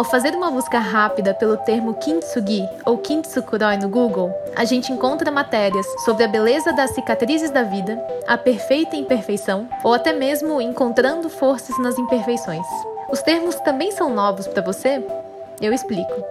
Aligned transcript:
Ao 0.00 0.04
fazer 0.04 0.34
uma 0.34 0.50
busca 0.50 0.78
rápida 0.78 1.34
pelo 1.34 1.58
termo 1.58 1.92
kintsugi 1.92 2.66
ou 2.86 2.96
kintsukuroi 2.96 3.76
no 3.76 3.90
Google, 3.90 4.32
a 4.56 4.64
gente 4.64 4.90
encontra 4.90 5.30
matérias 5.30 5.84
sobre 6.06 6.24
a 6.24 6.26
beleza 6.26 6.72
das 6.72 6.92
cicatrizes 6.92 7.50
da 7.50 7.64
vida, 7.64 8.02
a 8.26 8.38
perfeita 8.38 8.96
imperfeição 8.96 9.68
ou 9.84 9.92
até 9.92 10.14
mesmo 10.14 10.58
encontrando 10.58 11.28
forças 11.28 11.78
nas 11.78 11.98
imperfeições. 11.98 12.66
Os 13.12 13.20
termos 13.20 13.56
também 13.56 13.92
são 13.92 14.08
novos 14.08 14.46
para 14.46 14.62
você? 14.62 15.04
Eu 15.60 15.70
explico. 15.70 16.24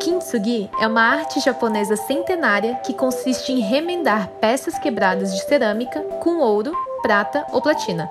Kintsugi 0.00 0.70
é 0.80 0.86
uma 0.86 1.02
arte 1.02 1.40
japonesa 1.40 1.96
centenária 1.96 2.76
que 2.86 2.94
consiste 2.94 3.50
em 3.50 3.58
remendar 3.58 4.28
peças 4.40 4.78
quebradas 4.78 5.34
de 5.34 5.42
cerâmica 5.42 6.00
com 6.20 6.38
ouro, 6.38 6.72
prata 7.02 7.44
ou 7.50 7.60
platina. 7.60 8.08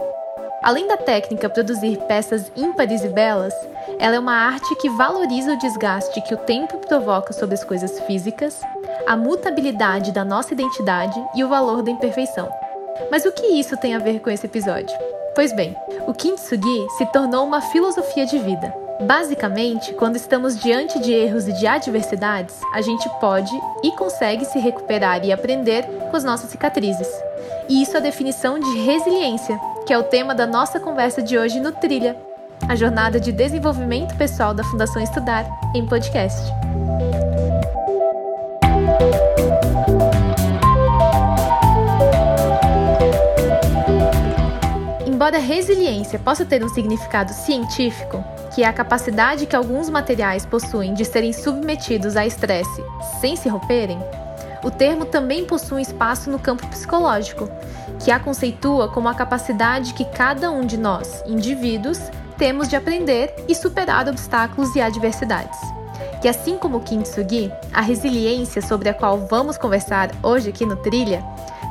Além 0.62 0.88
da 0.88 0.96
técnica 0.96 1.50
produzir 1.50 1.98
peças 2.07 2.52
ímpares 2.55 3.04
e 3.04 3.10
belas, 3.10 3.54
ela 3.98 4.16
é 4.16 4.20
uma 4.20 4.36
arte 4.36 4.75
que 4.75 4.89
valoriza 4.92 5.54
o 5.54 5.57
desgaste 5.57 6.21
que 6.21 6.36
o 6.36 6.37
tempo 6.37 6.78
provoca 6.78 7.34
sobre 7.34 7.56
as 7.56 7.64
coisas 7.64 8.00
físicas, 8.01 8.61
a 9.07 9.18
mutabilidade 9.18 10.11
da 10.11 10.24
nossa 10.24 10.54
identidade 10.54 11.20
e 11.36 11.43
o 11.43 11.50
valor 11.50 11.82
da 11.82 11.89
imperfeição. 11.89 12.47
Mas 13.10 13.25
o 13.25 13.32
que 13.32 13.47
isso 13.47 13.75
tem 13.75 13.96
a 13.96 14.00
ver 14.00 14.20
com 14.20 14.29
esse 14.29 14.46
episódio? 14.46 14.96
Pois 15.34 15.51
bem, 15.51 15.75
o 16.06 16.14
Kintsugi 16.14 16.87
se 16.96 17.07
tornou 17.07 17.43
uma 17.43 17.62
filosofia 17.62 18.28
de 18.28 18.37
vida. 18.37 18.71
Basicamente, 19.01 19.93
quando 19.93 20.15
estamos 20.15 20.59
diante 20.59 21.00
de 21.00 21.12
erros 21.12 21.48
e 21.48 21.54
de 21.54 21.65
adversidades, 21.65 22.56
a 22.71 22.82
gente 22.82 23.09
pode 23.20 23.51
e 23.82 23.92
consegue 23.93 24.46
se 24.46 24.59
recuperar 24.59 25.25
e 25.25 25.32
aprender 25.32 25.87
com 26.12 26.15
as 26.15 26.23
nossas 26.23 26.51
cicatrizes. 26.51 27.07
E 27.68 27.82
isso 27.82 27.96
é 27.96 28.00
a 28.00 28.04
definição 28.04 28.59
de 28.59 28.78
resiliência, 28.82 29.59
que 29.86 29.94
é 29.94 29.98
o 29.98 30.04
tema 30.04 30.36
da 30.36 30.46
nossa 30.46 30.80
conversa 30.80 31.21
de 31.21 31.38
hoje 31.38 31.60
no 31.60 31.71
Trilha, 31.71 32.16
a 32.67 32.76
jornada 32.76 33.20
de 33.20 33.31
desenvolvimento 33.31 34.16
pessoal 34.16 34.54
da 34.54 34.64
Fundação 34.64 35.02
Estudar 35.02 35.45
em 35.76 35.86
podcast. 35.86 36.52
Embora 45.08 45.38
resiliência 45.38 46.18
possa 46.20 46.45
ter 46.45 46.64
um 46.64 46.70
significado 46.70 47.32
científico, 47.32 48.23
que 48.54 48.64
é 48.64 48.68
a 48.68 48.73
capacidade 48.73 49.45
que 49.45 49.56
alguns 49.56 49.90
materiais 49.90 50.45
possuem 50.45 50.94
de 50.94 51.06
serem 51.06 51.32
submetidos 51.32 52.16
a 52.16 52.26
estresse 52.26 52.84
sem 53.20 53.36
se 53.36 53.48
romperem, 53.48 54.00
o 54.64 54.70
termo 54.70 55.06
também 55.06 55.45
possui 55.45 55.78
um 55.78 55.80
espaço 55.80 56.30
no 56.30 56.40
campo 56.40 56.67
psicológico, 56.67 57.50
que 58.04 58.12
a 58.12 58.20
conceitua 58.20 58.88
como 58.88 59.08
a 59.08 59.14
capacidade 59.14 59.94
que 59.94 60.06
cada 60.06 60.52
um 60.52 60.66
de 60.66 60.78
nós, 60.78 61.23
indivíduos, 61.26 62.00
temos 62.38 62.67
de 62.67 62.76
aprender 62.76 63.34
e 63.48 63.54
superar 63.54 64.08
obstáculos 64.08 64.76
e 64.76 64.82
adversidades. 64.82 65.59
Que 66.22 66.28
assim 66.28 66.58
como 66.58 66.78
o 66.78 66.82
Kintsugi, 66.82 67.52
a 67.73 67.82
resiliência 67.82 68.62
sobre 68.62 68.89
a 68.89 68.94
qual 68.94 69.28
vamos 69.28 69.58
conversar 69.58 70.12
hoje 70.23 70.50
aqui 70.50 70.66
no 70.66 70.76
Trilha, 70.76 71.23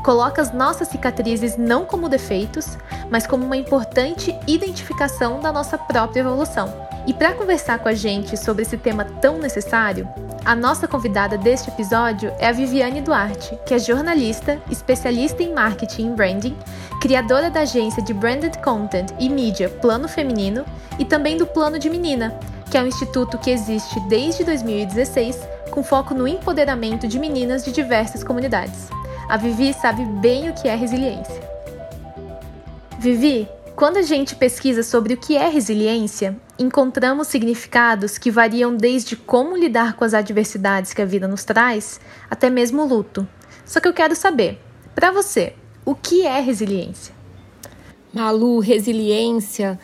coloca 0.02 0.40
as 0.40 0.52
nossas 0.52 0.88
cicatrizes 0.88 1.56
não 1.56 1.84
como 1.84 2.08
defeitos, 2.08 2.78
mas 3.10 3.26
como 3.26 3.44
uma 3.44 3.56
importante 3.56 4.34
identificação 4.46 5.40
da 5.40 5.52
nossa 5.52 5.76
própria 5.76 6.20
evolução. 6.20 6.72
E 7.06 7.14
para 7.14 7.32
conversar 7.32 7.78
com 7.78 7.88
a 7.88 7.94
gente 7.94 8.36
sobre 8.36 8.62
esse 8.62 8.76
tema 8.76 9.04
tão 9.04 9.38
necessário, 9.38 10.08
a 10.44 10.54
nossa 10.54 10.86
convidada 10.86 11.36
deste 11.36 11.70
episódio 11.70 12.32
é 12.38 12.48
a 12.48 12.52
Viviane 12.52 13.00
Duarte, 13.00 13.58
que 13.66 13.74
é 13.74 13.78
jornalista, 13.78 14.60
especialista 14.70 15.42
em 15.42 15.52
marketing 15.52 16.12
e 16.12 16.14
branding, 16.14 16.56
criadora 17.00 17.50
da 17.50 17.60
agência 17.60 18.02
de 18.02 18.12
branded 18.12 18.58
content 18.62 19.10
e 19.18 19.28
mídia 19.28 19.68
Plano 19.68 20.08
Feminino 20.08 20.64
e 20.98 21.04
também 21.04 21.36
do 21.36 21.46
Plano 21.46 21.78
de 21.78 21.88
Menina, 21.88 22.38
que 22.70 22.76
é 22.76 22.82
um 22.82 22.86
instituto 22.86 23.38
que 23.38 23.50
existe 23.50 23.98
desde 24.08 24.44
2016 24.44 25.38
com 25.70 25.82
foco 25.82 26.14
no 26.14 26.28
empoderamento 26.28 27.08
de 27.08 27.18
meninas 27.18 27.64
de 27.64 27.72
diversas 27.72 28.22
comunidades. 28.22 28.88
A 29.30 29.36
Vivi 29.36 29.72
sabe 29.72 30.04
bem 30.04 30.50
o 30.50 30.52
que 30.52 30.66
é 30.66 30.74
resiliência. 30.74 31.40
Vivi, 32.98 33.48
quando 33.76 33.98
a 33.98 34.02
gente 34.02 34.34
pesquisa 34.34 34.82
sobre 34.82 35.14
o 35.14 35.16
que 35.16 35.36
é 35.36 35.48
resiliência, 35.48 36.36
encontramos 36.58 37.28
significados 37.28 38.18
que 38.18 38.28
variam 38.28 38.76
desde 38.76 39.14
como 39.14 39.56
lidar 39.56 39.94
com 39.94 40.02
as 40.02 40.14
adversidades 40.14 40.92
que 40.92 41.00
a 41.00 41.04
vida 41.04 41.28
nos 41.28 41.44
traz, 41.44 42.00
até 42.28 42.50
mesmo 42.50 42.82
o 42.82 42.88
luto. 42.88 43.24
Só 43.64 43.78
que 43.78 43.86
eu 43.86 43.94
quero 43.94 44.16
saber, 44.16 44.60
para 44.96 45.12
você, 45.12 45.54
o 45.84 45.94
que 45.94 46.26
é 46.26 46.40
resiliência? 46.40 47.14
Malu, 48.12 48.58
resiliência 48.58 49.78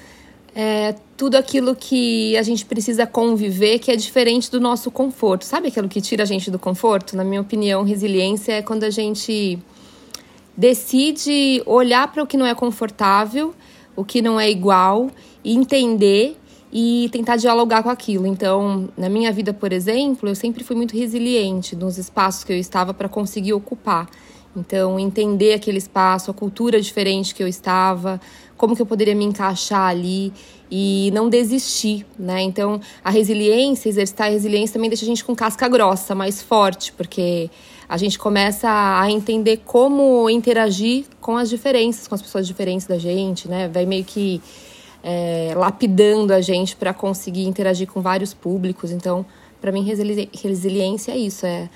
é 0.58 0.94
tudo 1.18 1.36
aquilo 1.36 1.76
que 1.76 2.34
a 2.34 2.42
gente 2.42 2.64
precisa 2.64 3.06
conviver 3.06 3.78
que 3.78 3.90
é 3.90 3.96
diferente 3.96 4.50
do 4.50 4.58
nosso 4.58 4.90
conforto. 4.90 5.44
Sabe 5.44 5.68
aquilo 5.68 5.86
que 5.86 6.00
tira 6.00 6.22
a 6.22 6.26
gente 6.26 6.50
do 6.50 6.58
conforto? 6.58 7.14
Na 7.14 7.22
minha 7.22 7.42
opinião, 7.42 7.84
resiliência 7.84 8.52
é 8.52 8.62
quando 8.62 8.84
a 8.84 8.88
gente 8.88 9.58
decide 10.56 11.62
olhar 11.66 12.10
para 12.10 12.22
o 12.22 12.26
que 12.26 12.38
não 12.38 12.46
é 12.46 12.54
confortável, 12.54 13.54
o 13.94 14.02
que 14.02 14.22
não 14.22 14.40
é 14.40 14.50
igual, 14.50 15.10
e 15.44 15.54
entender 15.54 16.38
e 16.72 17.10
tentar 17.12 17.36
dialogar 17.36 17.82
com 17.82 17.90
aquilo. 17.90 18.26
Então, 18.26 18.88
na 18.96 19.10
minha 19.10 19.30
vida, 19.30 19.52
por 19.52 19.74
exemplo, 19.74 20.26
eu 20.26 20.34
sempre 20.34 20.64
fui 20.64 20.74
muito 20.74 20.96
resiliente 20.96 21.76
nos 21.76 21.98
espaços 21.98 22.44
que 22.44 22.52
eu 22.54 22.58
estava 22.58 22.94
para 22.94 23.10
conseguir 23.10 23.52
ocupar. 23.52 24.08
Então, 24.56 24.98
entender 24.98 25.54
aquele 25.54 25.78
espaço, 25.78 26.30
a 26.30 26.34
cultura 26.34 26.80
diferente 26.80 27.34
que 27.34 27.42
eu 27.42 27.48
estava, 27.48 28.20
como 28.56 28.74
que 28.74 28.82
eu 28.82 28.86
poderia 28.86 29.14
me 29.14 29.24
encaixar 29.24 29.88
ali 29.88 30.32
e 30.70 31.10
não 31.14 31.28
desistir, 31.28 32.06
né? 32.18 32.42
Então, 32.42 32.80
a 33.04 33.10
resiliência, 33.10 33.88
exercitar 33.88 34.28
a 34.28 34.30
resiliência 34.30 34.74
também 34.74 34.90
deixa 34.90 35.04
a 35.04 35.08
gente 35.08 35.24
com 35.24 35.34
casca 35.34 35.68
grossa, 35.68 36.14
mais 36.14 36.42
forte, 36.42 36.92
porque 36.92 37.50
a 37.88 37.96
gente 37.96 38.18
começa 38.18 38.68
a 38.68 39.10
entender 39.10 39.58
como 39.64 40.28
interagir 40.28 41.04
com 41.20 41.36
as 41.36 41.48
diferenças, 41.48 42.08
com 42.08 42.14
as 42.14 42.22
pessoas 42.22 42.46
diferentes 42.46 42.86
da 42.86 42.98
gente, 42.98 43.48
né? 43.48 43.68
Vai 43.68 43.86
meio 43.86 44.04
que 44.04 44.40
é, 45.04 45.52
lapidando 45.54 46.32
a 46.32 46.40
gente 46.40 46.74
para 46.74 46.92
conseguir 46.92 47.44
interagir 47.44 47.86
com 47.86 48.00
vários 48.00 48.34
públicos. 48.34 48.90
Então, 48.90 49.24
para 49.60 49.70
mim, 49.70 49.84
resili 49.84 50.28
resiliência 50.34 51.12
é 51.12 51.16
isso: 51.16 51.46
é, 51.46 51.68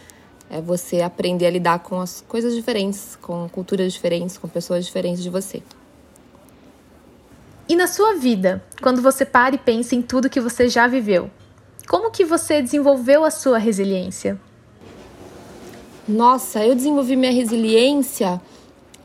é 0.50 0.60
você 0.60 1.00
aprender 1.00 1.46
a 1.46 1.50
lidar 1.50 1.78
com 1.78 2.00
as 2.00 2.24
coisas 2.26 2.54
diferentes, 2.54 3.16
com 3.22 3.48
culturas 3.48 3.92
diferentes, 3.92 4.36
com 4.36 4.48
pessoas 4.48 4.84
diferentes 4.84 5.22
de 5.22 5.30
você. 5.30 5.62
E 7.68 7.76
na 7.76 7.86
sua 7.86 8.16
vida, 8.16 8.62
quando 8.82 9.00
você 9.00 9.24
para 9.24 9.54
e 9.54 9.58
pensa 9.58 9.94
em 9.94 10.02
tudo 10.02 10.28
que 10.28 10.40
você 10.40 10.68
já 10.68 10.88
viveu, 10.88 11.30
como 11.88 12.10
que 12.10 12.24
você 12.24 12.60
desenvolveu 12.60 13.24
a 13.24 13.30
sua 13.30 13.58
resiliência? 13.58 14.40
Nossa, 16.08 16.64
eu 16.66 16.74
desenvolvi 16.74 17.14
minha 17.14 17.30
resiliência 17.30 18.40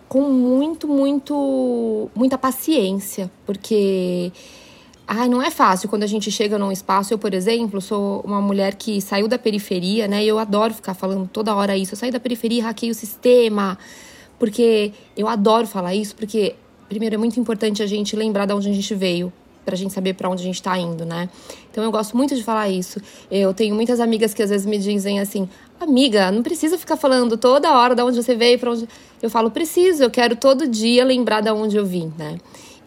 com 0.09 0.21
muito, 0.21 0.87
muito, 0.87 2.09
muita 2.15 2.39
paciência, 2.39 3.29
porque 3.45 4.31
ai, 5.07 5.29
não 5.29 5.41
é 5.41 5.51
fácil 5.51 5.87
quando 5.89 6.03
a 6.03 6.07
gente 6.07 6.31
chega 6.31 6.57
num 6.57 6.71
espaço. 6.71 7.13
Eu, 7.13 7.17
por 7.17 7.33
exemplo, 7.33 7.79
sou 7.81 8.21
uma 8.21 8.41
mulher 8.41 8.75
que 8.75 8.99
saiu 9.01 9.27
da 9.27 9.37
periferia, 9.37 10.07
né? 10.07 10.23
E 10.23 10.27
eu 10.27 10.39
adoro 10.39 10.73
ficar 10.73 10.93
falando 10.93 11.29
toda 11.31 11.53
hora 11.55 11.77
isso. 11.77 11.93
Eu 11.93 11.97
saí 11.97 12.11
da 12.11 12.19
periferia, 12.19 12.63
hackei 12.63 12.89
o 12.89 12.95
sistema, 12.95 13.77
porque 14.39 14.91
eu 15.15 15.27
adoro 15.27 15.67
falar 15.67 15.95
isso, 15.95 16.15
porque 16.15 16.55
primeiro 16.89 17.15
é 17.15 17.17
muito 17.17 17.39
importante 17.39 17.81
a 17.81 17.87
gente 17.87 18.15
lembrar 18.15 18.45
de 18.45 18.53
onde 18.53 18.69
a 18.69 18.73
gente 18.73 18.93
veio, 18.95 19.31
pra 19.63 19.75
gente 19.75 19.93
saber 19.93 20.13
para 20.13 20.29
onde 20.29 20.43
a 20.43 20.45
gente 20.45 20.61
tá 20.61 20.77
indo, 20.77 21.05
né? 21.05 21.29
Então 21.71 21.83
eu 21.83 21.91
gosto 21.91 22.15
muito 22.15 22.35
de 22.35 22.43
falar 22.43 22.69
isso. 22.69 23.01
Eu 23.29 23.53
tenho 23.53 23.75
muitas 23.75 23.99
amigas 23.99 24.33
que 24.33 24.43
às 24.43 24.49
vezes 24.49 24.65
me 24.65 24.77
dizem 24.77 25.19
assim: 25.19 25.49
"Amiga, 25.79 26.31
não 26.31 26.43
precisa 26.43 26.77
ficar 26.77 26.95
falando 26.95 27.37
toda 27.37 27.71
hora 27.75 27.95
de 27.95 28.01
onde 28.01 28.21
você 28.21 28.35
veio, 28.35 28.59
para 28.59 28.71
onde". 28.71 28.87
Eu 29.21 29.29
falo: 29.29 29.49
"Preciso, 29.49 30.03
eu 30.03 30.11
quero 30.11 30.35
todo 30.35 30.67
dia 30.67 31.03
lembrar 31.03 31.41
de 31.41 31.51
onde 31.51 31.75
eu 31.75 31.85
vim", 31.85 32.13
né? 32.17 32.37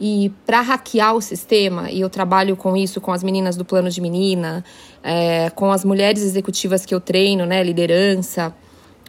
E 0.00 0.31
para 0.47 0.60
hackear 0.60 1.14
o 1.14 1.20
sistema, 1.20 1.91
e 1.91 2.00
eu 2.00 2.09
trabalho 2.09 2.56
com 2.56 2.76
isso 2.76 3.00
com 3.00 3.12
as 3.12 3.22
meninas 3.22 3.56
do 3.56 3.64
plano 3.64 3.90
de 3.90 4.00
menina, 4.00 4.64
é, 5.02 5.50
com 5.50 5.73
as 5.73 5.84
mulheres 5.84 6.23
executivas 6.23 6.87
que 6.87 6.94
eu 6.94 7.00
treino, 7.00 7.44
né, 7.44 7.62
liderança 7.64 8.55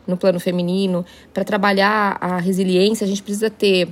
no 0.07 0.17
plano 0.17 0.39
feminino, 0.39 1.05
para 1.33 1.43
trabalhar 1.43 2.17
a 2.19 2.37
resiliência, 2.37 3.05
a 3.05 3.07
gente 3.07 3.21
precisa 3.21 3.49
ter 3.49 3.89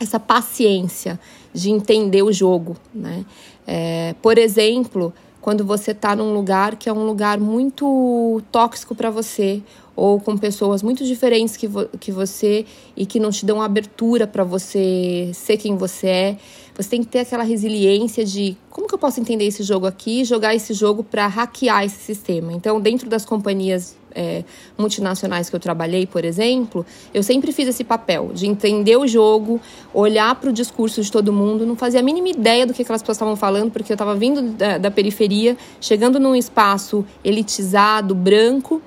essa 0.00 0.18
paciência 0.18 1.20
de 1.52 1.70
entender 1.70 2.22
o 2.22 2.32
jogo, 2.32 2.76
né? 2.94 3.24
É, 3.66 4.14
por 4.22 4.38
exemplo, 4.38 5.12
quando 5.40 5.64
você 5.64 5.90
está 5.90 6.16
num 6.16 6.32
lugar 6.32 6.76
que 6.76 6.88
é 6.88 6.92
um 6.92 7.04
lugar 7.04 7.38
muito 7.38 8.40
tóxico 8.50 8.94
para 8.94 9.10
você 9.10 9.62
ou 9.94 10.20
com 10.20 10.36
pessoas 10.36 10.82
muito 10.82 11.04
diferentes 11.04 11.56
que, 11.56 11.66
vo 11.66 11.86
que 12.00 12.10
você 12.10 12.64
e 12.96 13.04
que 13.04 13.20
não 13.20 13.30
te 13.30 13.44
dão 13.44 13.60
abertura 13.60 14.26
para 14.26 14.44
você 14.44 15.30
ser 15.34 15.56
quem 15.56 15.76
você 15.76 16.06
é, 16.06 16.36
você 16.74 16.88
tem 16.88 17.02
que 17.02 17.08
ter 17.08 17.20
aquela 17.20 17.44
resiliência 17.44 18.24
de 18.24 18.56
como 18.70 18.88
que 18.88 18.94
eu 18.94 18.98
posso 18.98 19.20
entender 19.20 19.44
esse 19.44 19.62
jogo 19.62 19.86
aqui 19.86 20.24
jogar 20.24 20.54
esse 20.54 20.72
jogo 20.72 21.04
para 21.04 21.26
hackear 21.26 21.84
esse 21.84 21.98
sistema. 21.98 22.52
Então, 22.52 22.80
dentro 22.80 23.08
das 23.08 23.24
companhias 23.24 23.94
é, 24.14 24.44
multinacionais 24.76 25.50
que 25.50 25.56
eu 25.56 25.60
trabalhei, 25.60 26.06
por 26.06 26.24
exemplo, 26.24 26.84
eu 27.12 27.22
sempre 27.22 27.52
fiz 27.52 27.68
esse 27.68 27.84
papel 27.84 28.30
de 28.32 28.46
entender 28.46 28.96
o 28.96 29.06
jogo, 29.06 29.60
olhar 29.92 30.34
para 30.34 30.50
o 30.50 30.52
discurso 30.52 31.02
de 31.02 31.10
todo 31.10 31.32
mundo, 31.32 31.66
não 31.66 31.76
fazia 31.76 32.00
a 32.00 32.02
mínima 32.02 32.28
ideia 32.28 32.66
do 32.66 32.72
que 32.72 32.82
aquelas 32.82 33.02
pessoas 33.02 33.16
estavam 33.16 33.36
falando, 33.36 33.70
porque 33.70 33.92
eu 33.92 33.94
estava 33.94 34.14
vindo 34.14 34.42
da, 34.52 34.78
da 34.78 34.90
periferia, 34.90 35.56
chegando 35.80 36.18
num 36.18 36.34
espaço 36.34 37.04
elitizado, 37.24 38.14
branco, 38.14 38.80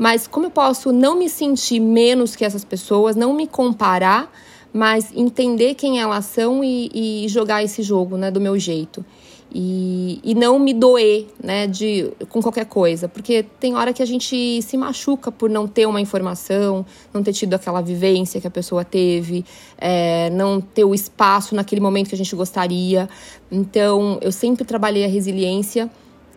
mas 0.00 0.26
como 0.26 0.46
eu 0.46 0.50
posso 0.50 0.94
não 0.94 1.14
me 1.14 1.28
sentir 1.28 1.78
menos 1.78 2.34
que 2.34 2.42
essas 2.42 2.64
pessoas, 2.64 3.14
não 3.14 3.34
me 3.34 3.46
comparar, 3.46 4.32
mas 4.72 5.12
entender 5.14 5.74
quem 5.74 6.00
elas 6.00 6.24
são 6.24 6.64
e, 6.64 7.24
e 7.24 7.28
jogar 7.28 7.62
esse 7.62 7.82
jogo, 7.82 8.16
né, 8.16 8.30
do 8.30 8.40
meu 8.40 8.58
jeito 8.58 9.04
e, 9.52 10.18
e 10.24 10.34
não 10.34 10.58
me 10.58 10.72
doer, 10.72 11.26
né, 11.42 11.66
de, 11.66 12.10
com 12.30 12.40
qualquer 12.40 12.64
coisa, 12.64 13.08
porque 13.08 13.44
tem 13.58 13.74
hora 13.74 13.92
que 13.92 14.02
a 14.02 14.06
gente 14.06 14.62
se 14.62 14.74
machuca 14.78 15.30
por 15.30 15.50
não 15.50 15.68
ter 15.68 15.84
uma 15.84 16.00
informação, 16.00 16.86
não 17.12 17.22
ter 17.22 17.34
tido 17.34 17.52
aquela 17.52 17.82
vivência 17.82 18.40
que 18.40 18.46
a 18.46 18.50
pessoa 18.50 18.86
teve, 18.86 19.44
é, 19.76 20.30
não 20.30 20.62
ter 20.62 20.84
o 20.84 20.94
espaço 20.94 21.54
naquele 21.54 21.80
momento 21.82 22.08
que 22.08 22.14
a 22.14 22.18
gente 22.18 22.34
gostaria. 22.34 23.06
Então, 23.52 24.18
eu 24.22 24.32
sempre 24.32 24.64
trabalhei 24.64 25.04
a 25.04 25.08
resiliência 25.08 25.90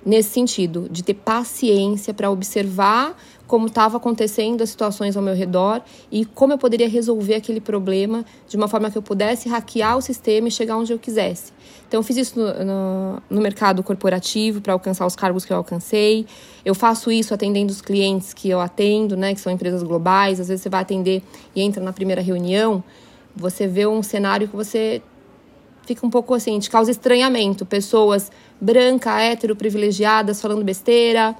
nesse 0.05 0.31
sentido, 0.31 0.87
de 0.91 1.03
ter 1.03 1.13
paciência 1.13 2.13
para 2.13 2.29
observar 2.29 3.15
como 3.53 3.67
estava 3.67 3.97
acontecendo 3.97 4.63
as 4.63 4.71
situações 4.71 5.15
ao 5.15 5.21
meu 5.21 5.35
redor 5.35 5.79
e 6.11 6.25
como 6.25 6.53
eu 6.53 6.57
poderia 6.57 6.89
resolver 6.89 7.35
aquele 7.35 7.61
problema 7.61 8.25
de 8.49 8.57
uma 8.57 8.67
forma 8.67 8.89
que 8.89 8.97
eu 8.97 9.01
pudesse 9.03 9.47
hackear 9.47 9.95
o 9.95 10.01
sistema 10.01 10.47
e 10.47 10.51
chegar 10.51 10.75
onde 10.75 10.91
eu 10.91 10.97
quisesse. 10.97 11.53
Então, 11.87 11.99
eu 11.99 12.03
fiz 12.03 12.17
isso 12.17 12.39
no, 12.39 12.65
no, 12.65 13.21
no 13.29 13.41
mercado 13.41 13.83
corporativo 13.83 14.59
para 14.59 14.73
alcançar 14.73 15.05
os 15.05 15.15
cargos 15.15 15.45
que 15.45 15.53
eu 15.53 15.57
alcancei. 15.57 16.25
Eu 16.65 16.73
faço 16.73 17.11
isso 17.11 17.31
atendendo 17.31 17.71
os 17.71 17.79
clientes 17.79 18.33
que 18.33 18.49
eu 18.49 18.59
atendo, 18.59 19.15
né, 19.15 19.35
que 19.35 19.39
são 19.39 19.53
empresas 19.53 19.83
globais. 19.83 20.39
Às 20.39 20.47
vezes 20.47 20.63
você 20.63 20.69
vai 20.69 20.81
atender 20.81 21.21
e 21.55 21.61
entra 21.61 21.83
na 21.83 21.93
primeira 21.93 22.23
reunião, 22.23 22.83
você 23.35 23.67
vê 23.67 23.85
um 23.85 24.01
cenário 24.01 24.47
que 24.47 24.55
você 24.55 24.99
fica 25.85 26.03
um 26.03 26.09
pouco 26.09 26.33
assim, 26.33 26.57
te 26.57 26.71
causa 26.71 26.89
estranhamento. 26.89 27.67
Pessoas 27.67 28.31
branca, 28.59 29.21
hétero, 29.21 29.55
privilegiadas 29.55 30.41
falando 30.41 30.63
besteira, 30.63 31.35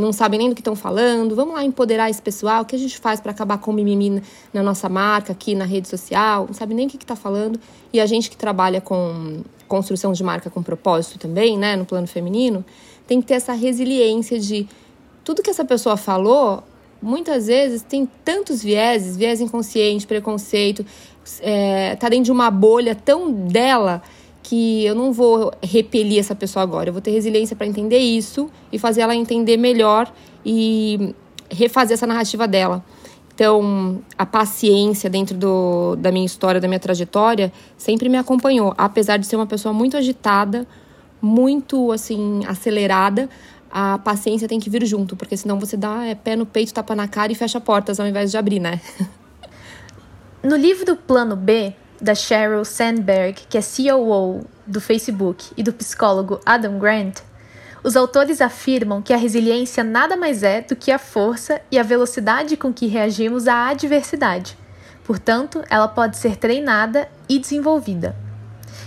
não 0.00 0.12
sabem 0.12 0.38
nem 0.38 0.48
do 0.48 0.54
que 0.54 0.60
estão 0.60 0.74
falando. 0.74 1.34
Vamos 1.34 1.54
lá 1.54 1.64
empoderar 1.64 2.10
esse 2.10 2.20
pessoal. 2.20 2.62
O 2.62 2.64
que 2.64 2.74
a 2.74 2.78
gente 2.78 2.98
faz 2.98 3.20
para 3.20 3.32
acabar 3.32 3.58
com 3.58 3.70
o 3.70 3.74
mimimi 3.74 4.22
na 4.52 4.62
nossa 4.62 4.88
marca, 4.88 5.32
aqui 5.32 5.54
na 5.54 5.64
rede 5.64 5.88
social? 5.88 6.46
Não 6.46 6.54
sabe 6.54 6.74
nem 6.74 6.86
o 6.86 6.90
que 6.90 6.96
está 6.96 7.14
falando. 7.14 7.60
E 7.92 8.00
a 8.00 8.06
gente 8.06 8.30
que 8.30 8.36
trabalha 8.36 8.80
com 8.80 9.42
construção 9.68 10.12
de 10.12 10.22
marca 10.24 10.50
com 10.50 10.62
propósito 10.62 11.18
também, 11.18 11.56
né, 11.56 11.76
no 11.76 11.84
plano 11.84 12.06
feminino, 12.06 12.64
tem 13.06 13.20
que 13.20 13.26
ter 13.28 13.34
essa 13.34 13.52
resiliência 13.52 14.38
de 14.38 14.68
tudo 15.24 15.42
que 15.42 15.50
essa 15.50 15.64
pessoa 15.64 15.96
falou. 15.96 16.64
Muitas 17.00 17.46
vezes 17.46 17.82
tem 17.82 18.08
tantos 18.24 18.62
vieses, 18.62 19.16
viés 19.16 19.40
inconsciente, 19.40 20.06
preconceito, 20.06 20.84
é, 21.40 21.94
tá 21.96 22.08
dentro 22.08 22.24
de 22.24 22.32
uma 22.32 22.50
bolha 22.50 22.94
tão 22.94 23.30
dela 23.30 24.02
que 24.50 24.84
eu 24.84 24.96
não 24.96 25.12
vou 25.12 25.52
repelir 25.62 26.18
essa 26.18 26.34
pessoa 26.34 26.64
agora. 26.64 26.88
Eu 26.88 26.92
vou 26.92 27.00
ter 27.00 27.12
resiliência 27.12 27.54
para 27.54 27.68
entender 27.68 27.98
isso 27.98 28.50
e 28.72 28.80
fazer 28.80 29.02
ela 29.02 29.14
entender 29.14 29.56
melhor 29.56 30.12
e 30.44 31.14
refazer 31.48 31.94
essa 31.94 32.04
narrativa 32.04 32.48
dela. 32.48 32.84
Então, 33.32 34.02
a 34.18 34.26
paciência 34.26 35.08
dentro 35.08 35.36
do, 35.36 35.94
da 35.94 36.10
minha 36.10 36.26
história, 36.26 36.60
da 36.60 36.66
minha 36.66 36.80
trajetória, 36.80 37.52
sempre 37.78 38.08
me 38.08 38.18
acompanhou. 38.18 38.74
Apesar 38.76 39.18
de 39.18 39.26
ser 39.28 39.36
uma 39.36 39.46
pessoa 39.46 39.72
muito 39.72 39.96
agitada, 39.96 40.66
muito, 41.22 41.92
assim, 41.92 42.40
acelerada, 42.44 43.30
a 43.70 43.98
paciência 43.98 44.48
tem 44.48 44.58
que 44.58 44.68
vir 44.68 44.84
junto, 44.84 45.14
porque 45.14 45.36
senão 45.36 45.60
você 45.60 45.76
dá 45.76 46.06
é, 46.06 46.16
pé 46.16 46.34
no 46.34 46.44
peito, 46.44 46.74
tapa 46.74 46.96
na 46.96 47.06
cara 47.06 47.30
e 47.30 47.36
fecha 47.36 47.60
portas 47.60 48.00
ao 48.00 48.06
invés 48.08 48.32
de 48.32 48.36
abrir, 48.36 48.58
né? 48.58 48.80
No 50.42 50.56
livro 50.56 50.96
Plano 50.96 51.36
B, 51.36 51.74
da 52.00 52.14
Sheryl 52.14 52.64
Sandberg, 52.64 53.42
que 53.48 53.58
é 53.58 53.60
COO 53.60 54.46
do 54.66 54.80
Facebook, 54.80 55.52
e 55.56 55.62
do 55.62 55.72
psicólogo 55.72 56.40
Adam 56.46 56.78
Grant, 56.78 57.20
os 57.82 57.96
autores 57.96 58.40
afirmam 58.40 59.00
que 59.00 59.12
a 59.12 59.16
resiliência 59.16 59.82
nada 59.82 60.16
mais 60.16 60.42
é 60.42 60.60
do 60.60 60.76
que 60.76 60.90
a 60.90 60.98
força 60.98 61.60
e 61.70 61.78
a 61.78 61.82
velocidade 61.82 62.56
com 62.56 62.72
que 62.72 62.86
reagimos 62.86 63.48
à 63.48 63.68
adversidade. 63.68 64.56
Portanto, 65.04 65.64
ela 65.70 65.88
pode 65.88 66.18
ser 66.18 66.36
treinada 66.36 67.08
e 67.28 67.38
desenvolvida. 67.38 68.14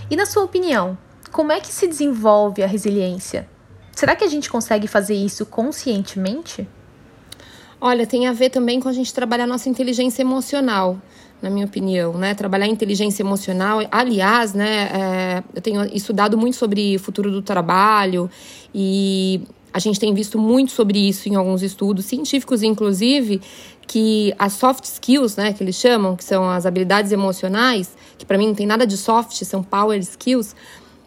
E 0.09 0.15
na 0.15 0.25
sua 0.25 0.43
opinião, 0.43 0.97
como 1.31 1.51
é 1.51 1.59
que 1.59 1.73
se 1.73 1.87
desenvolve 1.87 2.61
a 2.61 2.67
resiliência? 2.67 3.47
Será 3.91 4.15
que 4.15 4.23
a 4.23 4.27
gente 4.27 4.49
consegue 4.49 4.87
fazer 4.87 5.15
isso 5.15 5.45
conscientemente? 5.45 6.67
Olha, 7.81 8.07
tem 8.07 8.27
a 8.27 8.33
ver 8.33 8.49
também 8.49 8.79
com 8.79 8.87
a 8.87 8.93
gente 8.93 9.13
trabalhar 9.13 9.47
nossa 9.47 9.69
inteligência 9.69 10.21
emocional 10.21 11.01
na 11.43 11.49
minha 11.49 11.65
opinião, 11.65 12.13
né? 12.13 12.33
Trabalhar 12.33 12.67
inteligência 12.67 13.21
emocional. 13.21 13.79
Aliás, 13.91 14.53
né, 14.53 14.89
é, 14.93 15.43
eu 15.53 15.61
tenho 15.61 15.83
estudado 15.93 16.37
muito 16.37 16.55
sobre 16.55 16.97
futuro 16.97 17.29
do 17.29 17.41
trabalho 17.41 18.29
e 18.73 19.41
a 19.73 19.77
gente 19.77 19.99
tem 19.99 20.13
visto 20.13 20.39
muito 20.39 20.71
sobre 20.71 20.97
isso 20.97 21.27
em 21.27 21.35
alguns 21.35 21.61
estudos 21.61 22.05
científicos, 22.05 22.63
inclusive, 22.63 23.41
que 23.85 24.33
as 24.39 24.53
soft 24.53 24.85
skills, 24.85 25.35
né, 25.35 25.51
que 25.51 25.61
eles 25.61 25.75
chamam, 25.75 26.15
que 26.15 26.23
são 26.23 26.49
as 26.49 26.65
habilidades 26.65 27.11
emocionais, 27.11 27.93
que 28.17 28.25
para 28.25 28.37
mim 28.37 28.47
não 28.47 28.55
tem 28.55 28.65
nada 28.65 28.87
de 28.87 28.95
soft, 28.95 29.43
são 29.43 29.61
power 29.61 29.99
skills, 29.99 30.55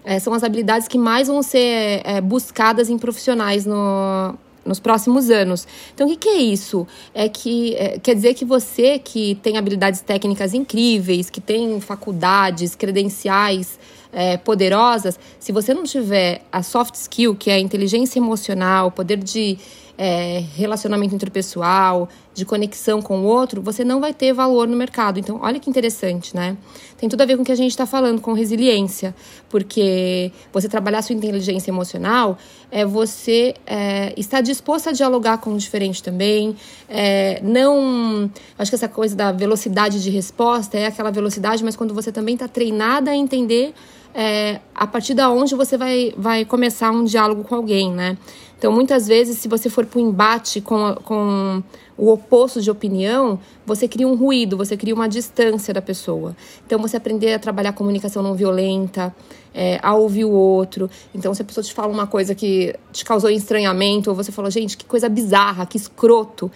é, 0.04 0.18
são 0.18 0.34
as 0.34 0.44
habilidades 0.44 0.86
que 0.86 0.98
mais 0.98 1.28
vão 1.28 1.42
ser 1.42 2.02
é, 2.04 2.20
buscadas 2.20 2.90
em 2.90 2.98
profissionais 2.98 3.64
no, 3.64 4.36
nos 4.66 4.80
próximos 4.80 5.30
anos. 5.30 5.66
Então, 5.94 6.06
o 6.06 6.10
que, 6.10 6.16
que 6.16 6.28
é 6.28 6.38
isso? 6.38 6.86
É 7.14 7.28
que 7.28 7.74
é, 7.76 7.98
quer 7.98 8.14
dizer 8.14 8.34
que 8.34 8.44
você 8.44 8.98
que 8.98 9.36
tem 9.36 9.56
habilidades 9.56 10.00
técnicas 10.00 10.52
incríveis, 10.52 11.30
que 11.30 11.40
tem 11.40 11.80
faculdades, 11.80 12.74
credenciais 12.74 13.78
é, 14.12 14.36
poderosas, 14.36 15.18
se 15.38 15.52
você 15.52 15.74
não 15.74 15.84
tiver 15.84 16.42
a 16.50 16.62
soft 16.62 16.94
skill, 16.94 17.34
que 17.34 17.50
é 17.50 17.54
a 17.54 17.60
inteligência 17.60 18.18
emocional, 18.18 18.90
poder 18.90 19.18
de 19.18 19.58
é, 19.98 20.44
relacionamento 20.54 21.14
interpessoal, 21.14 22.08
de 22.34 22.44
conexão 22.44 23.00
com 23.00 23.20
o 23.20 23.24
outro, 23.24 23.62
você 23.62 23.82
não 23.82 23.98
vai 23.98 24.12
ter 24.12 24.32
valor 24.34 24.68
no 24.68 24.76
mercado. 24.76 25.18
Então, 25.18 25.40
olha 25.42 25.58
que 25.58 25.70
interessante, 25.70 26.36
né? 26.36 26.54
Tem 26.98 27.08
tudo 27.08 27.22
a 27.22 27.24
ver 27.24 27.36
com 27.36 27.42
o 27.42 27.46
que 27.46 27.52
a 27.52 27.56
gente 27.56 27.70
está 27.70 27.86
falando, 27.86 28.20
com 28.20 28.34
resiliência, 28.34 29.14
porque 29.48 30.30
você 30.52 30.68
trabalhar 30.68 31.00
sua 31.00 31.14
inteligência 31.14 31.70
emocional 31.70 32.36
é 32.70 32.84
você 32.84 33.54
é, 33.66 34.12
estar 34.18 34.42
disposto 34.42 34.90
a 34.90 34.92
dialogar 34.92 35.38
com 35.38 35.54
o 35.54 35.56
diferente 35.56 36.02
também. 36.02 36.54
É, 36.88 37.40
não. 37.42 38.30
Acho 38.58 38.70
que 38.70 38.74
essa 38.74 38.88
coisa 38.88 39.16
da 39.16 39.32
velocidade 39.32 40.02
de 40.02 40.10
resposta 40.10 40.76
é 40.76 40.86
aquela 40.86 41.10
velocidade, 41.10 41.64
mas 41.64 41.74
quando 41.74 41.94
você 41.94 42.12
também 42.12 42.34
está 42.34 42.46
treinada 42.46 43.10
a 43.10 43.16
entender 43.16 43.72
é, 44.16 44.60
a 44.74 44.86
partir 44.86 45.12
da 45.12 45.30
onde 45.30 45.54
você 45.54 45.76
vai, 45.76 46.14
vai 46.16 46.44
começar 46.46 46.90
um 46.90 47.04
diálogo 47.04 47.44
com 47.44 47.54
alguém, 47.54 47.92
né? 47.92 48.16
Então, 48.58 48.72
muitas 48.72 49.06
vezes, 49.06 49.38
se 49.38 49.48
você 49.48 49.68
for 49.68 49.84
para 49.84 50.00
um 50.00 50.08
embate 50.08 50.62
com, 50.62 50.94
com 51.04 51.62
o 51.96 52.10
oposto 52.10 52.60
de 52.60 52.70
opinião, 52.70 53.38
você 53.66 53.86
cria 53.86 54.08
um 54.08 54.14
ruído, 54.14 54.56
você 54.56 54.76
cria 54.76 54.94
uma 54.94 55.08
distância 55.08 55.74
da 55.74 55.82
pessoa. 55.82 56.34
Então, 56.64 56.78
você 56.78 56.96
aprender 56.96 57.34
a 57.34 57.38
trabalhar 57.38 57.70
a 57.70 57.72
comunicação 57.72 58.22
não 58.22 58.34
violenta, 58.34 59.14
é, 59.54 59.78
a 59.82 59.94
ouvir 59.94 60.24
o 60.24 60.30
outro. 60.30 60.88
Então, 61.14 61.34
se 61.34 61.42
a 61.42 61.44
pessoa 61.44 61.62
te 61.62 61.72
fala 61.74 61.92
uma 61.92 62.06
coisa 62.06 62.34
que 62.34 62.74
te 62.92 63.04
causou 63.04 63.28
estranhamento, 63.28 64.08
ou 64.08 64.16
você 64.16 64.32
falou, 64.32 64.50
gente, 64.50 64.76
que 64.76 64.86
coisa 64.86 65.08
bizarra, 65.08 65.66
que 65.66 65.76
escroto, 65.76 66.50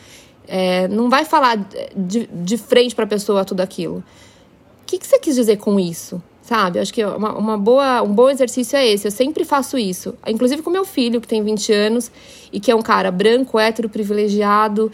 é, 0.48 0.88
não 0.88 1.10
vai 1.10 1.26
falar 1.26 1.56
de, 1.94 2.26
de 2.26 2.56
frente 2.56 2.94
para 2.94 3.04
a 3.04 3.08
pessoa 3.08 3.44
tudo 3.44 3.60
aquilo. 3.60 3.98
O 4.82 4.86
que, 4.86 4.98
que 4.98 5.06
você 5.06 5.18
quis 5.18 5.34
dizer 5.34 5.58
com 5.58 5.78
isso? 5.78 6.20
Sabe? 6.50 6.80
Acho 6.80 6.92
que 6.92 7.04
uma, 7.04 7.32
uma, 7.38 7.56
boa, 7.56 8.02
um 8.02 8.12
bom 8.12 8.28
exercício 8.28 8.76
é 8.76 8.84
esse. 8.84 9.06
Eu 9.06 9.12
sempre 9.12 9.44
faço 9.44 9.78
isso. 9.78 10.16
Inclusive 10.26 10.62
com 10.62 10.70
meu 10.70 10.84
filho, 10.84 11.20
que 11.20 11.28
tem 11.28 11.44
20 11.44 11.72
anos 11.72 12.10
e 12.52 12.58
que 12.58 12.72
é 12.72 12.74
um 12.74 12.82
cara 12.82 13.08
branco, 13.12 13.56
hétero, 13.56 13.88
privilegiado 13.88 14.90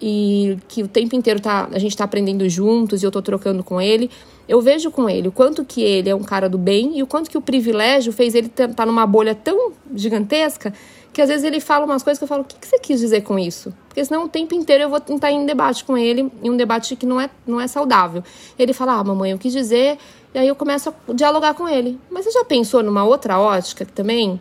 e 0.00 0.56
que 0.66 0.82
o 0.82 0.88
tempo 0.88 1.14
inteiro 1.14 1.40
tá, 1.40 1.68
a 1.70 1.78
gente 1.78 1.90
está 1.90 2.04
aprendendo 2.04 2.48
juntos 2.48 3.02
e 3.02 3.04
eu 3.04 3.10
estou 3.10 3.20
trocando 3.20 3.62
com 3.62 3.78
ele. 3.82 4.10
Eu 4.48 4.62
vejo 4.62 4.90
com 4.90 5.06
ele 5.06 5.28
o 5.28 5.32
quanto 5.32 5.62
que 5.62 5.82
ele 5.82 6.08
é 6.08 6.14
um 6.14 6.22
cara 6.22 6.48
do 6.48 6.56
bem 6.56 6.98
e 6.98 7.02
o 7.02 7.06
quanto 7.06 7.28
que 7.28 7.36
o 7.36 7.42
privilégio 7.42 8.10
fez 8.10 8.34
ele 8.34 8.46
estar 8.46 8.68
tá 8.68 8.86
numa 8.86 9.06
bolha 9.06 9.34
tão 9.34 9.72
gigantesca 9.94 10.72
que 11.12 11.20
às 11.20 11.28
vezes 11.28 11.44
ele 11.44 11.60
fala 11.60 11.84
umas 11.84 12.02
coisas 12.02 12.18
que 12.18 12.24
eu 12.24 12.28
falo, 12.28 12.42
o 12.42 12.44
que, 12.46 12.56
que 12.58 12.66
você 12.66 12.78
quis 12.78 12.98
dizer 12.98 13.20
com 13.20 13.38
isso? 13.38 13.74
Porque 13.94 14.04
senão 14.04 14.24
o 14.24 14.28
tempo 14.28 14.56
inteiro 14.56 14.82
eu 14.82 14.90
vou 14.90 14.98
tentar 14.98 15.30
ir 15.30 15.36
em 15.36 15.46
debate 15.46 15.84
com 15.84 15.96
ele, 15.96 16.28
em 16.42 16.50
um 16.50 16.56
debate 16.56 16.96
que 16.96 17.06
não 17.06 17.20
é, 17.20 17.30
não 17.46 17.60
é 17.60 17.68
saudável. 17.68 18.24
Ele 18.58 18.72
fala, 18.72 18.94
ah, 18.94 19.04
mamãe, 19.04 19.30
eu 19.30 19.38
quis 19.38 19.52
dizer 19.52 19.96
e 20.34 20.38
aí 20.38 20.48
eu 20.48 20.56
começo 20.56 20.88
a 20.88 21.12
dialogar 21.12 21.54
com 21.54 21.68
ele. 21.68 21.96
Mas 22.10 22.24
você 22.24 22.32
já 22.32 22.44
pensou 22.44 22.82
numa 22.82 23.04
outra 23.04 23.38
ótica 23.38 23.84
que 23.84 23.92
também 23.92 24.40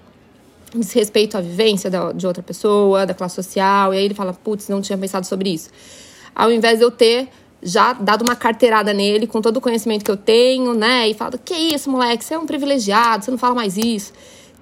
diz 0.74 0.91
respeito 0.93 1.38
à 1.38 1.41
vivência 1.41 1.88
da, 1.88 2.12
de 2.12 2.25
outra 2.25 2.41
pessoa, 2.41 3.05
da 3.05 3.13
classe 3.13 3.36
social? 3.36 3.93
E 3.93 3.98
aí 4.00 4.05
ele 4.05 4.15
fala, 4.15 4.33
putz, 4.33 4.69
não 4.69 4.81
tinha 4.81 4.98
pensado 4.98 5.27
sobre 5.27 5.53
isso. 5.53 5.69
Ao 6.33 6.51
invés 6.51 6.79
de 6.79 6.86
eu 6.86 6.89
ter 6.89 7.29
já 7.62 7.93
dado 7.93 8.24
uma 8.24 8.36
carteirada 8.36 8.91
nele 8.91 9.27
com 9.27 9.39
todo 9.39 9.57
o 9.57 9.62
conhecimento 9.62 10.03
que 10.03 10.10
eu 10.10 10.17
tenho, 10.17 10.74
né? 10.74 11.07
E 11.07 11.13
falado, 11.13 11.38
que 11.38 11.53
isso, 11.53 11.91
moleque, 11.91 12.25
você 12.25 12.33
é 12.33 12.39
um 12.39 12.48
privilegiado, 12.48 13.24
você 13.24 13.29
não 13.29 13.38
fala 13.38 13.53
mais 13.53 13.77
isso. 13.77 14.13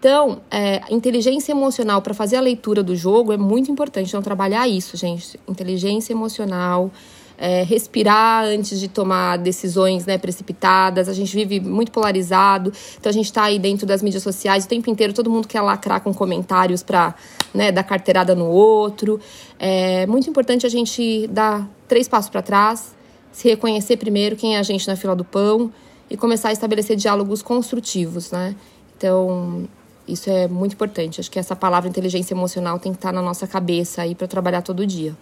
Então, 0.01 0.41
é, 0.49 0.81
inteligência 0.89 1.51
emocional 1.51 2.01
para 2.01 2.11
fazer 2.15 2.35
a 2.35 2.41
leitura 2.41 2.81
do 2.81 2.95
jogo 2.95 3.31
é 3.31 3.37
muito 3.37 3.71
importante. 3.71 4.07
Então, 4.07 4.19
trabalhar 4.19 4.67
isso, 4.67 4.97
gente. 4.97 5.39
Inteligência 5.47 6.11
emocional, 6.11 6.89
é, 7.37 7.61
respirar 7.61 8.45
antes 8.45 8.79
de 8.79 8.87
tomar 8.87 9.37
decisões 9.37 10.07
né, 10.07 10.17
precipitadas. 10.17 11.07
A 11.07 11.13
gente 11.13 11.35
vive 11.35 11.59
muito 11.59 11.91
polarizado, 11.91 12.73
então 12.97 13.11
a 13.11 13.13
gente 13.13 13.25
está 13.25 13.43
aí 13.43 13.59
dentro 13.59 13.85
das 13.85 14.01
mídias 14.01 14.23
sociais 14.23 14.65
o 14.65 14.67
tempo 14.67 14.89
inteiro, 14.89 15.13
todo 15.13 15.29
mundo 15.29 15.47
quer 15.47 15.61
lacrar 15.61 16.01
com 16.01 16.11
comentários 16.11 16.81
para 16.81 17.13
né, 17.53 17.71
dar 17.71 17.83
carteirada 17.83 18.33
no 18.33 18.47
outro. 18.47 19.19
É 19.59 20.07
muito 20.07 20.27
importante 20.27 20.65
a 20.65 20.69
gente 20.69 21.27
dar 21.27 21.69
três 21.87 22.07
passos 22.07 22.31
para 22.31 22.41
trás, 22.41 22.95
se 23.31 23.47
reconhecer 23.47 23.97
primeiro 23.97 24.35
quem 24.35 24.55
é 24.55 24.59
a 24.59 24.63
gente 24.63 24.87
na 24.87 24.95
fila 24.95 25.15
do 25.15 25.23
pão 25.23 25.71
e 26.09 26.17
começar 26.17 26.49
a 26.49 26.51
estabelecer 26.51 26.97
diálogos 26.97 27.43
construtivos, 27.43 28.31
né? 28.31 28.55
Então, 28.97 29.67
isso 30.07 30.29
é 30.29 30.47
muito 30.47 30.73
importante. 30.73 31.19
Acho 31.19 31.31
que 31.31 31.39
essa 31.39 31.55
palavra 31.55 31.89
inteligência 31.89 32.33
emocional 32.33 32.79
tem 32.79 32.91
que 32.91 32.97
estar 32.97 33.11
na 33.11 33.21
nossa 33.21 33.47
cabeça 33.47 34.01
aí 34.01 34.15
para 34.15 34.27
trabalhar 34.27 34.61
todo 34.61 34.85
dia. 34.85 35.15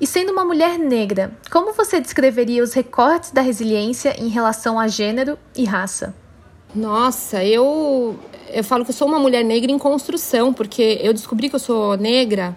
E 0.00 0.06
sendo 0.06 0.30
uma 0.30 0.44
mulher 0.44 0.78
negra, 0.78 1.32
como 1.50 1.72
você 1.72 2.00
descreveria 2.00 2.62
os 2.62 2.72
recortes 2.72 3.32
da 3.32 3.40
resiliência 3.40 4.14
em 4.20 4.28
relação 4.28 4.78
a 4.78 4.86
gênero 4.86 5.36
e 5.56 5.64
raça? 5.64 6.14
Nossa, 6.74 7.44
eu 7.44 8.16
eu 8.50 8.64
falo 8.64 8.84
que 8.84 8.90
eu 8.90 8.94
sou 8.94 9.08
uma 9.08 9.18
mulher 9.18 9.44
negra 9.44 9.70
em 9.70 9.78
construção, 9.78 10.52
porque 10.52 10.98
eu 11.02 11.12
descobri 11.12 11.48
que 11.48 11.56
eu 11.56 11.60
sou 11.60 11.96
negra, 11.96 12.56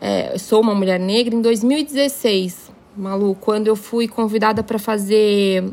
é, 0.00 0.38
sou 0.38 0.60
uma 0.60 0.74
mulher 0.74 0.98
negra 0.98 1.34
em 1.34 1.42
2016, 1.42 2.70
Malu, 2.96 3.36
quando 3.40 3.66
eu 3.66 3.76
fui 3.76 4.08
convidada 4.08 4.62
para 4.62 4.78
fazer 4.78 5.64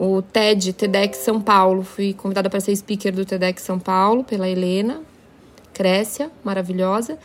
o 0.00 0.22
TED, 0.22 0.72
TEDx 0.72 1.18
São 1.18 1.38
Paulo. 1.38 1.82
Fui 1.82 2.14
convidada 2.14 2.48
para 2.48 2.58
ser 2.58 2.74
speaker 2.74 3.14
do 3.14 3.26
TEDx 3.26 3.62
São 3.62 3.78
Paulo 3.78 4.24
pela 4.24 4.48
Helena 4.48 5.02
Crécia, 5.74 6.30
maravilhosa. 6.42 7.18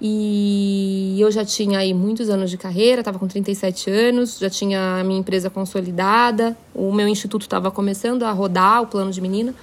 E 0.00 1.16
eu 1.20 1.30
já 1.30 1.44
tinha 1.44 1.78
aí 1.78 1.92
muitos 1.92 2.30
anos 2.30 2.50
de 2.50 2.56
carreira, 2.56 3.02
estava 3.02 3.18
com 3.18 3.28
37 3.28 3.88
anos, 3.90 4.38
já 4.38 4.50
tinha 4.50 4.98
a 4.98 5.04
minha 5.04 5.20
empresa 5.20 5.48
consolidada, 5.48 6.56
o 6.74 6.90
meu 6.90 7.06
instituto 7.06 7.42
estava 7.42 7.70
começando 7.70 8.24
a 8.24 8.32
rodar, 8.32 8.82
o 8.82 8.86
plano 8.86 9.12
de 9.12 9.20
menina. 9.20 9.54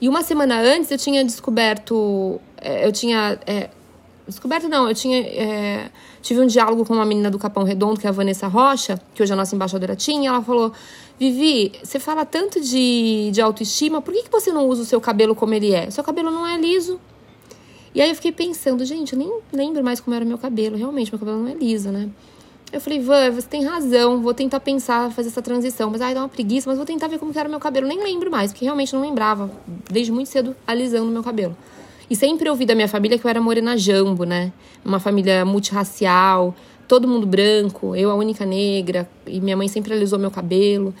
E 0.00 0.08
uma 0.08 0.22
semana 0.22 0.60
antes 0.60 0.90
eu 0.90 0.98
tinha 0.98 1.24
descoberto, 1.24 2.40
é, 2.60 2.86
eu 2.86 2.92
tinha. 2.92 3.38
É, 3.46 3.70
descoberto 4.26 4.68
não, 4.68 4.88
eu 4.88 4.94
tinha. 4.94 5.18
É, 5.20 5.90
tive 6.20 6.40
um 6.40 6.46
diálogo 6.46 6.84
com 6.84 6.92
uma 6.92 7.04
menina 7.06 7.30
do 7.30 7.38
Capão 7.38 7.62
Redondo, 7.62 8.00
que 8.00 8.06
é 8.06 8.10
a 8.10 8.12
Vanessa 8.12 8.48
Rocha, 8.48 9.00
que 9.14 9.22
hoje 9.22 9.32
é 9.32 9.34
a 9.34 9.36
nossa 9.36 9.54
embaixadora 9.54 9.96
tinha, 9.96 10.24
e 10.24 10.26
ela 10.26 10.42
falou: 10.42 10.72
Vivi, 11.18 11.72
você 11.82 11.98
fala 11.98 12.24
tanto 12.24 12.60
de, 12.60 13.30
de 13.32 13.40
autoestima, 13.40 14.02
por 14.02 14.12
que, 14.12 14.24
que 14.24 14.30
você 14.32 14.52
não 14.52 14.66
usa 14.68 14.82
o 14.82 14.84
seu 14.84 15.00
cabelo 15.00 15.34
como 15.34 15.54
ele 15.54 15.72
é? 15.72 15.90
Seu 15.90 16.02
cabelo 16.02 16.30
não 16.30 16.46
é 16.46 16.58
liso, 16.58 17.00
e 17.94 18.02
aí 18.02 18.08
eu 18.08 18.14
fiquei 18.16 18.32
pensando, 18.32 18.84
gente, 18.84 19.12
eu 19.12 19.18
nem 19.18 19.32
lembro 19.52 19.84
mais 19.84 20.00
como 20.00 20.16
era 20.16 20.24
meu 20.24 20.36
cabelo. 20.36 20.76
Realmente, 20.76 21.12
meu 21.12 21.18
cabelo 21.18 21.38
não 21.38 21.48
é 21.48 21.54
liso, 21.54 21.92
né? 21.92 22.08
Eu 22.72 22.80
falei, 22.80 22.98
Van, 22.98 23.30
você 23.30 23.46
tem 23.46 23.64
razão, 23.64 24.20
vou 24.20 24.34
tentar 24.34 24.58
pensar, 24.58 25.12
fazer 25.12 25.28
essa 25.28 25.40
transição. 25.40 25.90
Mas 25.90 26.00
ai, 26.00 26.12
dá 26.12 26.20
uma 26.20 26.28
preguiça, 26.28 26.68
mas 26.68 26.76
vou 26.76 26.84
tentar 26.84 27.06
ver 27.06 27.20
como 27.20 27.30
era 27.32 27.48
meu 27.48 27.60
cabelo. 27.60 27.86
Nem 27.86 28.02
lembro 28.02 28.32
mais, 28.32 28.52
porque 28.52 28.64
realmente 28.64 28.92
não 28.92 29.00
lembrava. 29.00 29.48
Desde 29.88 30.10
muito 30.10 30.28
cedo, 30.28 30.56
alisando 30.66 31.06
meu 31.06 31.22
cabelo. 31.22 31.56
E 32.10 32.16
sempre 32.16 32.50
ouvi 32.50 32.66
da 32.66 32.74
minha 32.74 32.88
família 32.88 33.16
que 33.16 33.24
eu 33.24 33.28
era 33.28 33.40
morena 33.40 33.78
jambo, 33.78 34.24
né? 34.24 34.52
Uma 34.84 34.98
família 34.98 35.44
multirracial, 35.44 36.52
todo 36.86 37.08
mundo 37.08 37.26
branco, 37.26 37.94
eu 37.96 38.10
a 38.10 38.14
única 38.14 38.44
negra, 38.44 39.08
e 39.26 39.40
minha 39.40 39.56
mãe 39.56 39.68
sempre 39.68 39.92
alisou 39.92 40.18
meu 40.18 40.30
cabelo. 40.30 40.94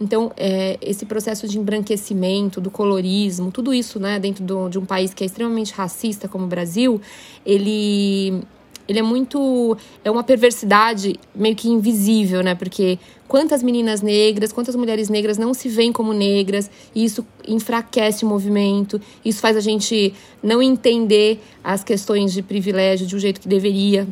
Então, 0.00 0.32
é, 0.36 0.78
esse 0.82 1.06
processo 1.06 1.46
de 1.46 1.58
embranquecimento, 1.58 2.60
do 2.60 2.70
colorismo, 2.70 3.52
tudo 3.52 3.72
isso, 3.72 4.00
né, 4.00 4.18
dentro 4.18 4.42
do, 4.42 4.68
de 4.68 4.78
um 4.78 4.84
país 4.84 5.14
que 5.14 5.22
é 5.22 5.26
extremamente 5.26 5.72
racista 5.72 6.26
como 6.26 6.44
o 6.44 6.48
Brasil, 6.48 7.00
ele, 7.46 8.42
ele 8.88 8.98
é 8.98 9.02
muito. 9.02 9.76
É 10.04 10.10
uma 10.10 10.24
perversidade 10.24 11.14
meio 11.32 11.54
que 11.54 11.68
invisível, 11.68 12.42
né? 12.42 12.54
Porque 12.56 12.98
quantas 13.28 13.62
meninas 13.62 14.02
negras, 14.02 14.52
quantas 14.52 14.74
mulheres 14.74 15.08
negras 15.08 15.38
não 15.38 15.54
se 15.54 15.68
veem 15.68 15.92
como 15.92 16.12
negras, 16.12 16.68
e 16.92 17.04
isso 17.04 17.24
enfraquece 17.46 18.24
o 18.24 18.28
movimento, 18.28 19.00
isso 19.24 19.40
faz 19.40 19.56
a 19.56 19.60
gente 19.60 20.12
não 20.42 20.60
entender 20.60 21.40
as 21.62 21.84
questões 21.84 22.32
de 22.32 22.42
privilégio 22.42 23.06
de 23.06 23.14
um 23.14 23.20
jeito 23.20 23.40
que 23.40 23.46
deveria. 23.46 24.08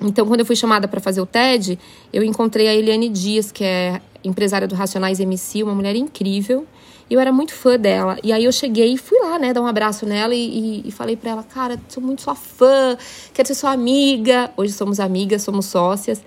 Então, 0.00 0.26
quando 0.26 0.40
eu 0.40 0.46
fui 0.46 0.56
chamada 0.56 0.88
para 0.88 1.00
fazer 1.00 1.20
o 1.20 1.26
TED, 1.26 1.78
eu 2.12 2.22
encontrei 2.24 2.68
a 2.68 2.74
Eliane 2.74 3.08
Dias, 3.08 3.52
que 3.52 3.62
é 3.62 4.00
empresária 4.24 4.66
do 4.66 4.74
Racionais 4.74 5.20
MC, 5.20 5.62
uma 5.62 5.74
mulher 5.74 5.94
incrível. 5.94 6.66
E 7.10 7.14
eu 7.14 7.20
era 7.20 7.32
muito 7.32 7.52
fã 7.52 7.78
dela. 7.78 8.16
E 8.22 8.32
aí 8.32 8.44
eu 8.44 8.52
cheguei 8.52 8.94
e 8.94 8.96
fui 8.96 9.18
lá, 9.20 9.38
né, 9.38 9.52
dar 9.52 9.60
um 9.60 9.66
abraço 9.66 10.06
nela 10.06 10.34
e, 10.34 10.80
e, 10.84 10.88
e 10.88 10.90
falei 10.90 11.16
para 11.16 11.30
ela, 11.30 11.42
cara, 11.42 11.78
sou 11.88 12.02
muito 12.02 12.22
sua 12.22 12.34
fã, 12.34 12.96
quero 13.34 13.46
ser 13.46 13.54
sua 13.54 13.72
amiga. 13.72 14.50
Hoje 14.56 14.72
somos 14.72 14.98
amigas, 14.98 15.42
somos 15.42 15.66
sócias. 15.66 16.22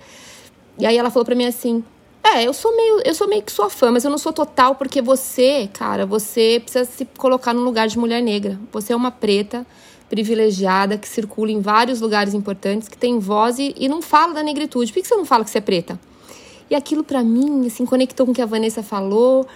E 0.78 0.86
aí 0.86 0.96
ela 0.96 1.10
falou 1.10 1.24
para 1.24 1.34
mim 1.34 1.46
assim: 1.46 1.82
"É, 2.22 2.44
eu 2.44 2.52
sou 2.52 2.76
meio, 2.76 3.02
eu 3.04 3.14
sou 3.14 3.26
meio 3.26 3.42
que 3.42 3.50
sua 3.50 3.68
fã, 3.68 3.90
mas 3.90 4.04
eu 4.04 4.10
não 4.10 4.18
sou 4.18 4.32
total 4.32 4.74
porque 4.74 5.02
você, 5.02 5.68
cara, 5.72 6.06
você 6.06 6.60
precisa 6.62 6.84
se 6.84 7.04
colocar 7.18 7.52
no 7.52 7.62
lugar 7.62 7.88
de 7.88 7.98
mulher 7.98 8.22
negra. 8.22 8.58
Você 8.72 8.92
é 8.92 8.96
uma 8.96 9.10
preta 9.10 9.66
privilegiada 10.08 10.96
que 10.96 11.08
circula 11.08 11.50
em 11.50 11.60
vários 11.60 12.00
lugares 12.00 12.34
importantes, 12.34 12.88
que 12.88 12.96
tem 12.96 13.18
voz 13.18 13.58
e, 13.58 13.74
e 13.76 13.88
não 13.88 14.00
fala 14.00 14.34
da 14.34 14.42
negritude. 14.42 14.92
Por 14.92 15.02
que 15.02 15.08
você 15.08 15.16
não 15.16 15.24
fala 15.24 15.44
que 15.44 15.50
você 15.50 15.58
é 15.58 15.60
preta? 15.60 15.98
E 16.70 16.74
aquilo 16.74 17.04
para 17.04 17.22
mim, 17.22 17.66
assim, 17.66 17.84
conectou 17.84 18.26
com 18.26 18.32
o 18.32 18.34
que 18.34 18.42
a 18.42 18.46
Vanessa 18.46 18.82
falou. 18.82 19.46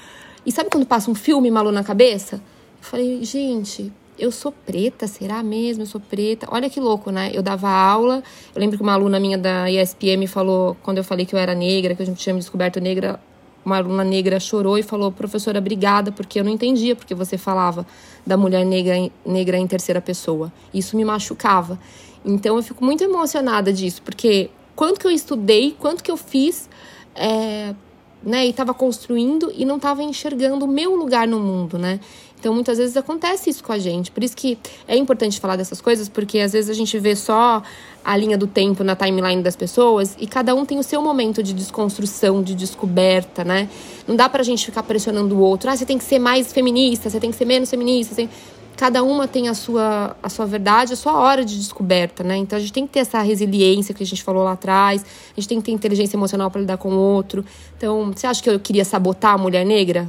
E 0.45 0.53
sabe 0.53 0.71
quando 0.71 0.87
passa 0.87 1.11
um 1.11 1.15
filme 1.15 1.51
malu 1.51 1.73
na 1.73 1.85
cabeça? 1.85 2.37
Eu 2.37 2.83
falei, 2.83 3.25
gente, 3.25 3.93
eu 4.19 4.31
sou 4.31 4.53
preta, 4.53 5.07
será 5.07 5.43
mesmo? 5.43 5.83
Eu 5.83 5.87
sou 5.87 6.01
preta. 6.01 6.47
Olha 6.51 6.69
que 6.69 6.79
louco, 6.79 7.11
né? 7.11 7.31
Eu 7.33 7.43
dava 7.43 7.69
aula. 7.69 8.23
Eu 8.55 8.61
lembro 8.61 8.77
que 8.77 8.83
uma 8.83 8.93
aluna 8.93 9.19
minha 9.19 9.39
da 9.39 9.71
ESPM 9.71 10.27
falou, 10.27 10.77
quando 10.83 10.99
eu 10.99 11.05
falei 11.05 11.27
que 11.27 11.35
eu 11.35 11.39
era 11.39 11.55
negra, 11.55 11.95
que 11.95 12.03
a 12.03 12.07
gente 12.07 12.19
tinha 12.19 12.35
me 12.35 12.41
descoberto 12.41 12.81
negra, 12.81 13.19
uma 13.65 13.77
aluna 13.77 14.05
negra 14.05 14.41
chorou 14.41 14.79
e 14.79 14.83
falou: 14.83 15.13
professora, 15.13 15.59
obrigada, 15.59 16.11
porque 16.13 16.41
eu 16.41 16.45
não 16.45 16.51
entendia 16.51 16.97
porque 16.97 17.15
você 17.15 17.37
falava 17.37 17.87
da 18.27 18.37
mulher 18.37 18.65
negra, 18.65 19.11
negra 19.25 19.59
em 19.59 19.67
terceira 19.67 20.01
pessoa. 20.01 20.53
Isso 20.73 20.97
me 20.97 21.05
machucava. 21.05 21.79
Então 22.25 22.57
eu 22.57 22.63
fico 22.63 22.85
muito 22.85 23.03
emocionada 23.03 23.73
disso, 23.73 24.03
porque 24.03 24.51
quanto 24.77 25.01
que 25.01 25.07
eu 25.07 25.11
estudei, 25.11 25.75
quanto 25.79 26.03
que 26.03 26.11
eu 26.11 26.17
fiz 26.17 26.69
é, 27.15 27.75
né, 28.23 28.47
e 28.47 28.51
estava 28.51 28.75
construindo 28.75 29.51
e 29.55 29.65
não 29.65 29.77
estava 29.77 30.03
enxergando 30.03 30.65
o 30.65 30.69
meu 30.69 30.95
lugar 30.95 31.27
no 31.27 31.41
mundo, 31.41 31.79
né? 31.79 32.01
Então, 32.41 32.55
muitas 32.55 32.79
vezes 32.79 32.97
acontece 32.97 33.51
isso 33.51 33.63
com 33.63 33.71
a 33.71 33.79
gente. 33.79 34.11
Por 34.11 34.25
isso 34.25 34.35
que 34.35 34.59
é 34.89 34.97
importante 34.97 35.39
falar 35.39 35.57
dessas 35.57 35.79
coisas, 35.79 36.09
porque 36.09 36.41
às 36.41 36.53
vezes 36.53 36.71
a 36.71 36.75
gente 36.75 36.99
vê 36.99 37.15
só 37.15 37.63
a 38.03 38.17
linha 38.17 38.39
do 38.39 38.47
tempo 38.47 38.83
na 38.83 38.97
timeline 38.97 39.43
das 39.43 39.55
pessoas 39.55 40.17
e 40.19 40.27
cada 40.27 40.55
um 40.55 40.65
tem 40.65 40.79
o 40.79 40.83
seu 40.83 41.03
momento 41.03 41.43
de 41.43 41.53
desconstrução, 41.53 42.43
de 42.43 42.55
descoberta, 42.55 43.45
né? 43.45 43.69
Não 44.09 44.17
dá 44.17 44.27
pra 44.27 44.43
gente 44.43 44.65
ficar 44.65 44.83
pressionando 44.83 45.37
o 45.37 45.41
outro. 45.41 45.69
Ah, 45.69 45.77
você 45.77 45.85
tem 45.85 45.99
que 45.99 46.05
ser 46.05 46.19
mais 46.19 46.51
feminista, 46.51 47.11
você 47.11 47.21
tem 47.21 47.31
que 47.31 47.37
ser 47.37 47.45
menos 47.45 47.69
feminista. 47.69 48.15
Você 48.15 48.27
cada 48.75 49.03
uma 49.03 49.29
tem 49.29 49.47
a 49.47 49.53
sua, 49.53 50.17
a 50.23 50.31
sua 50.31 50.47
verdade, 50.47 50.95
a 50.95 50.97
sua 50.97 51.13
hora 51.13 51.45
de 51.45 51.55
descoberta, 51.59 52.25
né? 52.25 52.39
Então 52.39 52.57
a 52.57 52.61
gente 52.61 52.73
tem 52.73 52.87
que 52.87 52.95
ter 52.95 53.01
essa 53.01 53.21
resiliência 53.21 53.95
que 53.95 54.03
a 54.03 54.07
gente 54.07 54.23
falou 54.23 54.43
lá 54.43 54.53
atrás, 54.53 55.05
a 55.37 55.39
gente 55.39 55.47
tem 55.47 55.59
que 55.59 55.67
ter 55.67 55.73
inteligência 55.73 56.17
emocional 56.17 56.51
para 56.51 56.63
lidar 56.63 56.79
com 56.79 56.89
o 56.89 56.99
outro. 56.99 57.45
Então, 57.77 58.11
você 58.11 58.27
acha 58.27 58.43
que 58.43 58.49
eu 58.49 58.59
queria 58.59 58.87
sabotar 58.87 59.35
a 59.35 59.39
mulher 59.39 59.67
negra? 59.67 60.09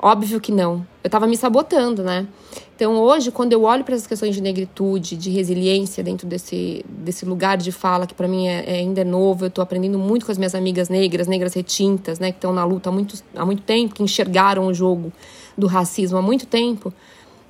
Óbvio 0.00 0.40
que 0.40 0.52
não. 0.52 0.86
Eu 1.02 1.08
estava 1.08 1.26
me 1.26 1.36
sabotando, 1.36 2.04
né? 2.04 2.26
Então, 2.76 2.94
hoje, 2.94 3.32
quando 3.32 3.52
eu 3.52 3.64
olho 3.64 3.82
para 3.82 3.94
essas 3.94 4.06
questões 4.06 4.34
de 4.34 4.40
negritude, 4.40 5.16
de 5.16 5.30
resiliência 5.30 6.04
dentro 6.04 6.26
desse, 6.26 6.84
desse 6.88 7.24
lugar 7.24 7.56
de 7.56 7.72
fala, 7.72 8.06
que 8.06 8.14
para 8.14 8.28
mim 8.28 8.46
é, 8.46 8.64
é, 8.64 8.74
ainda 8.76 9.00
é 9.00 9.04
novo, 9.04 9.44
eu 9.44 9.48
estou 9.48 9.60
aprendendo 9.60 9.98
muito 9.98 10.24
com 10.24 10.30
as 10.30 10.38
minhas 10.38 10.54
amigas 10.54 10.88
negras, 10.88 11.26
negras 11.26 11.54
retintas, 11.54 12.20
né, 12.20 12.30
que 12.30 12.38
estão 12.38 12.52
na 12.52 12.64
luta 12.64 12.90
há 12.90 12.92
muito, 12.92 13.20
há 13.34 13.44
muito 13.44 13.62
tempo, 13.62 13.94
que 13.94 14.02
enxergaram 14.02 14.66
o 14.66 14.72
jogo 14.72 15.12
do 15.56 15.66
racismo 15.66 16.16
há 16.18 16.22
muito 16.22 16.46
tempo 16.46 16.94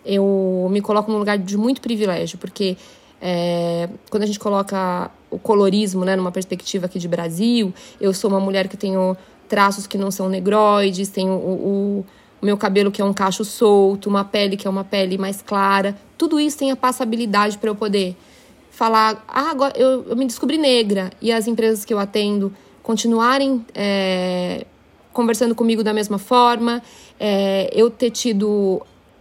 eu 0.08 0.68
me 0.70 0.80
coloco 0.80 1.12
num 1.12 1.18
lugar 1.18 1.36
de 1.36 1.56
muito 1.58 1.82
privilégio, 1.82 2.38
porque 2.38 2.78
é, 3.20 3.90
quando 4.10 4.22
a 4.22 4.26
gente 4.26 4.38
coloca 4.38 5.10
o 5.30 5.38
colorismo 5.38 6.02
né, 6.02 6.16
numa 6.16 6.32
perspectiva 6.32 6.86
aqui 6.86 6.98
de 6.98 7.06
Brasil, 7.06 7.74
eu 8.00 8.14
sou 8.14 8.30
uma 8.30 8.40
mulher 8.40 8.68
que 8.68 8.76
tenho 8.76 9.14
traços 9.46 9.86
que 9.86 9.98
não 9.98 10.10
são 10.10 10.28
negroides, 10.28 11.10
tenho 11.10 11.32
o, 11.32 11.52
o, 12.00 12.06
o 12.40 12.46
meu 12.46 12.56
cabelo 12.56 12.90
que 12.90 13.02
é 13.02 13.04
um 13.04 13.12
cacho 13.12 13.44
solto, 13.44 14.08
uma 14.08 14.24
pele 14.24 14.56
que 14.56 14.66
é 14.66 14.70
uma 14.70 14.84
pele 14.84 15.18
mais 15.18 15.42
clara. 15.42 15.96
Tudo 16.16 16.38
isso 16.38 16.58
tem 16.58 16.70
a 16.70 16.76
passabilidade 16.76 17.58
para 17.58 17.70
eu 17.70 17.74
poder 17.74 18.16
falar, 18.70 19.24
ah, 19.26 19.50
agora 19.50 19.76
eu, 19.76 20.04
eu, 20.08 20.16
me 20.16 20.24
descobri 20.24 20.56
negra 20.56 21.10
e 21.20 21.32
as 21.32 21.48
empresas 21.48 21.84
que 21.84 21.92
eu 21.92 21.98
atendo 21.98 22.52
continuarem 22.82 23.64
é, 23.74 24.64
conversando 25.12 25.52
comigo 25.52 25.82
da 25.82 25.92
mesma 25.92 26.16
forma, 26.16 26.80
é, 27.18 27.68
eu 27.72 27.90
ter 27.90 28.10
tido 28.10 28.80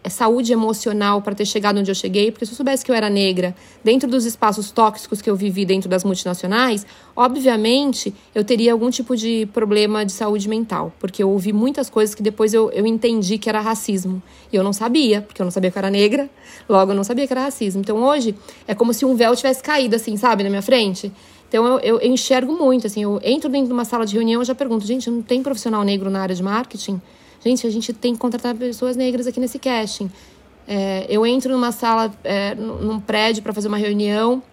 saúde 0.10 0.54
emocional 0.54 1.22
para 1.22 1.36
ter 1.36 1.46
chegado 1.46 1.80
onde 1.80 1.92
eu 1.92 1.96
cheguei, 1.96 2.32
porque 2.32 2.46
se 2.46 2.52
eu 2.52 2.56
soubesse 2.56 2.84
que 2.84 2.92
eu 2.92 2.96
era 2.96 3.10
negra, 3.10 3.56
dentro 3.84 4.10
dos 4.10 4.26
espaços 4.26 4.72
tóxicos 4.72 5.22
que 5.22 5.30
eu 5.30 5.36
vivi 5.36 5.66
dentro 5.66 5.90
das 5.90 6.04
multinacionais, 6.04 6.86
obviamente 7.16 8.14
eu 8.34 8.44
teria 8.44 8.72
algum 8.72 8.90
tipo 8.90 9.16
de 9.16 9.48
problema 9.54 10.06
de 10.06 10.12
saúde 10.12 10.48
mental, 10.48 10.94
porque 11.00 11.22
eu 11.22 11.30
ouvi 11.30 11.52
muitas 11.52 11.90
coisas 11.90 12.14
que 12.14 12.22
depois 12.22 12.54
eu, 12.54 12.70
eu 12.72 12.86
entendi 12.86 13.38
que 13.38 13.50
era 13.50 13.60
racismo. 13.60 14.22
E 14.52 14.56
eu 14.56 14.64
não 14.64 14.74
sabia, 14.74 15.22
porque 15.22 15.42
eu 15.42 15.46
não 15.46 15.52
sabia 15.52 15.72
que 15.72 15.78
eu 15.78 15.80
era 15.80 15.90
negra, 15.90 16.30
logo 16.68 16.92
eu 16.92 16.96
não 16.96 17.04
sabia 17.04 17.26
que 17.28 17.34
era 17.34 17.44
racismo. 17.44 17.82
Então 17.82 18.04
hoje 18.04 18.36
é 18.68 18.74
como 18.74 18.94
se 18.94 19.06
um 19.06 19.16
véu 19.16 19.36
tivesse 19.36 19.62
caído, 19.62 19.96
assim, 19.96 20.16
sabe, 20.18 20.44
na 20.44 20.50
minha 20.50 20.62
frente. 20.62 21.12
Então 21.48 21.66
eu, 21.66 21.80
eu, 21.80 22.00
eu 22.00 22.12
enxergo 22.12 22.52
muito, 22.54 22.88
assim, 22.88 23.04
eu 23.04 23.20
entro 23.24 23.50
dentro 23.50 23.68
de 23.68 23.74
uma 23.74 23.86
sala 23.86 24.06
de 24.06 24.14
reunião 24.14 24.42
e 24.42 24.46
já 24.46 24.54
pergunto, 24.54 24.86
gente, 24.86 25.10
não 25.10 25.22
tem 25.22 25.42
profissional 25.42 25.84
negro 25.84 26.10
na 26.10 26.22
área 26.22 26.36
de 26.36 26.44
marketing? 26.44 27.02
Gente, 27.48 27.66
a 27.66 27.70
gente 27.70 27.94
tem 27.94 28.12
que 28.12 28.20
contratar 28.20 28.54
pessoas 28.56 28.98
negras 28.98 29.26
aqui 29.26 29.40
nesse 29.40 29.58
casting. 29.58 30.12
É, 30.68 31.06
eu 31.10 31.26
entro 31.26 31.50
numa 31.54 31.72
sala, 31.72 32.14
é, 32.22 32.54
num 32.56 33.00
prédio 33.00 33.42
para 33.42 33.54
fazer 33.54 33.70
uma 33.70 33.78
reunião, 33.78 34.44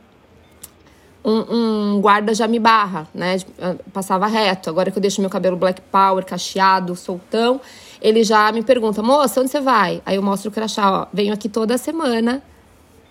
um, 1.24 1.94
um, 1.96 2.00
guarda 2.00 2.32
já 2.32 2.46
me 2.46 2.60
barra, 2.60 3.08
né? 3.12 3.36
Ah, 3.60 3.74
passava 3.92 4.28
reto. 4.28 4.70
Agora 4.70 4.92
que 4.92 4.98
eu 4.98 5.00
deixo 5.00 5.20
meu 5.20 5.28
cabelo 5.28 5.56
black 5.56 5.80
power, 5.80 6.24
cacheado, 6.24 6.94
soltão, 6.94 7.60
ele 8.00 8.22
já 8.22 8.52
me 8.52 8.62
pergunta, 8.62 9.02
moça, 9.02 9.40
onde 9.40 9.50
você 9.50 9.60
vai? 9.60 10.00
Aí 10.06 10.14
eu 10.14 10.22
mostro 10.22 10.50
o 10.50 10.52
crachá, 10.52 11.00
ó, 11.02 11.06
venho 11.12 11.34
aqui 11.34 11.48
toda 11.48 11.76
semana, 11.76 12.44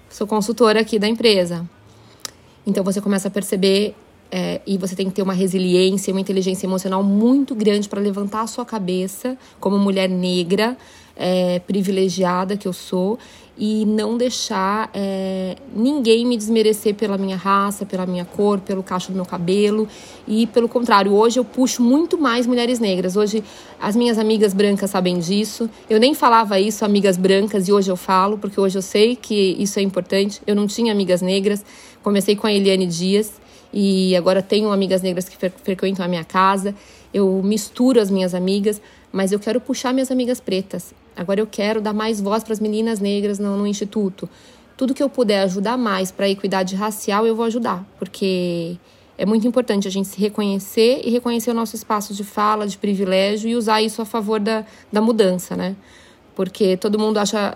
sou 0.10 0.26
consultora 0.26 0.80
aqui 0.80 0.98
da 0.98 1.10
empresa. 1.10 1.68
Então 2.66 2.86
você 2.86 3.02
começa 3.02 3.28
a 3.28 3.32
perceber 3.32 3.98
é, 4.36 4.62
e 4.66 4.80
você 4.80 4.96
tem 4.96 5.06
que 5.06 5.14
ter 5.14 5.22
uma 5.22 5.34
resiliência, 5.34 6.12
uma 6.12 6.20
inteligência 6.20 6.66
emocional 6.66 7.04
muito 7.04 7.54
grande 7.54 7.88
para 7.88 8.02
levantar 8.02 8.42
a 8.42 8.48
sua 8.48 8.66
cabeça 8.66 9.38
como 9.60 9.78
mulher 9.78 10.10
negra, 10.10 10.76
é, 11.16 11.60
privilegiada 11.60 12.58
que 12.58 12.68
eu 12.68 12.74
sou, 12.74 13.20
e 13.56 13.86
não 13.86 14.18
deixar 14.18 14.90
é, 14.92 15.56
ninguém 15.76 16.26
me 16.26 16.36
desmerecer 16.36 16.96
pela 16.96 17.16
minha 17.16 17.36
raça, 17.36 17.86
pela 17.86 18.08
minha 18.08 18.26
cor, 18.26 18.60
pelo 18.60 18.82
cacho 18.82 19.12
do 19.12 19.16
meu 19.16 19.26
cabelo. 19.26 19.88
E 20.28 20.48
pelo 20.48 20.68
contrário, 20.68 21.14
hoje 21.14 21.40
eu 21.40 21.46
puxo 21.46 21.84
muito 21.84 22.18
mais 22.18 22.48
mulheres 22.48 22.80
negras. 22.80 23.16
Hoje 23.16 23.44
as 23.80 23.96
minhas 23.96 24.18
amigas 24.18 24.52
brancas 24.52 24.90
sabem 24.90 25.20
disso. 25.20 25.70
Eu 25.88 26.00
nem 26.00 26.16
falava 26.16 26.60
isso, 26.60 26.84
amigas 26.84 27.18
brancas, 27.18 27.68
e 27.68 27.72
hoje 27.72 27.92
eu 27.92 27.96
falo, 27.96 28.40
porque 28.40 28.60
hoje 28.60 28.80
eu 28.80 28.82
sei 28.82 29.16
que 29.16 29.56
isso 29.60 29.78
é 29.78 29.84
importante. 29.84 30.42
Eu 30.48 30.56
não 30.56 30.66
tinha 30.66 30.92
amigas 30.92 31.22
negras. 31.22 31.64
Comecei 32.02 32.36
com 32.36 32.48
a 32.48 32.52
Eliane 32.52 32.88
Dias 32.88 33.43
e 33.74 34.16
agora 34.16 34.42
tenho 34.42 34.72
amigas 34.72 35.02
negras 35.02 35.28
que 35.28 35.36
frequentam 35.36 36.06
a 36.06 36.08
minha 36.08 36.24
casa. 36.24 36.76
Eu 37.12 37.42
misturo 37.44 38.00
as 38.00 38.12
minhas 38.12 38.36
amigas, 38.36 38.80
mas 39.12 39.32
eu 39.32 39.40
quero 39.40 39.60
puxar 39.60 39.92
minhas 39.94 40.12
amigas 40.12 40.40
pretas. 40.40 40.94
Agora 41.16 41.40
eu 41.40 41.48
quero 41.48 41.82
dar 41.82 41.94
mais 41.94 42.22
voz 42.22 42.44
para 42.44 42.54
as 42.54 42.60
meninas 42.60 43.00
negras 43.00 43.40
no, 43.40 43.58
no, 43.58 43.66
instituto. 43.66 44.30
Tudo 44.78 44.94
que 44.94 45.02
eu 45.02 45.10
puder 45.10 45.42
ajudar 45.42 45.78
mais 45.78 46.12
para 46.12 46.26
a 46.28 46.30
equidade 46.30 46.76
racial, 46.76 47.26
eu 47.26 47.36
vou 47.36 47.46
ajudar, 47.46 47.84
porque 47.98 48.78
é 49.18 49.26
muito 49.26 49.48
importante 49.48 49.88
a 49.88 49.92
gente 49.92 50.08
se 50.08 50.20
reconhecer 50.20 51.02
e 51.04 51.10
reconhecer 51.10 51.52
o 51.52 51.54
nosso 51.54 51.76
espaço 51.76 52.14
de 52.14 52.24
fala, 52.24 52.68
de 52.68 52.78
privilégio 52.78 53.50
e 53.50 53.56
usar 53.56 53.82
isso 53.82 54.02
a 54.02 54.06
favor 54.06 54.40
da, 54.40 54.66
da 54.92 55.02
mudança, 55.02 55.56
né? 55.56 55.76
Porque 56.36 56.78
todo 56.78 56.98
mundo 56.98 57.18
acha 57.18 57.56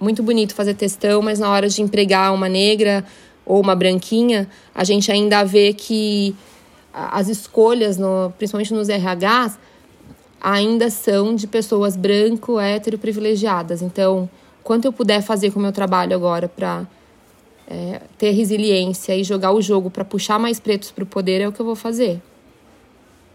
muito 0.00 0.22
bonito 0.22 0.54
fazer 0.54 0.74
testão, 0.74 1.22
mas 1.22 1.38
na 1.38 1.48
hora 1.50 1.68
de 1.68 1.80
empregar 1.80 2.34
uma 2.34 2.48
negra, 2.48 3.04
ou 3.46 3.60
uma 3.60 3.76
branquinha, 3.76 4.48
a 4.74 4.82
gente 4.82 5.10
ainda 5.10 5.44
vê 5.44 5.72
que 5.72 6.34
as 6.92 7.28
escolhas, 7.28 7.96
no, 7.96 8.32
principalmente 8.36 8.74
nos 8.74 8.88
RHs, 8.88 9.58
ainda 10.40 10.90
são 10.90 11.34
de 11.34 11.46
pessoas 11.46 11.96
branco, 11.96 12.58
hétero, 12.58 12.98
privilegiadas. 12.98 13.82
Então, 13.82 14.28
quanto 14.62 14.86
eu 14.86 14.92
puder 14.92 15.22
fazer 15.22 15.52
com 15.52 15.58
o 15.58 15.62
meu 15.62 15.72
trabalho 15.72 16.14
agora 16.14 16.48
para 16.48 16.86
é, 17.68 18.00
ter 18.18 18.30
resiliência 18.30 19.14
e 19.14 19.22
jogar 19.22 19.52
o 19.52 19.62
jogo 19.62 19.90
para 19.90 20.04
puxar 20.04 20.38
mais 20.38 20.58
pretos 20.58 20.90
para 20.90 21.04
o 21.04 21.06
poder 21.06 21.40
é 21.40 21.48
o 21.48 21.52
que 21.52 21.60
eu 21.60 21.66
vou 21.66 21.76
fazer. 21.76 22.20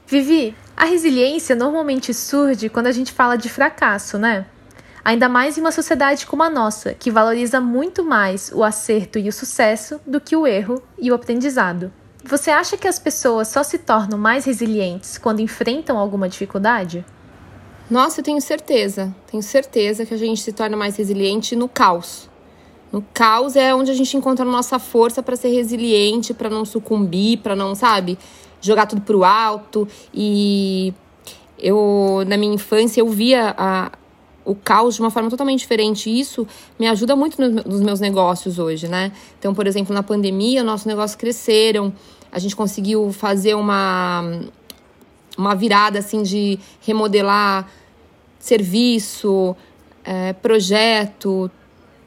Vivi, 0.08 0.54
a 0.76 0.86
resiliência 0.86 1.56
normalmente 1.56 2.14
surge 2.14 2.68
quando 2.68 2.88
a 2.88 2.92
gente 2.92 3.12
fala 3.14 3.38
de 3.38 3.48
fracasso, 3.48 4.18
né? 4.18 4.46
Ainda 5.04 5.28
mais 5.28 5.58
em 5.58 5.62
uma 5.62 5.72
sociedade 5.72 6.26
como 6.26 6.44
a 6.44 6.50
nossa, 6.50 6.94
que 6.94 7.12
valoriza 7.12 7.60
muito 7.60 8.04
mais 8.04 8.52
o 8.54 8.64
acerto 8.64 9.18
e 9.20 9.28
o 9.28 9.34
sucesso 9.34 10.00
do 10.06 10.22
que 10.22 10.36
o 10.36 10.46
erro 10.46 10.82
e 11.00 11.12
o 11.12 11.16
aprendizado. 11.16 11.92
Você 12.24 12.52
acha 12.52 12.78
que 12.78 12.88
as 12.88 13.00
pessoas 13.00 13.48
só 13.48 13.64
se 13.64 13.80
tornam 13.80 14.18
mais 14.18 14.46
resilientes 14.46 15.18
quando 15.18 15.40
enfrentam 15.40 15.98
alguma 15.98 16.30
dificuldade? 16.30 17.04
Nossa, 17.90 18.22
eu 18.22 18.24
tenho 18.24 18.40
certeza. 18.40 19.14
Tenho 19.30 19.42
certeza 19.44 20.06
que 20.06 20.14
a 20.14 20.18
gente 20.18 20.42
se 20.42 20.54
torna 20.54 20.78
mais 20.78 20.96
resiliente 20.96 21.56
no 21.56 21.68
caos. 21.68 22.30
No 22.92 23.04
caos 23.14 23.56
é 23.56 23.74
onde 23.74 23.90
a 23.90 23.94
gente 23.94 24.16
encontra 24.16 24.46
a 24.46 24.50
nossa 24.50 24.78
força 24.78 25.24
para 25.24 25.36
ser 25.36 25.50
resiliente, 25.50 26.34
para 26.34 26.50
não 26.50 26.64
sucumbir, 26.64 27.40
para 27.40 27.56
não, 27.56 27.74
sabe, 27.74 28.20
jogar 28.62 28.86
tudo 28.86 29.02
pro 29.02 29.24
alto. 29.24 29.88
E 30.14 30.94
eu, 31.58 32.24
na 32.28 32.38
minha 32.38 32.54
infância, 32.54 33.02
eu 33.02 33.10
via 33.10 33.56
a, 33.58 33.92
o 34.44 34.56
caos 34.56 34.96
de 34.96 35.02
uma 35.02 35.12
forma 35.12 35.30
totalmente 35.30 35.60
diferente. 35.60 36.10
Isso 36.10 36.48
me 36.80 36.88
ajuda 36.88 37.16
muito 37.16 37.42
nos 37.42 37.82
meus 37.82 38.00
negócios 38.00 38.60
hoje, 38.60 38.88
né? 38.88 39.12
Então, 39.40 39.54
por 39.54 39.68
exemplo, 39.68 39.94
na 39.94 40.04
pandemia, 40.04 40.64
nossos 40.64 40.86
negócios 40.86 41.16
cresceram, 41.16 41.94
a 42.32 42.40
gente 42.40 42.56
conseguiu 42.56 43.12
fazer 43.12 43.56
uma, 43.56 44.42
uma 45.38 45.56
virada 45.56 46.00
assim 46.00 46.24
de 46.24 46.60
remodelar 46.82 47.70
serviço, 48.40 49.56
é, 50.04 50.34
projeto 50.34 51.52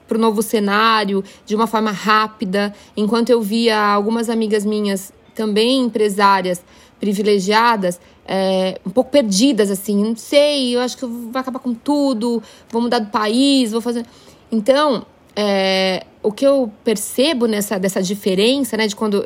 para 0.06 0.18
o 0.18 0.20
novo 0.20 0.42
cenário 0.42 1.22
de 1.46 1.54
uma 1.54 1.66
forma 1.66 1.90
rápida. 1.90 2.74
Enquanto 2.96 3.30
eu 3.30 3.40
via 3.40 3.78
algumas 3.78 4.28
amigas 4.28 4.64
minhas, 4.64 5.12
também 5.34 5.82
empresárias 5.82 6.62
privilegiadas, 7.00 8.00
é, 8.26 8.78
um 8.86 8.90
pouco 8.90 9.10
perdidas, 9.10 9.70
assim. 9.70 10.02
Não 10.02 10.16
sei, 10.16 10.74
eu 10.74 10.80
acho 10.80 10.96
que 10.96 11.06
vai 11.06 11.40
acabar 11.40 11.58
com 11.58 11.74
tudo, 11.74 12.42
vou 12.70 12.82
mudar 12.82 12.98
do 12.98 13.10
país, 13.10 13.72
vou 13.72 13.80
fazer. 13.80 14.04
Então, 14.50 15.04
é, 15.36 16.06
o 16.22 16.30
que 16.30 16.46
eu 16.46 16.70
percebo 16.84 17.46
nessa 17.46 17.78
dessa 17.78 18.02
diferença, 18.02 18.76
né, 18.76 18.86
de 18.86 18.94
quando 18.94 19.24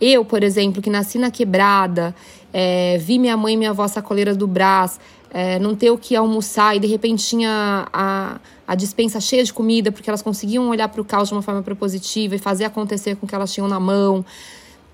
eu, 0.00 0.24
por 0.24 0.42
exemplo, 0.42 0.80
que 0.80 0.90
nasci 0.90 1.18
na 1.18 1.30
quebrada, 1.30 2.14
é, 2.52 2.98
vi 2.98 3.18
minha 3.18 3.36
mãe 3.36 3.54
e 3.54 3.56
minha 3.56 3.70
avó 3.70 3.86
sacoleiras 3.86 4.36
do 4.36 4.46
Brás, 4.46 4.98
é, 5.30 5.58
não 5.58 5.76
ter 5.76 5.90
o 5.90 5.98
que 5.98 6.16
almoçar 6.16 6.76
e 6.76 6.80
de 6.80 6.86
repente 6.86 7.24
tinha 7.24 7.86
a, 7.92 8.40
a 8.66 8.74
dispensa 8.74 9.20
cheia 9.20 9.44
de 9.44 9.52
comida 9.52 9.92
porque 9.92 10.10
elas 10.10 10.22
conseguiam 10.22 10.68
olhar 10.68 10.88
para 10.88 11.00
o 11.00 11.04
caos 11.04 11.28
de 11.28 11.34
uma 11.34 11.42
forma 11.42 11.62
propositiva 11.62 12.34
e 12.34 12.38
fazer 12.38 12.64
acontecer 12.64 13.16
com 13.16 13.26
o 13.26 13.28
que 13.28 13.34
elas 13.34 13.52
tinham 13.52 13.68
na 13.68 13.78
mão. 13.78 14.24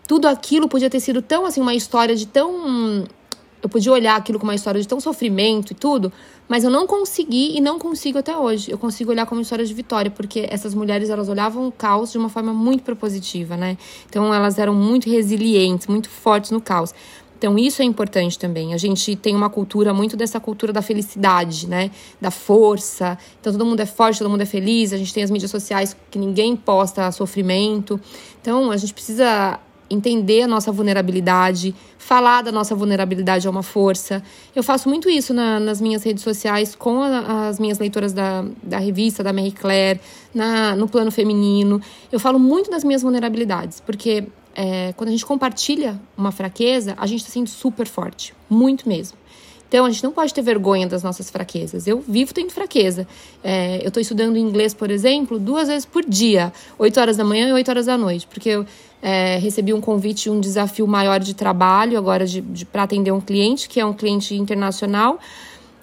Tudo 0.06 0.28
aquilo 0.28 0.68
podia 0.68 0.90
ter 0.90 1.00
sido 1.00 1.22
tão 1.22 1.46
assim 1.46 1.60
uma 1.60 1.74
história 1.74 2.14
de 2.14 2.26
tão 2.26 3.06
eu 3.66 3.68
podia 3.68 3.90
olhar 3.90 4.14
aquilo 4.14 4.38
como 4.38 4.52
uma 4.52 4.54
história 4.54 4.80
de 4.80 4.86
tão 4.86 5.00
sofrimento 5.00 5.72
e 5.72 5.74
tudo, 5.74 6.12
mas 6.48 6.62
eu 6.62 6.70
não 6.70 6.86
consegui 6.86 7.56
e 7.56 7.60
não 7.60 7.80
consigo 7.80 8.16
até 8.16 8.36
hoje. 8.36 8.70
Eu 8.70 8.78
consigo 8.78 9.10
olhar 9.10 9.26
como 9.26 9.40
história 9.40 9.64
de 9.64 9.74
vitória, 9.74 10.08
porque 10.08 10.46
essas 10.48 10.72
mulheres 10.72 11.10
elas 11.10 11.28
olhavam 11.28 11.66
o 11.66 11.72
caos 11.72 12.12
de 12.12 12.16
uma 12.16 12.28
forma 12.28 12.52
muito 12.52 12.84
propositiva, 12.84 13.56
né? 13.56 13.76
Então 14.08 14.32
elas 14.32 14.56
eram 14.56 14.72
muito 14.72 15.10
resilientes, 15.10 15.88
muito 15.88 16.08
fortes 16.08 16.52
no 16.52 16.60
caos. 16.60 16.94
Então 17.36 17.58
isso 17.58 17.82
é 17.82 17.84
importante 17.84 18.38
também. 18.38 18.72
A 18.72 18.78
gente 18.78 19.16
tem 19.16 19.34
uma 19.34 19.50
cultura 19.50 19.92
muito 19.92 20.16
dessa 20.16 20.38
cultura 20.38 20.72
da 20.72 20.80
felicidade, 20.80 21.68
né? 21.68 21.90
Da 22.20 22.30
força. 22.30 23.18
Então 23.40 23.52
todo 23.52 23.66
mundo 23.66 23.80
é 23.80 23.86
forte, 23.86 24.20
todo 24.20 24.30
mundo 24.30 24.42
é 24.42 24.46
feliz. 24.46 24.92
A 24.92 24.96
gente 24.96 25.12
tem 25.12 25.24
as 25.24 25.30
mídias 25.30 25.50
sociais 25.50 25.96
que 26.08 26.20
ninguém 26.20 26.54
posta 26.54 27.10
sofrimento. 27.10 28.00
Então 28.40 28.70
a 28.70 28.76
gente 28.76 28.94
precisa 28.94 29.58
entender 29.88 30.42
a 30.42 30.48
nossa 30.48 30.72
vulnerabilidade, 30.72 31.74
falar 31.98 32.42
da 32.42 32.52
nossa 32.52 32.74
vulnerabilidade 32.74 33.46
é 33.46 33.50
uma 33.50 33.62
força. 33.62 34.22
Eu 34.54 34.62
faço 34.62 34.88
muito 34.88 35.08
isso 35.08 35.32
na, 35.32 35.60
nas 35.60 35.80
minhas 35.80 36.02
redes 36.02 36.22
sociais 36.22 36.74
com 36.74 37.02
a, 37.02 37.48
as 37.48 37.58
minhas 37.58 37.78
leitoras 37.78 38.12
da, 38.12 38.44
da 38.62 38.78
revista, 38.78 39.22
da 39.22 39.32
Marie 39.32 39.52
Claire, 39.52 40.00
na, 40.34 40.74
no 40.76 40.88
plano 40.88 41.10
feminino. 41.10 41.80
Eu 42.10 42.20
falo 42.20 42.38
muito 42.38 42.70
das 42.70 42.84
minhas 42.84 43.02
vulnerabilidades, 43.02 43.80
porque 43.80 44.24
é, 44.54 44.92
quando 44.94 45.08
a 45.08 45.12
gente 45.12 45.26
compartilha 45.26 46.00
uma 46.16 46.32
fraqueza, 46.32 46.94
a 46.96 47.06
gente 47.06 47.20
está 47.20 47.30
sendo 47.30 47.48
super 47.48 47.86
forte, 47.86 48.34
muito 48.48 48.88
mesmo. 48.88 49.18
Então, 49.68 49.84
a 49.84 49.90
gente 49.90 50.04
não 50.04 50.12
pode 50.12 50.32
ter 50.32 50.42
vergonha 50.42 50.86
das 50.86 51.02
nossas 51.02 51.28
fraquezas. 51.28 51.86
Eu 51.86 52.00
vivo 52.00 52.32
tendo 52.32 52.50
fraqueza. 52.50 53.06
É, 53.42 53.80
eu 53.82 53.88
estou 53.88 54.00
estudando 54.00 54.36
inglês, 54.36 54.72
por 54.72 54.90
exemplo, 54.90 55.38
duas 55.38 55.68
vezes 55.68 55.84
por 55.84 56.04
dia, 56.04 56.52
8 56.78 57.00
horas 57.00 57.16
da 57.16 57.24
manhã 57.24 57.48
e 57.48 57.52
8 57.52 57.68
horas 57.68 57.86
da 57.86 57.98
noite, 57.98 58.26
porque 58.26 58.50
eu 58.50 58.66
é, 59.02 59.38
recebi 59.38 59.72
um 59.74 59.80
convite, 59.80 60.30
um 60.30 60.40
desafio 60.40 60.86
maior 60.86 61.18
de 61.18 61.34
trabalho, 61.34 61.98
agora 61.98 62.24
para 62.72 62.84
atender 62.84 63.12
um 63.12 63.20
cliente, 63.20 63.68
que 63.68 63.80
é 63.80 63.84
um 63.84 63.92
cliente 63.92 64.34
internacional. 64.34 65.18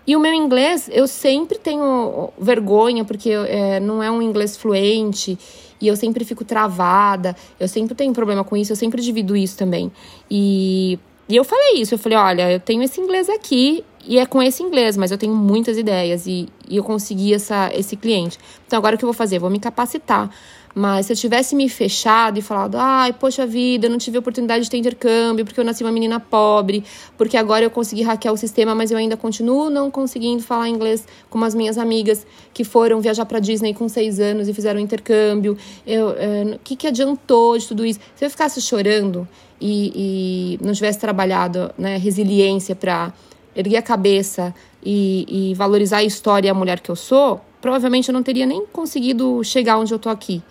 E 0.06 0.16
o 0.16 0.20
meu 0.20 0.34
inglês, 0.34 0.90
eu 0.92 1.08
sempre 1.08 1.58
tenho 1.58 2.30
vergonha, 2.38 3.06
porque 3.06 3.30
é, 3.30 3.80
não 3.80 4.04
é 4.04 4.12
um 4.12 4.22
inglês 4.22 4.58
fluente, 4.58 5.38
e 5.80 5.88
eu 5.88 5.96
sempre 5.96 6.26
fico 6.26 6.44
travada, 6.44 7.36
eu 7.60 7.68
sempre 7.68 7.96
tenho 7.96 8.14
problema 8.14 8.44
com 8.44 8.56
isso, 8.56 8.72
eu 8.72 8.76
sempre 8.76 9.02
divido 9.02 9.36
isso 9.36 9.58
também. 9.58 9.92
E 10.30 11.00
e 11.28 11.36
eu 11.36 11.44
falei 11.44 11.76
isso, 11.76 11.94
eu 11.94 11.98
falei, 11.98 12.18
olha, 12.18 12.52
eu 12.52 12.60
tenho 12.60 12.84
esse 12.84 13.00
inglês 13.00 13.30
aqui 13.30 13.84
e 14.06 14.20
é 14.20 14.26
com 14.26 14.44
esse 14.44 14.62
inglês, 14.62 14.98
mas 14.98 15.12
eu 15.12 15.18
tenho 15.18 15.34
muitas 15.34 15.78
ideias 15.78 16.28
e, 16.28 16.50
e 16.70 16.78
eu 16.78 16.84
consegui 16.84 17.34
essa, 17.34 17.72
esse 17.74 17.96
cliente. 17.96 18.38
Então 18.68 18.78
agora 18.78 18.96
o 18.96 18.98
que 18.98 19.06
eu 19.06 19.08
vou 19.08 19.14
fazer? 19.14 19.40
vou 19.40 19.50
me 19.50 19.60
capacitar. 19.60 20.30
Mas 20.76 21.06
se 21.06 21.14
eu 21.14 21.18
tivesse 21.18 21.56
me 21.56 21.70
fechado 21.70 22.40
e 22.40 22.42
falado, 22.42 22.76
ai, 22.76 23.14
poxa 23.14 23.46
vida, 23.46 23.86
eu 23.86 23.92
não 23.92 24.00
tive 24.00 24.18
oportunidade 24.18 24.64
de 24.64 24.72
ter 24.72 24.78
intercâmbio 24.78 25.46
porque 25.46 25.60
eu 25.60 25.64
nasci 25.64 25.84
uma 25.84 25.92
menina 25.92 26.20
pobre, 26.20 26.84
porque 27.16 27.38
agora 27.38 27.64
eu 27.64 27.70
consegui 27.70 28.02
hackear 28.02 28.34
o 28.34 28.38
sistema, 28.38 28.74
mas 28.74 28.90
eu 28.90 28.98
ainda 28.98 29.16
continuo 29.16 29.70
não 29.70 29.92
conseguindo 29.92 30.42
falar 30.42 30.68
inglês 30.68 31.08
como 31.30 31.46
as 31.46 31.54
minhas 31.54 31.78
amigas 31.78 32.26
que 32.54 32.64
foram 32.64 33.00
viajar 33.02 33.26
para 33.26 33.40
Disney 33.40 33.74
com 33.74 33.88
seis 33.88 34.20
anos 34.20 34.50
e 34.50 34.54
fizeram 34.54 34.80
intercâmbio. 34.80 35.56
Eu, 35.86 36.16
o 36.56 36.60
que, 36.64 36.76
que 36.76 36.88
adiantou 36.88 37.56
de 37.56 37.68
tudo 37.68 37.86
isso? 37.86 38.00
Se 38.16 38.26
eu 38.26 38.30
ficasse 38.30 38.60
chorando 38.60 39.28
e, 39.66 40.58
e 40.60 40.66
não 40.66 40.74
tivesse 40.74 41.00
trabalhado 41.00 41.72
né, 41.78 41.96
resiliência 41.96 42.76
para 42.76 43.14
erguer 43.56 43.78
a 43.78 43.82
cabeça 43.82 44.54
e, 44.84 45.52
e 45.52 45.54
valorizar 45.54 45.98
a 45.98 46.04
história 46.04 46.50
e 46.50 46.52
a 46.52 46.54
mulher 46.54 46.82
que 46.82 46.92
eu 46.92 46.98
sou, 46.98 47.40
provavelmente 47.62 48.10
eu 48.10 48.14
não 48.14 48.22
teria 48.22 48.46
nem 48.46 48.66
conseguido 48.66 49.42
chegar 49.42 49.78
onde 49.80 49.94
eu 49.94 49.98
tô 49.98 50.10
aqui. 50.10 50.44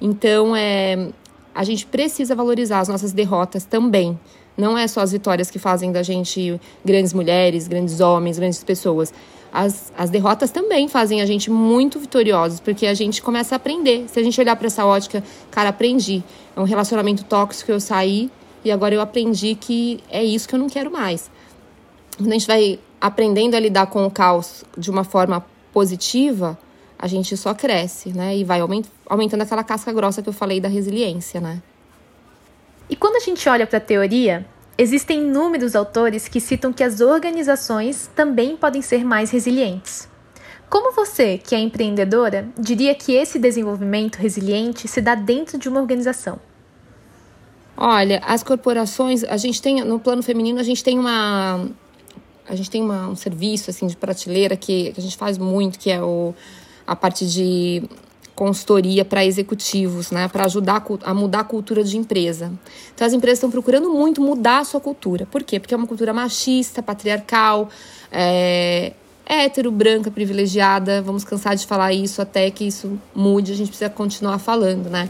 Então, 0.00 0.54
é, 0.54 1.08
a 1.52 1.64
gente 1.64 1.84
precisa 1.84 2.32
valorizar 2.32 2.78
as 2.78 2.86
nossas 2.86 3.12
derrotas 3.12 3.64
também. 3.64 4.16
Não 4.56 4.78
é 4.78 4.86
só 4.86 5.00
as 5.00 5.10
vitórias 5.10 5.50
que 5.50 5.58
fazem 5.58 5.90
da 5.90 6.04
gente 6.04 6.60
grandes 6.84 7.12
mulheres, 7.12 7.66
grandes 7.66 8.00
homens, 8.00 8.38
grandes 8.38 8.62
pessoas. 8.62 9.12
As, 9.52 9.92
as 9.98 10.10
derrotas 10.10 10.52
também 10.52 10.86
fazem 10.86 11.20
a 11.20 11.26
gente 11.26 11.50
muito 11.50 11.98
vitoriosos, 11.98 12.60
porque 12.60 12.86
a 12.86 12.94
gente 12.94 13.20
começa 13.20 13.54
a 13.54 13.56
aprender. 13.56 14.04
Se 14.06 14.20
a 14.20 14.22
gente 14.22 14.40
olhar 14.40 14.54
para 14.54 14.68
essa 14.68 14.86
ótica, 14.86 15.24
cara, 15.50 15.70
aprendi. 15.70 16.22
É 16.54 16.60
um 16.60 16.64
relacionamento 16.64 17.24
tóxico, 17.24 17.72
eu 17.72 17.80
saí 17.80 18.30
e 18.64 18.70
agora 18.70 18.94
eu 18.94 19.00
aprendi 19.00 19.54
que 19.54 20.00
é 20.10 20.22
isso 20.22 20.48
que 20.48 20.54
eu 20.54 20.58
não 20.58 20.68
quero 20.68 20.90
mais. 20.90 21.30
Quando 22.16 22.30
a 22.30 22.32
gente 22.32 22.46
vai 22.46 22.78
aprendendo 23.00 23.54
a 23.54 23.60
lidar 23.60 23.86
com 23.86 24.04
o 24.06 24.10
caos 24.10 24.64
de 24.76 24.90
uma 24.90 25.04
forma 25.04 25.44
positiva, 25.72 26.58
a 26.98 27.06
gente 27.06 27.36
só 27.36 27.54
cresce, 27.54 28.10
né? 28.10 28.36
E 28.36 28.44
vai 28.44 28.60
aumentando 29.06 29.42
aquela 29.42 29.64
casca 29.64 29.92
grossa 29.92 30.22
que 30.22 30.28
eu 30.28 30.32
falei 30.32 30.60
da 30.60 30.68
resiliência, 30.68 31.40
né? 31.40 31.62
E 32.90 32.96
quando 32.96 33.16
a 33.16 33.20
gente 33.20 33.48
olha 33.48 33.66
para 33.66 33.78
a 33.78 33.80
teoria, 33.80 34.44
existem 34.76 35.20
inúmeros 35.20 35.74
autores 35.74 36.28
que 36.28 36.40
citam 36.40 36.72
que 36.72 36.82
as 36.82 37.00
organizações 37.00 38.10
também 38.14 38.56
podem 38.56 38.82
ser 38.82 39.04
mais 39.04 39.30
resilientes. 39.30 40.08
Como 40.68 40.92
você, 40.92 41.38
que 41.38 41.54
é 41.54 41.58
empreendedora, 41.58 42.48
diria 42.58 42.94
que 42.94 43.12
esse 43.12 43.38
desenvolvimento 43.38 44.16
resiliente 44.16 44.86
se 44.86 45.00
dá 45.00 45.14
dentro 45.14 45.58
de 45.58 45.68
uma 45.68 45.80
organização? 45.80 46.38
Olha, 47.82 48.20
as 48.26 48.42
corporações, 48.42 49.24
a 49.24 49.38
gente 49.38 49.62
tem 49.62 49.82
no 49.82 49.98
plano 49.98 50.22
feminino, 50.22 50.60
a 50.60 50.62
gente 50.62 50.84
tem 50.84 50.98
uma 50.98 51.66
a 52.46 52.54
gente 52.54 52.68
tem 52.68 52.82
uma, 52.82 53.08
um 53.08 53.16
serviço 53.16 53.70
assim 53.70 53.86
de 53.86 53.96
prateleira 53.96 54.54
que, 54.54 54.92
que 54.92 55.00
a 55.00 55.02
gente 55.02 55.16
faz 55.16 55.38
muito, 55.38 55.78
que 55.78 55.90
é 55.90 56.02
o, 56.02 56.34
a 56.86 56.94
parte 56.94 57.26
de 57.26 57.82
consultoria 58.34 59.02
para 59.02 59.24
executivos, 59.24 60.10
né, 60.10 60.28
para 60.28 60.44
ajudar 60.44 60.84
a 61.04 61.14
mudar 61.14 61.40
a 61.40 61.44
cultura 61.44 61.82
de 61.82 61.96
empresa. 61.96 62.52
Então 62.94 63.06
as 63.06 63.14
empresas 63.14 63.38
estão 63.38 63.50
procurando 63.50 63.88
muito 63.88 64.20
mudar 64.20 64.58
a 64.58 64.64
sua 64.64 64.80
cultura. 64.80 65.26
Por 65.30 65.42
quê? 65.42 65.58
Porque 65.58 65.72
é 65.72 65.76
uma 65.76 65.86
cultura 65.86 66.12
machista, 66.12 66.82
patriarcal, 66.82 67.70
é, 68.12 68.92
hétero, 69.24 69.70
branca, 69.70 70.10
privilegiada. 70.10 71.00
Vamos 71.00 71.24
cansar 71.24 71.56
de 71.56 71.66
falar 71.66 71.94
isso 71.94 72.20
até 72.20 72.50
que 72.50 72.64
isso 72.64 72.98
mude. 73.14 73.52
A 73.52 73.56
gente 73.56 73.68
precisa 73.68 73.88
continuar 73.88 74.38
falando, 74.38 74.90
né? 74.90 75.08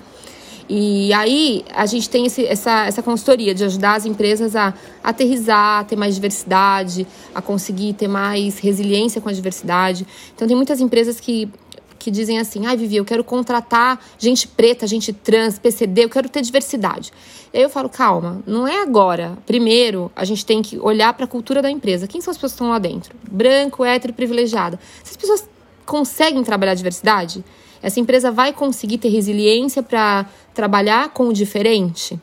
E 0.73 1.13
aí 1.13 1.65
a 1.75 1.85
gente 1.85 2.09
tem 2.09 2.27
esse, 2.27 2.47
essa, 2.47 2.87
essa 2.87 3.03
consultoria 3.03 3.53
de 3.53 3.65
ajudar 3.65 3.97
as 3.97 4.07
empresas 4.07 4.55
a 4.55 4.73
aterrizar, 5.03 5.81
a 5.81 5.85
ter 5.85 5.97
mais 5.97 6.15
diversidade, 6.15 7.05
a 7.35 7.43
conseguir 7.43 7.93
ter 7.95 8.07
mais 8.07 8.61
resiliência 8.61 9.21
com 9.21 9.29
a 9.29 9.33
diversidade. 9.33 10.07
Então 10.33 10.47
tem 10.47 10.57
muitas 10.57 10.81
empresas 10.81 11.19
que 11.19 11.51
que 11.99 12.11
dizem 12.11 12.39
assim: 12.39 12.67
ai, 12.67 12.75
ah, 12.75 12.77
Vivi, 12.77 12.97
eu 12.97 13.05
quero 13.05 13.23
contratar 13.23 14.01
gente 14.17 14.49
preta, 14.49 14.87
gente 14.87 15.13
trans, 15.13 15.59
PCD, 15.59 16.05
eu 16.05 16.09
quero 16.09 16.29
ter 16.29 16.41
diversidade. 16.41 17.13
E 17.53 17.59
aí 17.59 17.63
eu 17.65 17.69
falo: 17.69 17.89
calma, 17.89 18.41
não 18.47 18.67
é 18.67 18.81
agora. 18.81 19.37
Primeiro, 19.45 20.11
a 20.15 20.25
gente 20.25 20.47
tem 20.47 20.63
que 20.63 20.79
olhar 20.79 21.13
para 21.13 21.25
a 21.25 21.29
cultura 21.29 21.61
da 21.61 21.71
empresa. 21.71 22.07
Quem 22.07 22.21
são 22.21 22.31
as 22.31 22.37
pessoas 22.39 22.53
que 22.53 22.57
estão 22.57 22.71
lá 22.71 22.79
dentro? 22.79 23.15
Branco, 23.31 23.85
hétero, 23.85 24.15
privilegiada. 24.15 24.79
Se 25.03 25.11
as 25.11 25.17
pessoas 25.17 25.49
conseguem 25.87 26.43
trabalhar 26.43 26.75
diversidade, 26.75 27.45
essa 27.83 27.99
empresa 27.99 28.31
vai 28.31 28.53
conseguir 28.53 28.99
ter 28.99 29.09
resiliência 29.09 29.83
para 29.83 30.27
trabalhar 30.55 31.11
com 31.11 31.29
o 31.29 31.33
diferente? 31.33 32.19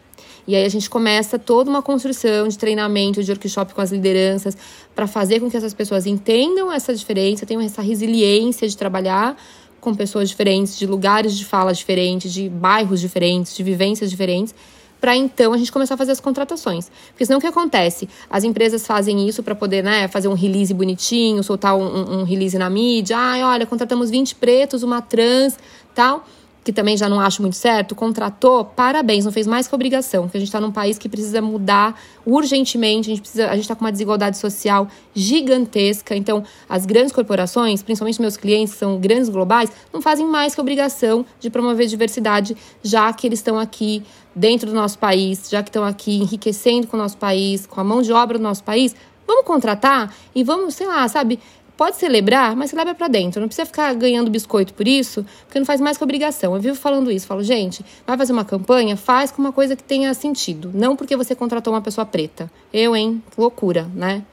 E 0.48 0.56
aí 0.56 0.64
a 0.64 0.70
gente 0.70 0.90
começa 0.90 1.38
toda 1.38 1.70
uma 1.70 1.82
construção 1.82 2.48
de 2.48 2.58
treinamento, 2.58 3.22
de 3.22 3.30
workshop 3.30 3.74
com 3.74 3.82
as 3.82 3.92
lideranças, 3.92 4.56
para 4.96 5.06
fazer 5.06 5.42
com 5.42 5.52
que 5.52 5.58
essas 5.58 5.74
pessoas 5.74 6.06
entendam 6.06 6.72
essa 6.72 6.96
diferença, 6.96 7.46
tenham 7.46 7.62
essa 7.62 7.82
resiliência 7.82 8.68
de 8.68 8.78
trabalhar 8.78 9.36
com 9.82 9.94
pessoas 9.94 10.30
diferentes, 10.30 10.78
de 10.78 10.86
lugares 10.86 11.36
de 11.36 11.44
fala 11.44 11.74
diferentes, 11.74 12.32
de 12.32 12.48
bairros 12.48 13.02
diferentes, 13.02 13.56
de 13.56 13.62
vivências 13.62 14.10
diferentes, 14.10 14.56
para 15.00 15.16
então 15.16 15.54
a 15.54 15.58
gente 15.58 15.72
começar 15.72 15.96
a 15.96 15.98
fazer 15.98 16.12
as 16.12 16.20
contratações. 16.20 16.90
Porque 17.10 17.26
senão 17.26 17.38
o 17.40 17.42
que 17.42 17.48
acontece? 17.48 18.10
As 18.30 18.44
empresas 18.44 18.86
fazem 18.86 19.28
isso 19.28 19.44
para 19.44 19.56
poder 19.56 19.84
né, 19.84 20.08
fazer 20.08 20.28
um 20.28 20.34
release 20.34 20.74
bonitinho, 20.74 21.44
soltar 21.44 21.76
um, 21.76 22.22
um, 22.22 22.24
release 22.24 22.58
na 22.58 22.70
mídia. 22.70 23.18
Ai, 23.18 23.44
olha, 23.44 23.66
contratamos 23.66 24.10
20 24.10 24.36
pretos, 24.36 24.84
uma 24.84 25.02
trans, 25.02 25.58
tal 25.94 26.26
que 26.68 26.74
também 26.74 26.98
já 26.98 27.08
não 27.08 27.18
acho 27.18 27.42
muito 27.42 27.56
certo, 27.56 27.96
contratou, 27.96 28.66
parabéns, 28.66 29.24
não 29.24 29.32
fez 29.32 29.48
mais 29.48 29.70
que 29.70 29.74
obrigação, 29.74 30.24
porque 30.24 30.36
a 30.36 30.40
gente 30.42 30.50
está 30.50 30.60
num 30.60 30.70
país 30.70 30.98
que 30.98 31.08
precisa 31.08 31.42
mudar 31.42 31.98
urgentemente, 32.26 33.10
a 33.10 33.16
gente 33.16 33.22
precisa, 33.22 33.48
a 33.48 33.54
gente 33.54 33.62
está 33.62 33.74
com 33.74 33.86
uma 33.86 33.92
desigualdade 33.92 34.38
social 34.38 34.86
gigantesca, 35.16 36.14
então 36.14 36.44
as 36.68 36.86
grandes 36.86 37.14
corporações, 37.14 37.82
principalmente 37.82 38.20
meus 38.20 38.36
clientes 38.36 38.74
que 38.74 38.80
são 38.80 39.00
grandes 39.00 39.30
globais, 39.30 39.72
não 39.94 40.02
fazem 40.02 40.28
mais 40.28 40.56
que 40.56 40.60
obrigação 40.60 41.26
de 41.40 41.50
promover 41.50 41.88
diversidade, 41.88 42.58
já 42.84 43.14
que 43.14 43.26
eles 43.26 43.40
estão 43.40 43.58
aqui 43.58 44.04
dentro 44.38 44.70
do 44.70 44.76
nosso 44.76 45.00
país, 45.00 45.50
já 45.50 45.64
que 45.64 45.70
estão 45.70 45.84
aqui 45.84 46.18
enriquecendo 46.18 46.88
com 46.88 46.96
o 46.96 47.00
nosso 47.00 47.18
país, 47.18 47.66
com 47.66 47.82
a 47.82 47.84
mão 47.84 48.02
de 48.02 48.14
obra 48.14 48.38
do 48.38 48.44
nosso 48.44 48.64
país, 48.64 48.96
vamos 49.26 49.44
contratar 49.46 50.14
e 50.34 50.44
vamos, 50.44 50.76
sei 50.76 50.88
lá, 50.88 51.08
sabe, 51.08 51.40
Pode 51.78 51.98
celebrar, 51.98 52.56
mas 52.56 52.72
celebra 52.72 52.96
para 52.96 53.08
dentro. 53.08 53.40
Não 53.40 53.48
precisa 53.48 53.68
ficar 53.68 53.94
ganhando 53.94 54.32
biscoito 54.32 54.74
por 54.74 54.88
isso, 54.88 55.24
porque 55.46 55.60
não 55.60 55.66
faz 55.66 55.80
mais 55.80 55.96
que 55.96 56.04
obrigação. 56.04 56.56
Eu 56.56 56.60
vivo 56.60 56.76
falando 56.76 57.12
isso. 57.12 57.28
Falo, 57.28 57.44
gente, 57.44 57.86
vai 58.06 58.18
fazer 58.18 58.34
uma 58.34 58.44
campanha? 58.44 58.98
Faz 58.98 59.30
com 59.30 59.40
uma 59.40 59.52
coisa 59.52 59.76
que 59.76 59.84
tenha 59.84 60.12
sentido. 60.16 60.72
Não 60.74 60.96
porque 60.96 61.16
você 61.16 61.36
contratou 61.36 61.72
uma 61.72 61.82
pessoa 61.82 62.04
preta. 62.04 62.50
Eu, 62.74 62.96
hein? 62.96 63.22
Loucura, 63.38 63.88
né? 63.94 64.24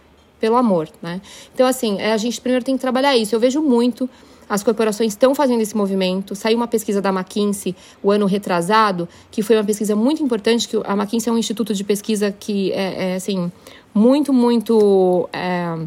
Pelo 0.41 0.57
amor, 0.57 0.89
né? 1.03 1.21
Então, 1.53 1.67
assim, 1.67 2.01
é, 2.01 2.15
a 2.15 2.17
gente 2.17 2.41
primeiro 2.41 2.65
tem 2.65 2.77
que 2.77 2.81
trabalhar 2.81 3.15
isso. 3.15 3.35
Eu 3.35 3.41
vejo 3.41 3.61
muito 3.61 4.09
as 4.49 4.63
corporações 4.63 5.13
estão 5.13 5.35
fazendo 5.35 5.61
esse 5.61 5.77
movimento. 5.77 6.35
Saiu 6.35 6.57
uma 6.57 6.69
pesquisa 6.69 7.01
da 7.01 7.11
McKinsey 7.11 7.75
o 8.03 8.11
ano 8.11 8.27
retrasado, 8.27 9.09
que 9.31 9.43
foi 9.43 9.57
uma 9.57 9.65
pesquisa 9.65 9.97
muito 9.97 10.23
importante, 10.23 10.69
que 10.69 10.77
a 10.85 10.93
McKinsey 10.93 11.31
é 11.31 11.33
um 11.33 11.39
instituto 11.39 11.75
de 11.75 11.85
pesquisa 11.85 12.33
que 12.33 12.73
é, 12.73 13.13
é 13.13 13.15
assim, 13.17 13.51
muito, 13.95 14.33
muito. 14.33 15.29
É, 15.33 15.79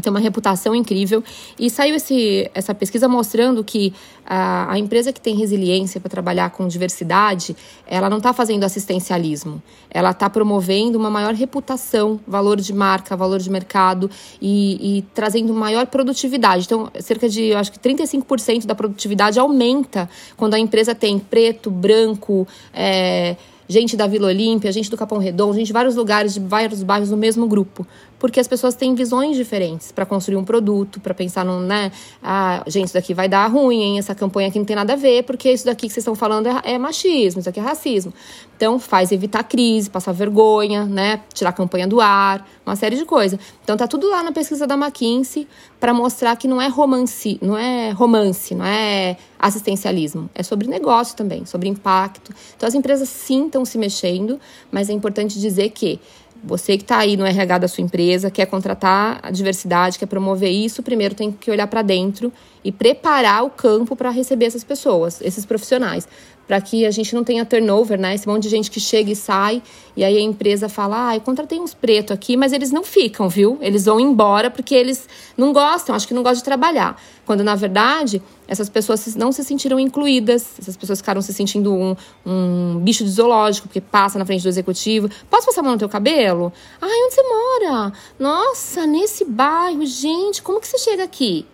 tem 0.00 0.10
uma 0.10 0.20
reputação 0.20 0.74
incrível. 0.74 1.22
E 1.58 1.68
saiu 1.70 1.94
esse, 1.94 2.50
essa 2.54 2.74
pesquisa 2.74 3.08
mostrando 3.08 3.62
que 3.64 3.92
a, 4.24 4.72
a 4.72 4.78
empresa 4.78 5.12
que 5.12 5.20
tem 5.20 5.34
resiliência 5.34 6.00
para 6.00 6.10
trabalhar 6.10 6.50
com 6.50 6.68
diversidade, 6.68 7.56
ela 7.86 8.10
não 8.10 8.18
está 8.18 8.32
fazendo 8.32 8.64
assistencialismo. 8.64 9.62
Ela 9.90 10.10
está 10.10 10.28
promovendo 10.28 10.98
uma 10.98 11.10
maior 11.10 11.34
reputação, 11.34 12.20
valor 12.26 12.60
de 12.60 12.72
marca, 12.72 13.16
valor 13.16 13.38
de 13.38 13.50
mercado 13.50 14.10
e, 14.40 14.98
e 14.98 15.02
trazendo 15.14 15.54
maior 15.54 15.86
produtividade. 15.86 16.64
Então, 16.66 16.90
cerca 17.00 17.28
de, 17.28 17.54
acho 17.54 17.72
que 17.72 17.78
35% 17.78 18.66
da 18.66 18.74
produtividade 18.74 19.38
aumenta 19.38 20.08
quando 20.36 20.54
a 20.54 20.58
empresa 20.58 20.94
tem 20.94 21.18
preto, 21.18 21.70
branco, 21.70 22.46
é, 22.72 23.36
gente 23.68 23.96
da 23.96 24.06
Vila 24.06 24.28
Olímpia, 24.28 24.72
gente 24.72 24.90
do 24.90 24.96
Capão 24.96 25.18
Redondo, 25.18 25.54
gente 25.54 25.66
de 25.66 25.72
vários 25.72 25.94
lugares, 25.94 26.34
de 26.34 26.40
vários 26.40 26.82
bairros 26.82 27.10
no 27.10 27.16
mesmo 27.16 27.46
grupo. 27.46 27.86
Porque 28.18 28.40
as 28.40 28.48
pessoas 28.48 28.74
têm 28.74 28.94
visões 28.94 29.36
diferentes 29.36 29.92
para 29.92 30.04
construir 30.04 30.36
um 30.36 30.44
produto, 30.44 31.00
para 31.00 31.14
pensar 31.14 31.44
num, 31.44 31.60
né? 31.60 31.92
Ah, 32.22 32.62
gente, 32.66 32.86
isso 32.86 32.94
daqui 32.94 33.14
vai 33.14 33.28
dar 33.28 33.46
ruim, 33.46 33.82
hein? 33.82 33.98
Essa 33.98 34.14
campanha 34.14 34.48
aqui 34.48 34.58
não 34.58 34.66
tem 34.66 34.74
nada 34.74 34.94
a 34.94 34.96
ver, 34.96 35.22
porque 35.24 35.50
isso 35.50 35.64
daqui 35.64 35.86
que 35.86 35.92
vocês 35.92 36.02
estão 36.02 36.14
falando 36.14 36.48
é, 36.48 36.72
é 36.72 36.78
machismo, 36.78 37.40
isso 37.40 37.48
aqui 37.48 37.60
é 37.60 37.62
racismo. 37.62 38.12
Então, 38.56 38.78
faz 38.80 39.12
evitar 39.12 39.44
crise, 39.44 39.88
passar 39.88 40.10
vergonha, 40.12 40.84
né? 40.84 41.20
Tirar 41.32 41.50
a 41.50 41.52
campanha 41.52 41.86
do 41.86 42.00
ar, 42.00 42.44
uma 42.66 42.74
série 42.74 42.96
de 42.96 43.04
coisas. 43.04 43.38
Então, 43.62 43.76
tá 43.76 43.86
tudo 43.86 44.10
lá 44.10 44.22
na 44.22 44.32
pesquisa 44.32 44.66
da 44.66 44.74
McKinsey 44.74 45.46
para 45.78 45.94
mostrar 45.94 46.34
que 46.34 46.48
não 46.48 46.60
é 46.60 46.66
romance, 46.66 47.38
não 47.40 47.56
é 47.56 47.90
romance, 47.90 48.54
não 48.54 48.64
é 48.64 49.16
assistencialismo. 49.38 50.28
É 50.34 50.42
sobre 50.42 50.66
negócio 50.66 51.16
também, 51.16 51.46
sobre 51.46 51.68
impacto. 51.68 52.34
Então, 52.56 52.66
as 52.68 52.74
empresas 52.74 53.08
sim 53.08 53.46
estão 53.46 53.64
se 53.64 53.78
mexendo, 53.78 54.40
mas 54.72 54.90
é 54.90 54.92
importante 54.92 55.38
dizer 55.38 55.70
que 55.70 56.00
Você 56.44 56.76
que 56.76 56.84
está 56.84 56.98
aí 56.98 57.16
no 57.16 57.26
RH 57.26 57.58
da 57.58 57.68
sua 57.68 57.82
empresa, 57.82 58.30
quer 58.30 58.46
contratar 58.46 59.18
a 59.22 59.30
diversidade, 59.30 59.98
quer 59.98 60.06
promover 60.06 60.50
isso, 60.50 60.82
primeiro 60.82 61.14
tem 61.14 61.32
que 61.32 61.50
olhar 61.50 61.66
para 61.66 61.82
dentro 61.82 62.32
e 62.62 62.70
preparar 62.70 63.44
o 63.44 63.50
campo 63.50 63.96
para 63.96 64.10
receber 64.10 64.46
essas 64.46 64.62
pessoas, 64.62 65.20
esses 65.20 65.44
profissionais 65.44 66.06
para 66.48 66.62
que 66.62 66.86
a 66.86 66.90
gente 66.90 67.14
não 67.14 67.22
tenha 67.22 67.44
turnover, 67.44 68.00
né? 68.00 68.14
Esse 68.14 68.26
monte 68.26 68.44
de 68.44 68.48
gente 68.48 68.70
que 68.70 68.80
chega 68.80 69.12
e 69.12 69.14
sai, 69.14 69.62
e 69.94 70.02
aí 70.02 70.16
a 70.16 70.20
empresa 70.20 70.66
fala: 70.66 71.10
ah, 71.10 71.14
eu 71.14 71.20
contratei 71.20 71.60
uns 71.60 71.74
pretos 71.74 72.12
aqui, 72.12 72.38
mas 72.38 72.54
eles 72.54 72.72
não 72.72 72.82
ficam, 72.82 73.28
viu? 73.28 73.58
Eles 73.60 73.84
vão 73.84 74.00
embora 74.00 74.50
porque 74.50 74.74
eles 74.74 75.06
não 75.36 75.52
gostam, 75.52 75.94
acho 75.94 76.08
que 76.08 76.14
não 76.14 76.22
gostam 76.22 76.38
de 76.38 76.44
trabalhar. 76.44 77.00
Quando, 77.26 77.44
na 77.44 77.54
verdade, 77.54 78.22
essas 78.48 78.70
pessoas 78.70 79.14
não 79.14 79.30
se 79.30 79.44
sentiram 79.44 79.78
incluídas, 79.78 80.46
essas 80.58 80.74
pessoas 80.74 81.00
ficaram 81.00 81.20
se 81.20 81.34
sentindo 81.34 81.70
um, 81.74 81.94
um 82.24 82.78
bicho 82.78 83.04
de 83.04 83.10
zoológico, 83.10 83.68
porque 83.68 83.82
passa 83.82 84.18
na 84.18 84.24
frente 84.24 84.42
do 84.42 84.48
executivo. 84.48 85.10
Posso 85.28 85.44
passar 85.44 85.60
a 85.60 85.64
mão 85.64 85.72
no 85.72 85.78
teu 85.78 85.88
cabelo? 85.90 86.50
Ai, 86.80 86.88
onde 87.04 87.14
você 87.14 87.22
mora? 87.22 87.92
Nossa, 88.18 88.86
nesse 88.86 89.26
bairro, 89.26 89.84
gente, 89.84 90.40
como 90.40 90.58
que 90.58 90.66
você 90.66 90.78
chega 90.78 91.04
aqui? 91.04 91.44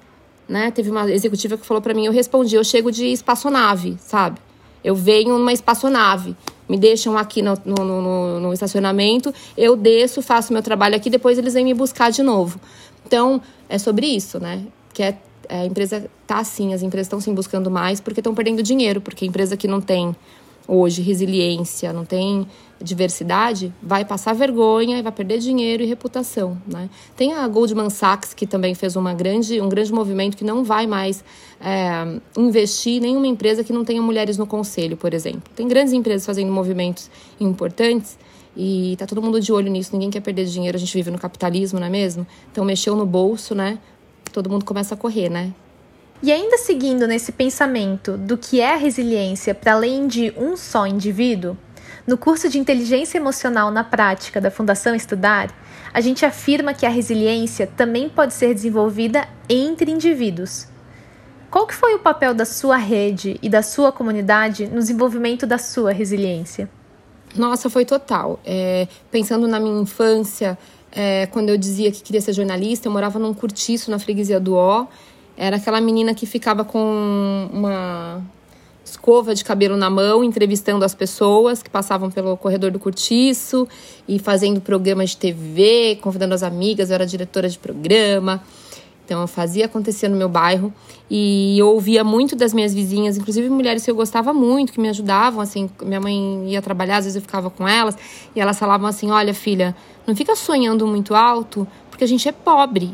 Né? 0.49 0.71
Teve 0.71 0.91
uma 0.91 1.11
executiva 1.11 1.57
que 1.59 1.67
falou 1.67 1.83
para 1.83 1.93
mim, 1.93 2.07
eu 2.07 2.13
respondi, 2.13 2.55
eu 2.55 2.63
chego 2.63 2.93
de 2.93 3.07
espaçonave, 3.07 3.97
sabe? 3.99 4.39
Eu 4.85 4.95
venho 4.95 5.39
numa 5.39 5.53
espaçonave, 5.53 6.37
me 6.69 6.77
deixam 6.77 7.17
aqui 7.17 7.41
no, 7.41 7.59
no, 7.65 7.85
no, 7.85 8.41
no 8.41 8.53
estacionamento, 8.53 9.33
eu 9.57 9.77
desço, 9.77 10.21
faço 10.21 10.53
meu 10.53 10.63
trabalho 10.63 10.95
aqui, 10.95 11.09
depois 11.09 11.39
eles 11.39 11.55
vêm 11.55 11.65
me 11.65 11.75
buscar 11.75 12.11
de 12.11 12.23
novo. 12.23 12.61
Então, 13.07 13.41
é 13.69 13.79
sobre 13.79 14.07
isso, 14.07 14.39
né? 14.39 14.63
Que 14.93 15.03
é, 15.03 15.17
a 15.49 15.65
empresa 15.65 16.11
tá 16.27 16.39
assim, 16.39 16.75
as 16.75 16.83
empresas 16.83 17.07
estão 17.07 17.21
se 17.21 17.31
buscando 17.33 17.71
mais 17.71 18.01
porque 18.01 18.21
estão 18.21 18.35
perdendo 18.35 18.63
dinheiro, 18.63 19.01
porque 19.01 19.25
a 19.25 19.29
empresa 19.29 19.57
que 19.57 19.67
não 19.67 19.81
tem 19.81 20.15
hoje 20.67 21.03
resiliência, 21.03 21.93
não 21.93 22.05
tem 22.05 22.47
diversidade, 22.85 23.73
vai 23.83 24.05
passar 24.05 24.35
vergonha 24.35 24.99
e 24.99 25.03
vai 25.03 25.11
perder 25.11 25.39
dinheiro 25.39 25.83
e 25.83 25.87
reputação, 25.87 26.57
né? 26.67 26.89
Tem 27.17 27.33
a 27.33 27.49
Goldman 27.49 27.91
Sachs 27.91 28.35
que 28.35 28.47
também 28.47 28.75
fez 28.75 28.95
uma 28.95 29.15
grande, 29.15 29.61
um 29.61 29.69
grande 29.69 29.93
movimento 29.93 30.37
que 30.37 30.45
não 30.45 30.63
vai 30.63 30.87
mais 30.87 31.25
é, 31.61 32.21
investir 32.37 32.99
em 32.99 33.01
nenhuma 33.01 33.27
empresa 33.27 33.65
que 33.65 33.73
não 33.73 33.85
tenha 33.85 34.03
mulheres 34.03 34.37
no 34.37 34.47
conselho, 34.47 34.97
por 34.97 35.15
exemplo. 35.15 35.43
Tem 35.57 35.67
grandes 35.67 35.93
empresas 35.93 36.27
fazendo 36.27 36.53
movimentos 36.53 37.11
importantes 37.41 38.19
e 38.57 38.95
tá 38.99 39.07
todo 39.07 39.23
mundo 39.23 39.41
de 39.41 39.53
olho 39.53 39.71
nisso. 39.71 39.91
Ninguém 39.93 40.11
quer 40.11 40.21
perder 40.21 40.45
dinheiro. 40.45 40.77
A 40.77 40.81
gente 40.81 40.93
vive 40.95 41.11
no 41.11 41.19
capitalismo, 41.19 41.81
não 41.81 41.87
é 41.87 41.91
mesmo? 41.91 42.27
Então 42.53 42.65
mexeu 42.65 42.95
no 42.95 43.07
bolso, 43.07 43.55
né? 43.55 43.79
Todo 44.33 44.51
mundo 44.51 44.65
começa 44.65 44.95
a 44.95 44.99
correr, 44.99 45.29
né? 45.29 45.53
E 46.23 46.33
ainda 46.33 46.57
seguindo 46.57 47.07
nesse 47.07 47.33
pensamento 47.33 48.17
do 48.17 48.39
que 48.39 48.61
é 48.61 48.77
resiliência 48.77 49.55
para 49.55 49.75
além 49.75 50.07
de 50.07 50.33
um 50.37 50.57
só 50.57 50.87
indivíduo, 50.87 51.57
no 52.07 52.19
curso 52.19 52.51
de 52.51 52.59
Inteligência 52.59 53.17
Emocional 53.17 53.71
na 53.71 53.83
Prática 53.83 54.41
da 54.41 54.51
Fundação 54.51 54.95
Estudar, 54.95 55.51
a 55.93 56.01
gente 56.03 56.27
afirma 56.27 56.75
que 56.75 56.85
a 56.85 56.91
resiliência 56.91 57.67
também 57.67 58.09
pode 58.09 58.35
ser 58.35 58.53
desenvolvida 58.53 59.27
entre 59.49 59.91
indivíduos. 59.91 60.67
Qual 61.51 61.67
que 61.67 61.75
foi 61.75 61.95
o 61.95 62.01
papel 62.01 62.35
da 62.35 62.45
sua 62.45 62.77
rede 62.77 63.39
e 63.41 63.49
da 63.49 63.63
sua 63.63 63.91
comunidade 63.93 64.67
no 64.67 64.81
desenvolvimento 64.81 65.47
da 65.47 65.57
sua 65.57 65.93
resiliência? 65.93 66.69
Nossa, 67.35 67.71
foi 67.71 67.85
total. 67.85 68.39
É, 68.45 68.87
pensando 69.11 69.49
na 69.49 69.59
minha 69.59 69.81
infância, 69.81 70.59
é, 70.93 71.27
quando 71.27 71.49
eu 71.49 71.57
dizia 71.57 71.91
que 71.91 72.03
queria 72.03 72.21
ser 72.21 72.33
jornalista, 72.33 72.87
eu 72.87 72.93
morava 72.93 73.19
num 73.19 73.33
curtiço 73.33 73.91
na 73.91 73.99
freguesia 73.99 74.39
do 74.39 74.55
Ó, 74.55 74.87
era 75.37 75.57
aquela 75.57 75.81
menina 75.81 76.15
que 76.15 76.27
ficava 76.27 76.65
com 76.65 77.49
uma 77.53 78.23
escova 78.85 79.35
de 79.35 79.45
cabelo 79.45 79.77
na 79.77 79.89
mão, 79.89 80.23
entrevistando 80.23 80.85
as 80.85 80.95
pessoas 80.95 81.63
que 81.63 81.71
passavam 81.71 82.11
pelo 82.11 82.37
corredor 82.37 82.71
do 82.71 82.79
cortiço 82.79 83.67
e 84.07 84.19
fazendo 84.19 84.61
programas 84.61 85.11
de 85.11 85.17
TV, 85.17 85.99
convidando 86.01 86.35
as 86.35 86.43
amigas, 86.43 86.91
eu 86.91 86.95
era 86.95 87.07
diretora 87.07 87.49
de 87.49 87.59
programa. 87.59 88.43
Então 89.05 89.21
eu 89.21 89.27
fazia 89.27 89.67
acontecer 89.67 90.09
no 90.09 90.17
meu 90.17 90.29
bairro 90.29 90.73
e 91.11 91.59
eu 91.59 91.69
ouvia 91.69 92.03
muito 92.03 92.35
das 92.35 92.55
minhas 92.55 92.73
vizinhas, 92.73 93.19
inclusive 93.19 93.49
mulheres 93.51 93.85
que 93.85 93.91
eu 93.91 93.95
gostava 93.95 94.33
muito, 94.33 94.73
que 94.73 94.81
me 94.81 94.89
ajudavam, 94.89 95.41
assim, 95.41 95.69
minha 95.83 96.01
mãe 96.01 96.51
ia 96.51 96.63
trabalhar, 96.63 96.99
às 96.99 97.05
vezes 97.05 97.17
eu 97.17 97.23
ficava 97.23 97.51
com 97.51 97.69
elas, 97.69 97.97
e 98.35 98.41
elas 98.41 98.59
falavam 98.59 98.87
assim: 98.89 99.11
"Olha, 99.11 99.35
filha, 99.35 99.77
não 100.07 100.17
fica 100.17 100.35
sonhando 100.35 100.87
muito 100.87 101.15
alto, 101.15 101.69
porque 101.91 102.05
a 102.05 102.09
gente 102.09 102.27
é 102.29 102.33
pobre. 102.33 102.91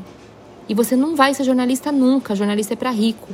E 0.69 0.75
você 0.75 0.97
não 0.97 1.17
vai 1.17 1.33
ser 1.35 1.45
jornalista 1.45 1.91
nunca, 1.91 2.35
jornalista 2.35 2.75
é 2.75 2.77
para 2.77 2.91
rico. 2.91 3.29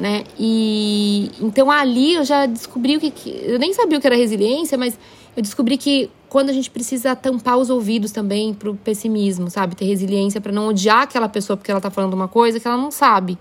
Né? 0.00 0.24
E 0.38 1.30
então 1.42 1.70
ali 1.70 2.14
eu 2.14 2.24
já 2.24 2.46
descobri 2.46 2.96
o 2.96 3.00
que, 3.00 3.10
que 3.10 3.38
eu 3.44 3.58
nem 3.58 3.74
sabia 3.74 3.98
o 3.98 4.00
que 4.00 4.06
era 4.06 4.16
resiliência, 4.16 4.78
mas 4.78 4.98
eu 5.36 5.42
descobri 5.42 5.76
que 5.76 6.10
quando 6.26 6.48
a 6.48 6.54
gente 6.54 6.70
precisa 6.70 7.14
tampar 7.14 7.58
os 7.58 7.68
ouvidos 7.68 8.10
também 8.10 8.54
pro 8.54 8.74
pessimismo, 8.76 9.50
sabe? 9.50 9.76
Ter 9.76 9.84
resiliência 9.84 10.40
para 10.40 10.52
não 10.52 10.68
odiar 10.68 11.02
aquela 11.02 11.28
pessoa 11.28 11.54
porque 11.54 11.70
ela 11.70 11.82
tá 11.82 11.90
falando 11.90 12.14
uma 12.14 12.28
coisa 12.28 12.58
que 12.58 12.66
ela 12.66 12.78
não 12.78 12.90
sabe, 12.90 13.36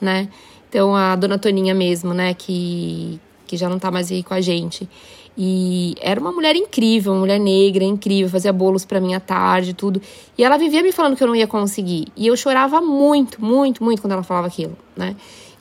né? 0.00 0.30
Então 0.70 0.96
a 0.96 1.14
dona 1.16 1.38
Toninha 1.38 1.74
mesmo, 1.74 2.14
né, 2.14 2.32
que 2.32 3.20
que 3.46 3.58
já 3.58 3.68
não 3.68 3.78
tá 3.78 3.90
mais 3.90 4.10
aí 4.10 4.22
com 4.22 4.32
a 4.32 4.40
gente. 4.40 4.88
E 5.36 5.96
era 6.00 6.18
uma 6.18 6.32
mulher 6.32 6.56
incrível, 6.56 7.12
uma 7.12 7.20
mulher 7.20 7.38
negra, 7.38 7.84
incrível, 7.84 8.30
fazia 8.30 8.54
bolos 8.54 8.86
para 8.86 9.02
mim 9.02 9.12
à 9.12 9.20
tarde, 9.20 9.74
tudo. 9.74 10.00
E 10.38 10.42
ela 10.42 10.56
vivia 10.56 10.82
me 10.82 10.92
falando 10.92 11.14
que 11.14 11.22
eu 11.22 11.28
não 11.28 11.36
ia 11.36 11.46
conseguir. 11.46 12.06
E 12.16 12.26
eu 12.26 12.34
chorava 12.38 12.80
muito, 12.80 13.44
muito, 13.44 13.84
muito 13.84 14.00
quando 14.00 14.12
ela 14.12 14.22
falava 14.22 14.46
aquilo, 14.46 14.78
né? 14.96 15.14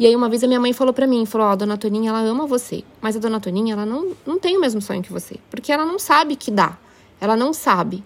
E 0.04 0.06
aí 0.06 0.14
uma 0.18 0.28
vez 0.28 0.44
a 0.44 0.48
minha 0.48 0.60
mãe 0.60 0.74
falou 0.74 0.94
para 0.94 1.08
mim, 1.08 1.26
falou: 1.26 1.48
"Ó, 1.48 1.50
oh, 1.52 1.54
a 1.54 1.56
dona 1.56 1.78
Toninha, 1.78 2.10
ela 2.10 2.20
ama 2.20 2.46
você, 2.46 2.84
mas 3.00 3.16
a 3.16 3.20
dona 3.20 3.40
Toninha, 3.40 3.72
ela 3.72 3.86
não, 3.86 4.12
não 4.26 4.38
tem 4.38 4.58
o 4.58 4.60
mesmo 4.60 4.82
sonho 4.82 5.02
que 5.02 5.14
você, 5.14 5.38
porque 5.50 5.72
ela 5.72 5.86
não 5.86 5.98
sabe 5.98 6.36
que 6.36 6.52
dá. 6.52 6.78
Ela 7.22 7.38
não 7.38 7.54
sabe. 7.54 8.04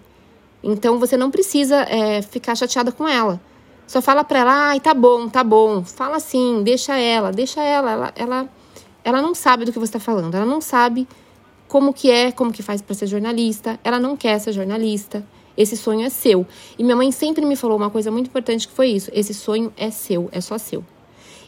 Então 0.62 1.00
você 1.00 1.16
não 1.16 1.28
precisa 1.28 1.74
é, 1.90 2.22
ficar 2.22 2.54
chateada 2.54 2.92
com 2.92 3.08
ela. 3.08 3.40
Só 3.84 4.00
fala 4.00 4.22
pra 4.22 4.38
ela: 4.38 4.68
"Ai, 4.68 4.78
tá 4.78 4.94
bom, 4.94 5.28
tá 5.28 5.42
bom". 5.42 5.82
Fala 5.82 6.18
assim, 6.18 6.62
deixa 6.62 6.96
ela, 6.96 7.32
deixa 7.32 7.60
ela, 7.64 7.90
ela 7.90 8.12
ela, 8.14 8.48
ela 9.02 9.20
não 9.20 9.34
sabe 9.34 9.64
do 9.64 9.72
que 9.72 9.78
você 9.80 9.94
tá 9.94 9.98
falando. 9.98 10.32
Ela 10.36 10.46
não 10.46 10.60
sabe 10.60 11.08
como 11.66 11.92
que 11.92 12.12
é, 12.12 12.30
como 12.30 12.52
que 12.52 12.62
faz 12.62 12.80
para 12.80 12.94
ser 12.94 13.08
jornalista. 13.08 13.76
Ela 13.82 13.98
não 13.98 14.16
quer 14.16 14.38
ser 14.38 14.52
jornalista. 14.52 15.26
Esse 15.56 15.76
sonho 15.76 16.06
é 16.06 16.10
seu. 16.10 16.46
E 16.78 16.84
minha 16.84 16.94
mãe 16.94 17.10
sempre 17.10 17.44
me 17.44 17.56
falou 17.56 17.76
uma 17.76 17.90
coisa 17.90 18.08
muito 18.08 18.28
importante 18.28 18.68
que 18.68 18.72
foi 18.72 18.86
isso: 18.90 19.10
esse 19.12 19.34
sonho 19.34 19.72
é 19.76 19.90
seu, 19.90 20.28
é 20.30 20.40
só 20.40 20.56
seu. 20.58 20.84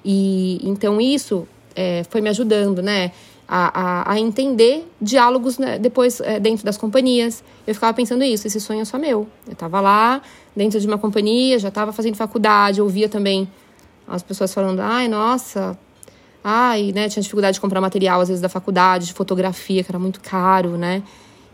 E 0.05 0.61
então 0.63 1.01
isso 1.01 1.47
é, 1.75 2.05
foi 2.09 2.21
me 2.21 2.29
ajudando, 2.29 2.83
né? 2.83 3.13
A, 3.53 3.81
a, 3.81 4.13
a 4.13 4.21
entender 4.21 4.87
diálogos 5.03 5.59
né, 5.59 5.77
depois 5.77 6.21
é, 6.21 6.39
dentro 6.39 6.65
das 6.65 6.77
companhias. 6.77 7.43
Eu 7.67 7.75
ficava 7.75 7.93
pensando 7.93 8.23
isso, 8.23 8.47
esse 8.47 8.61
sonho 8.61 8.81
é 8.81 8.85
só 8.85 8.97
meu. 8.97 9.27
Eu 9.45 9.55
estava 9.55 9.81
lá, 9.81 10.23
dentro 10.55 10.79
de 10.79 10.87
uma 10.87 10.99
companhia, 10.99 11.59
já 11.59 11.69
estava 11.69 11.93
fazendo 11.93 12.15
faculdade, 12.15 12.81
ouvia 12.81 13.09
também 13.09 13.51
as 14.07 14.23
pessoas 14.23 14.55
falando, 14.55 14.79
ai, 14.79 15.09
nossa, 15.09 15.77
Ai, 16.43 16.91
né, 16.95 17.09
tinha 17.09 17.23
dificuldade 17.23 17.55
de 17.55 17.61
comprar 17.61 17.81
material, 17.81 18.21
às 18.21 18.29
vezes, 18.29 18.41
da 18.41 18.49
faculdade, 18.49 19.07
de 19.07 19.13
fotografia, 19.13 19.85
que 19.85 19.91
era 19.91 19.99
muito 19.99 20.21
caro, 20.21 20.77
né? 20.77 21.03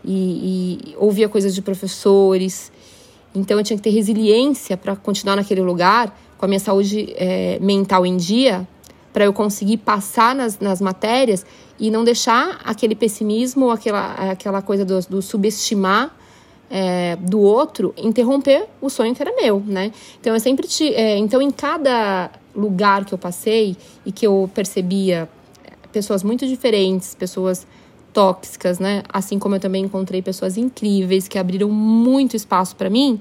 E, 0.03 0.91
e 0.91 0.95
ouvia 0.97 1.27
coisas 1.27 1.53
de 1.53 1.61
professores. 1.61 2.71
Então, 3.35 3.57
eu 3.57 3.63
tinha 3.63 3.75
que 3.75 3.83
ter 3.83 3.89
resiliência 3.89 4.77
para 4.77 4.95
continuar 4.95 5.35
naquele 5.35 5.61
lugar, 5.61 6.17
com 6.37 6.45
a 6.45 6.47
minha 6.47 6.59
saúde 6.59 7.13
é, 7.17 7.57
mental 7.59 8.05
em 8.05 8.17
dia, 8.17 8.67
para 9.11 9.25
eu 9.25 9.33
conseguir 9.33 9.77
passar 9.77 10.35
nas, 10.35 10.59
nas 10.59 10.79
matérias 10.79 11.45
e 11.79 11.89
não 11.89 12.03
deixar 12.03 12.59
aquele 12.63 12.95
pessimismo 12.95 13.71
aquela, 13.71 14.31
aquela 14.31 14.61
coisa 14.61 14.85
do, 14.85 14.99
do 15.01 15.21
subestimar 15.21 16.15
é, 16.69 17.15
do 17.15 17.39
outro 17.39 17.93
interromper 17.97 18.65
o 18.81 18.89
sonho 18.89 19.15
que 19.15 19.21
era 19.21 19.33
meu, 19.35 19.63
né? 19.65 19.91
Então 20.19 20.33
eu 20.33 20.39
sempre 20.39 20.67
te, 20.67 20.93
é, 20.93 21.17
então 21.17 21.41
em 21.41 21.49
cada 21.49 22.29
lugar 22.55 23.05
que 23.05 23.13
eu 23.13 23.17
passei 23.17 23.77
e 24.05 24.11
que 24.11 24.27
eu 24.27 24.49
percebia 24.53 25.29
pessoas 25.91 26.23
muito 26.23 26.45
diferentes, 26.45 27.15
pessoas 27.15 27.65
tóxicas, 28.13 28.79
né? 28.79 29.03
Assim 29.09 29.39
como 29.39 29.55
eu 29.55 29.59
também 29.59 29.85
encontrei 29.85 30.21
pessoas 30.21 30.57
incríveis 30.57 31.27
que 31.27 31.37
abriram 31.37 31.69
muito 31.69 32.35
espaço 32.35 32.75
para 32.75 32.89
mim. 32.89 33.19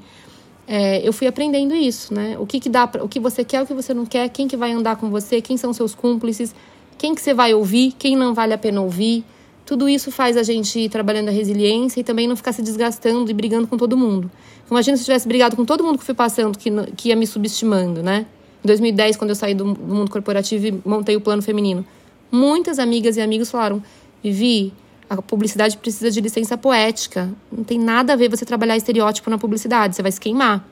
É, 0.68 1.07
eu 1.07 1.12
fui 1.12 1.26
aprendendo 1.26 1.74
isso, 1.74 2.12
né? 2.12 2.37
O 2.38 2.46
que, 2.46 2.59
que 2.59 2.68
dá, 2.68 2.87
pra, 2.87 3.05
o 3.05 3.09
que 3.09 3.20
você 3.20 3.44
quer, 3.44 3.62
o 3.62 3.66
que 3.66 3.74
você 3.74 3.94
não 3.94 4.05
quer, 4.05 4.29
quem 4.29 4.48
que 4.48 4.57
vai 4.57 4.72
andar 4.72 4.96
com 4.96 5.09
você, 5.09 5.40
quem 5.40 5.57
são 5.57 5.72
seus 5.72 5.94
cúmplices, 5.94 6.55
quem 6.98 7.14
que 7.14 7.20
você 7.20 7.33
vai 7.33 7.55
ouvir, 7.55 7.92
quem 7.98 8.16
não 8.16 8.35
vale 8.35 8.52
a 8.52 8.59
pena 8.59 8.81
ouvir. 8.81 9.24
Tudo 9.64 9.88
isso 9.88 10.11
faz 10.11 10.37
a 10.37 10.42
gente 10.42 10.79
ir 10.79 10.88
trabalhando 10.88 11.29
a 11.29 11.33
resiliência 11.33 12.00
e 12.00 12.05
também 12.05 12.26
não 12.26 12.37
ficar 12.37 12.52
se 12.52 12.62
desgastando 12.62 13.31
e 13.31 13.35
brigando 13.35 13.66
com 13.66 13.76
todo 13.76 13.96
mundo. 13.96 14.31
Imagina 14.70 14.96
se 14.96 15.02
eu 15.02 15.07
tivesse 15.07 15.29
brigado 15.29 15.57
com 15.57 15.64
todo 15.64 15.85
mundo 15.85 15.98
que 15.98 16.05
fui 16.05 16.14
passando, 16.14 16.57
que, 16.59 16.70
que 16.96 17.09
ia 17.09 17.16
me 17.16 17.26
subestimando, 17.26 18.02
né? 18.02 18.26
Em 18.64 18.66
2010, 18.66 19.16
quando 19.16 19.31
eu 19.31 19.37
saí 19.37 19.55
do, 19.55 19.74
do 19.74 19.94
mundo 19.94 20.11
corporativo 20.11 20.66
e 20.66 20.81
montei 20.85 21.14
o 21.14 21.20
plano 21.20 21.42
feminino, 21.42 21.85
muitas 22.31 22.79
amigas 22.79 23.16
e 23.16 23.20
amigos 23.20 23.50
falaram: 23.50 23.83
Vivi, 24.22 24.72
a 25.08 25.22
publicidade 25.22 25.76
precisa 25.76 26.10
de 26.10 26.20
licença 26.20 26.56
poética. 26.58 27.30
Não 27.50 27.62
tem 27.64 27.78
nada 27.78 28.12
a 28.12 28.16
ver 28.16 28.28
você 28.28 28.44
trabalhar 28.44 28.76
estereótipo 28.76 29.30
na 29.30 29.38
publicidade, 29.38 29.94
você 29.94 30.02
vai 30.02 30.12
se 30.12 30.20
queimar. 30.20 30.66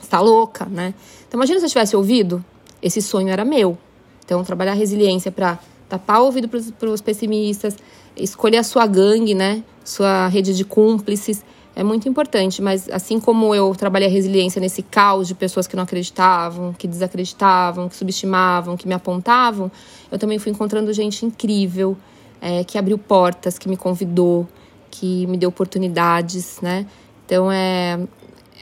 Você 0.00 0.08
tá 0.08 0.20
louca, 0.20 0.64
né? 0.66 0.94
Então 1.28 1.38
imagina 1.38 1.60
se 1.60 1.66
eu 1.66 1.70
tivesse 1.70 1.96
ouvido, 1.96 2.44
esse 2.82 3.00
sonho 3.00 3.28
era 3.28 3.44
meu. 3.44 3.78
Então 4.24 4.42
trabalhar 4.42 4.72
resiliência 4.72 5.30
para 5.30 5.58
tapar 5.88 6.22
o 6.22 6.26
ouvido 6.26 6.48
para 6.48 6.90
os 6.90 7.00
pessimistas, 7.00 7.76
escolher 8.16 8.58
a 8.58 8.62
sua 8.62 8.86
gangue, 8.86 9.34
né? 9.34 9.62
Sua 9.84 10.28
rede 10.28 10.54
de 10.54 10.64
cúmplices, 10.64 11.44
É 11.74 11.82
muito 11.82 12.06
importante, 12.06 12.60
mas 12.60 12.88
assim 12.90 13.18
como 13.18 13.54
eu 13.54 13.74
trabalhei 13.74 14.06
a 14.06 14.10
resiliência 14.10 14.60
nesse 14.60 14.82
caos 14.82 15.26
de 15.26 15.34
pessoas 15.34 15.66
que 15.66 15.74
não 15.74 15.84
acreditavam, 15.84 16.74
que 16.74 16.86
desacreditavam, 16.86 17.88
que 17.88 17.96
subestimavam, 17.96 18.76
que 18.76 18.86
me 18.86 18.92
apontavam, 18.92 19.72
eu 20.10 20.18
também 20.18 20.38
fui 20.38 20.52
encontrando 20.52 20.92
gente 20.92 21.24
incrível, 21.24 21.96
é, 22.42 22.64
que 22.64 22.76
abriu 22.76 22.98
portas, 22.98 23.56
que 23.56 23.68
me 23.68 23.76
convidou, 23.76 24.48
que 24.90 25.26
me 25.28 25.36
deu 25.36 25.48
oportunidades, 25.48 26.60
né? 26.60 26.84
Então 27.24 27.50
é, 27.50 28.00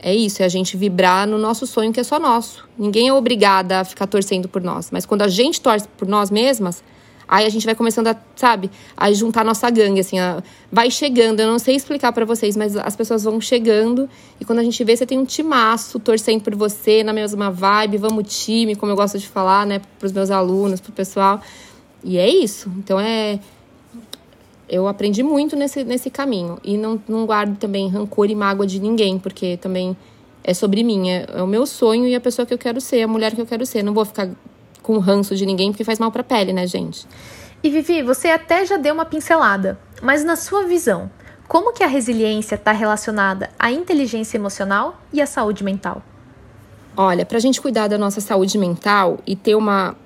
é 0.03 0.14
isso, 0.14 0.43
é 0.43 0.45
a 0.45 0.49
gente 0.49 0.77
vibrar 0.77 1.27
no 1.27 1.38
nosso 1.38 1.66
sonho 1.66 1.90
que 1.90 1.99
é 1.99 2.05
só 2.05 2.21
nosso. 2.21 2.69
Ninguém 2.79 3.09
é 3.09 3.12
obrigada 3.12 3.81
a 3.81 3.85
ficar 3.85 4.07
torcendo 4.07 4.49
por 4.49 4.62
nós, 4.62 4.90
mas 4.90 5.07
quando 5.07 5.23
a 5.23 5.29
gente 5.29 5.62
torce 5.62 5.88
por 5.97 6.07
nós 6.07 6.31
mesmas, 6.31 6.85
Aí 7.33 7.47
a 7.47 7.49
gente 7.49 7.64
vai 7.64 7.77
começando 7.77 8.09
a, 8.09 8.16
sabe, 8.35 8.69
a 8.97 9.12
juntar 9.12 9.45
nossa 9.45 9.71
gangue, 9.71 10.01
assim, 10.01 10.19
a, 10.19 10.43
vai 10.71 10.90
chegando. 10.90 11.38
Eu 11.38 11.47
não 11.47 11.61
sei 11.61 11.77
explicar 11.77 12.11
para 12.12 12.25
vocês, 12.25 12.57
mas 12.57 12.77
as 12.77 12.97
pessoas 12.97 13.23
vão 13.23 13.40
chegando 13.40 14.11
e 14.40 14.45
quando 14.45 14.59
a 14.59 14.64
gente 14.64 14.83
vê, 14.83 14.97
você 14.97 15.07
tem 15.07 15.16
um 15.16 15.25
timaço 15.25 16.01
torcendo 16.01 16.43
por 16.43 16.57
você, 16.57 17.05
na 17.05 17.12
mesma 17.12 17.49
vibe, 17.49 17.99
vamos 17.99 18.45
time, 18.45 18.75
como 18.75 18.90
eu 18.90 18.97
gosto 18.97 19.16
de 19.16 19.29
falar, 19.29 19.64
né, 19.64 19.81
pros 19.97 20.11
meus 20.11 20.29
alunos, 20.29 20.81
pro 20.81 20.90
pessoal. 20.90 21.40
E 22.03 22.19
é 22.19 22.29
isso. 22.29 22.69
Então 22.79 22.99
é. 22.99 23.38
Eu 24.70 24.87
aprendi 24.87 25.20
muito 25.24 25.56
nesse, 25.56 25.83
nesse 25.83 26.09
caminho. 26.09 26.56
E 26.62 26.78
não, 26.78 27.02
não 27.09 27.26
guardo 27.26 27.59
também 27.59 27.88
rancor 27.88 28.30
e 28.30 28.37
mágoa 28.37 28.64
de 28.64 28.78
ninguém, 28.78 29.18
porque 29.18 29.56
também 29.56 29.96
é 30.44 30.54
sobre 30.54 30.85
mim. 30.85 31.11
É, 31.11 31.26
é 31.35 31.42
o 31.42 31.46
meu 31.46 31.66
sonho 31.66 32.06
e 32.06 32.14
a 32.14 32.20
pessoa 32.20 32.46
que 32.46 32.54
eu 32.54 32.59
quero 32.59 32.80
ser, 32.80 33.02
a 33.02 33.09
mulher 33.09 33.35
que 33.35 33.40
eu 33.40 33.46
quero 33.46 33.66
ser. 33.66 33.83
Não 33.83 33.92
vou 33.92 34.04
ficar 34.04 34.30
com 34.80 34.98
ranço 34.98 35.35
de 35.35 35.44
ninguém, 35.44 35.72
porque 35.72 35.83
faz 35.83 35.98
mal 35.98 36.12
para 36.12 36.20
a 36.20 36.24
pele, 36.24 36.52
né, 36.52 36.68
gente? 36.68 37.04
E 37.64 37.68
Vivi, 37.68 38.00
você 38.00 38.28
até 38.28 38.64
já 38.64 38.76
deu 38.76 38.94
uma 38.94 39.04
pincelada, 39.04 39.78
mas 40.00 40.24
na 40.24 40.37
sua 40.37 40.64
visão, 40.64 41.11
como 41.48 41.72
que 41.72 41.83
a 41.83 41.88
resiliência 41.88 42.54
está 42.54 42.70
relacionada 42.70 43.50
à 43.59 43.72
inteligência 43.72 44.38
emocional 44.38 45.00
e 45.12 45.20
à 45.20 45.26
saúde 45.26 45.64
mental? 45.64 46.00
Olha, 46.96 47.26
para 47.26 47.38
a 47.38 47.40
gente 47.40 47.61
cuidar 47.61 47.88
da 47.88 47.98
nossa 47.98 48.20
saúde 48.20 48.56
mental 48.56 49.18
e 49.26 49.35
ter 49.35 49.56
uma 49.56 49.96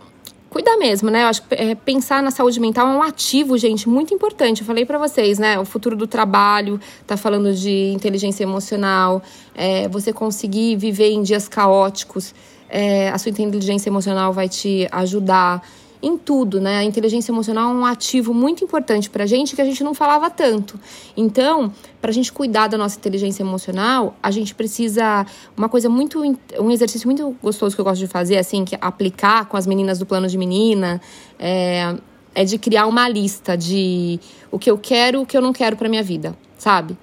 cuidar 0.54 0.76
mesmo, 0.76 1.10
né? 1.10 1.24
Eu 1.24 1.26
acho 1.26 1.42
que 1.42 1.54
é, 1.54 1.74
pensar 1.74 2.22
na 2.22 2.30
saúde 2.30 2.60
mental 2.60 2.86
é 2.86 2.96
um 2.96 3.02
ativo, 3.02 3.58
gente, 3.58 3.88
muito 3.88 4.14
importante. 4.14 4.60
Eu 4.60 4.66
falei 4.66 4.86
para 4.86 4.98
vocês, 4.98 5.38
né? 5.38 5.58
O 5.58 5.64
futuro 5.64 5.96
do 5.96 6.06
trabalho, 6.06 6.80
tá 7.06 7.16
falando 7.16 7.52
de 7.52 7.92
inteligência 7.92 8.44
emocional, 8.44 9.20
é, 9.52 9.88
você 9.88 10.12
conseguir 10.12 10.76
viver 10.76 11.10
em 11.10 11.22
dias 11.22 11.48
caóticos 11.48 12.32
é, 12.74 13.08
a 13.10 13.18
sua 13.18 13.30
inteligência 13.30 13.88
emocional 13.88 14.32
vai 14.32 14.48
te 14.48 14.88
ajudar 14.90 15.62
em 16.04 16.18
tudo, 16.18 16.60
né? 16.60 16.78
A 16.78 16.84
inteligência 16.84 17.32
emocional 17.32 17.72
é 17.72 17.74
um 17.74 17.86
ativo 17.86 18.34
muito 18.34 18.62
importante 18.62 19.08
para 19.08 19.24
a 19.24 19.26
gente 19.26 19.56
que 19.56 19.62
a 19.62 19.64
gente 19.64 19.82
não 19.82 19.94
falava 19.94 20.28
tanto. 20.28 20.78
Então, 21.16 21.72
para 22.00 22.10
a 22.10 22.14
gente 22.14 22.30
cuidar 22.30 22.68
da 22.68 22.76
nossa 22.76 22.98
inteligência 22.98 23.42
emocional, 23.42 24.14
a 24.22 24.30
gente 24.30 24.54
precisa 24.54 25.26
uma 25.56 25.68
coisa 25.68 25.88
muito, 25.88 26.22
um 26.58 26.70
exercício 26.70 27.08
muito 27.08 27.34
gostoso 27.42 27.74
que 27.74 27.80
eu 27.80 27.84
gosto 27.84 28.00
de 28.00 28.06
fazer, 28.06 28.36
assim, 28.36 28.64
que 28.64 28.74
é 28.74 28.78
aplicar 28.80 29.46
com 29.46 29.56
as 29.56 29.66
meninas 29.66 29.98
do 29.98 30.04
plano 30.04 30.28
de 30.28 30.36
menina, 30.36 31.00
é, 31.38 31.96
é 32.34 32.44
de 32.44 32.58
criar 32.58 32.86
uma 32.86 33.08
lista 33.08 33.56
de 33.56 34.20
o 34.50 34.58
que 34.58 34.70
eu 34.70 34.76
quero, 34.76 35.22
o 35.22 35.26
que 35.26 35.36
eu 35.36 35.40
não 35.40 35.52
quero 35.52 35.74
para 35.74 35.88
minha 35.88 36.02
vida, 36.02 36.36
sabe? 36.58 36.98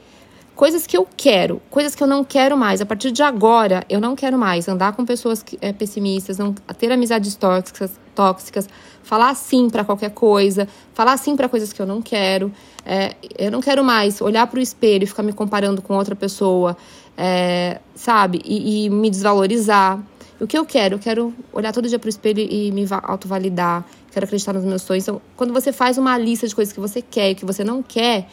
Coisas 0.61 0.85
que 0.85 0.95
eu 0.95 1.07
quero, 1.17 1.59
coisas 1.71 1.95
que 1.95 2.03
eu 2.03 2.07
não 2.07 2.23
quero 2.23 2.55
mais. 2.55 2.81
A 2.81 2.85
partir 2.85 3.11
de 3.11 3.23
agora, 3.23 3.83
eu 3.89 3.99
não 3.99 4.15
quero 4.15 4.37
mais 4.37 4.67
andar 4.67 4.95
com 4.95 5.03
pessoas 5.03 5.43
é, 5.59 5.73
pessimistas, 5.73 6.37
não 6.37 6.53
ter 6.53 6.91
amizades 6.91 7.33
tóxicas, 7.33 7.99
tóxicas 8.13 8.69
falar 9.01 9.33
sim 9.33 9.71
para 9.71 9.83
qualquer 9.83 10.11
coisa, 10.11 10.67
falar 10.93 11.17
sim 11.17 11.35
para 11.35 11.49
coisas 11.49 11.73
que 11.73 11.81
eu 11.81 11.87
não 11.87 11.99
quero. 11.99 12.51
É, 12.85 13.15
eu 13.39 13.49
não 13.49 13.59
quero 13.59 13.83
mais 13.83 14.21
olhar 14.21 14.45
para 14.45 14.59
o 14.59 14.61
espelho 14.61 15.03
e 15.03 15.07
ficar 15.07 15.23
me 15.23 15.33
comparando 15.33 15.81
com 15.81 15.95
outra 15.95 16.15
pessoa, 16.15 16.77
é, 17.17 17.79
sabe? 17.95 18.39
E, 18.45 18.85
e, 18.85 18.89
me 18.91 19.09
desvalorizar. 19.09 19.99
O 20.39 20.45
que 20.45 20.55
eu 20.55 20.63
quero? 20.63 20.93
Eu 20.93 20.99
quero 20.99 21.33
olhar 21.51 21.73
todo 21.73 21.89
dia 21.89 21.97
para 21.97 22.05
o 22.05 22.09
espelho 22.09 22.39
e 22.39 22.71
me 22.71 22.85
autovalidar. 23.01 23.83
Quero 24.11 24.25
acreditar 24.25 24.53
nos 24.53 24.63
meus 24.63 24.83
sonhos. 24.83 25.05
Então, 25.05 25.19
quando 25.35 25.53
você 25.53 25.73
faz 25.73 25.97
uma 25.97 26.15
lista 26.19 26.47
de 26.47 26.53
coisas 26.53 26.71
que 26.71 26.79
você 26.79 27.01
quer 27.01 27.31
e 27.31 27.35
que 27.35 27.45
você 27.45 27.63
não 27.63 27.81
quer, 27.81 28.27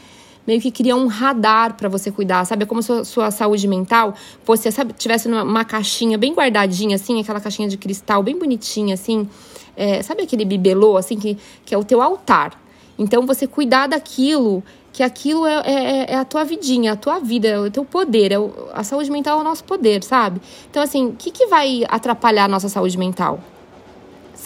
meio 0.49 0.63
que 0.63 0.71
cria 0.71 0.97
um 0.97 1.09
radar 1.09 1.75
para 1.77 1.91
você 1.91 2.11
cuidar, 2.11 2.43
sabe? 2.47 2.63
É 2.63 2.67
como 2.67 2.81
se 2.81 2.87
sua, 2.87 3.05
sua 3.05 3.31
saúde 3.31 3.69
mental 3.69 4.15
fosse, 4.45 4.73
sabe, 4.73 4.95
tivesse 4.95 5.29
numa 5.29 5.63
caixinha 5.63 6.17
bem 6.17 6.33
guardadinha, 6.33 6.97
assim, 6.97 7.21
aquela 7.21 7.39
caixinha 7.39 7.69
de 7.69 7.77
cristal 7.77 8.23
bem 8.23 8.39
bonitinha, 8.39 8.95
assim. 8.95 9.29
É, 9.77 10.03
sabe 10.03 10.23
aquele 10.23 10.47
bibelô, 10.47 10.97
assim, 10.97 11.19
que, 11.19 11.37
que 11.67 11.75
é 11.75 11.79
o 11.79 11.85
teu 11.85 12.01
altar. 12.01 12.59
Então, 12.99 13.27
você 13.27 13.47
cuidar 13.47 13.89
daquilo, 13.89 14.65
que 14.91 15.03
aquilo 15.03 15.47
é, 15.47 15.63
é, 15.67 16.13
é 16.15 16.17
a 16.17 16.25
tua 16.25 16.45
vidinha, 16.45 16.93
a 16.93 16.97
tua 16.97 17.19
vida, 17.19 17.47
é 17.47 17.61
o 17.61 17.71
teu 17.71 17.85
poder. 17.85 18.33
É 18.33 18.39
o, 18.39 18.51
a 18.73 18.83
saúde 18.83 19.11
mental 19.11 19.37
é 19.37 19.41
o 19.43 19.45
nosso 19.45 19.65
poder, 19.65 20.03
sabe? 20.03 20.41
Então, 20.71 20.83
assim, 20.83 21.09
o 21.09 21.13
que, 21.13 21.31
que 21.31 21.47
vai 21.47 21.85
atrapalhar 21.91 22.47
a 22.47 22.49
nossa 22.49 22.71
saúde 22.71 22.97
mental? 22.97 23.39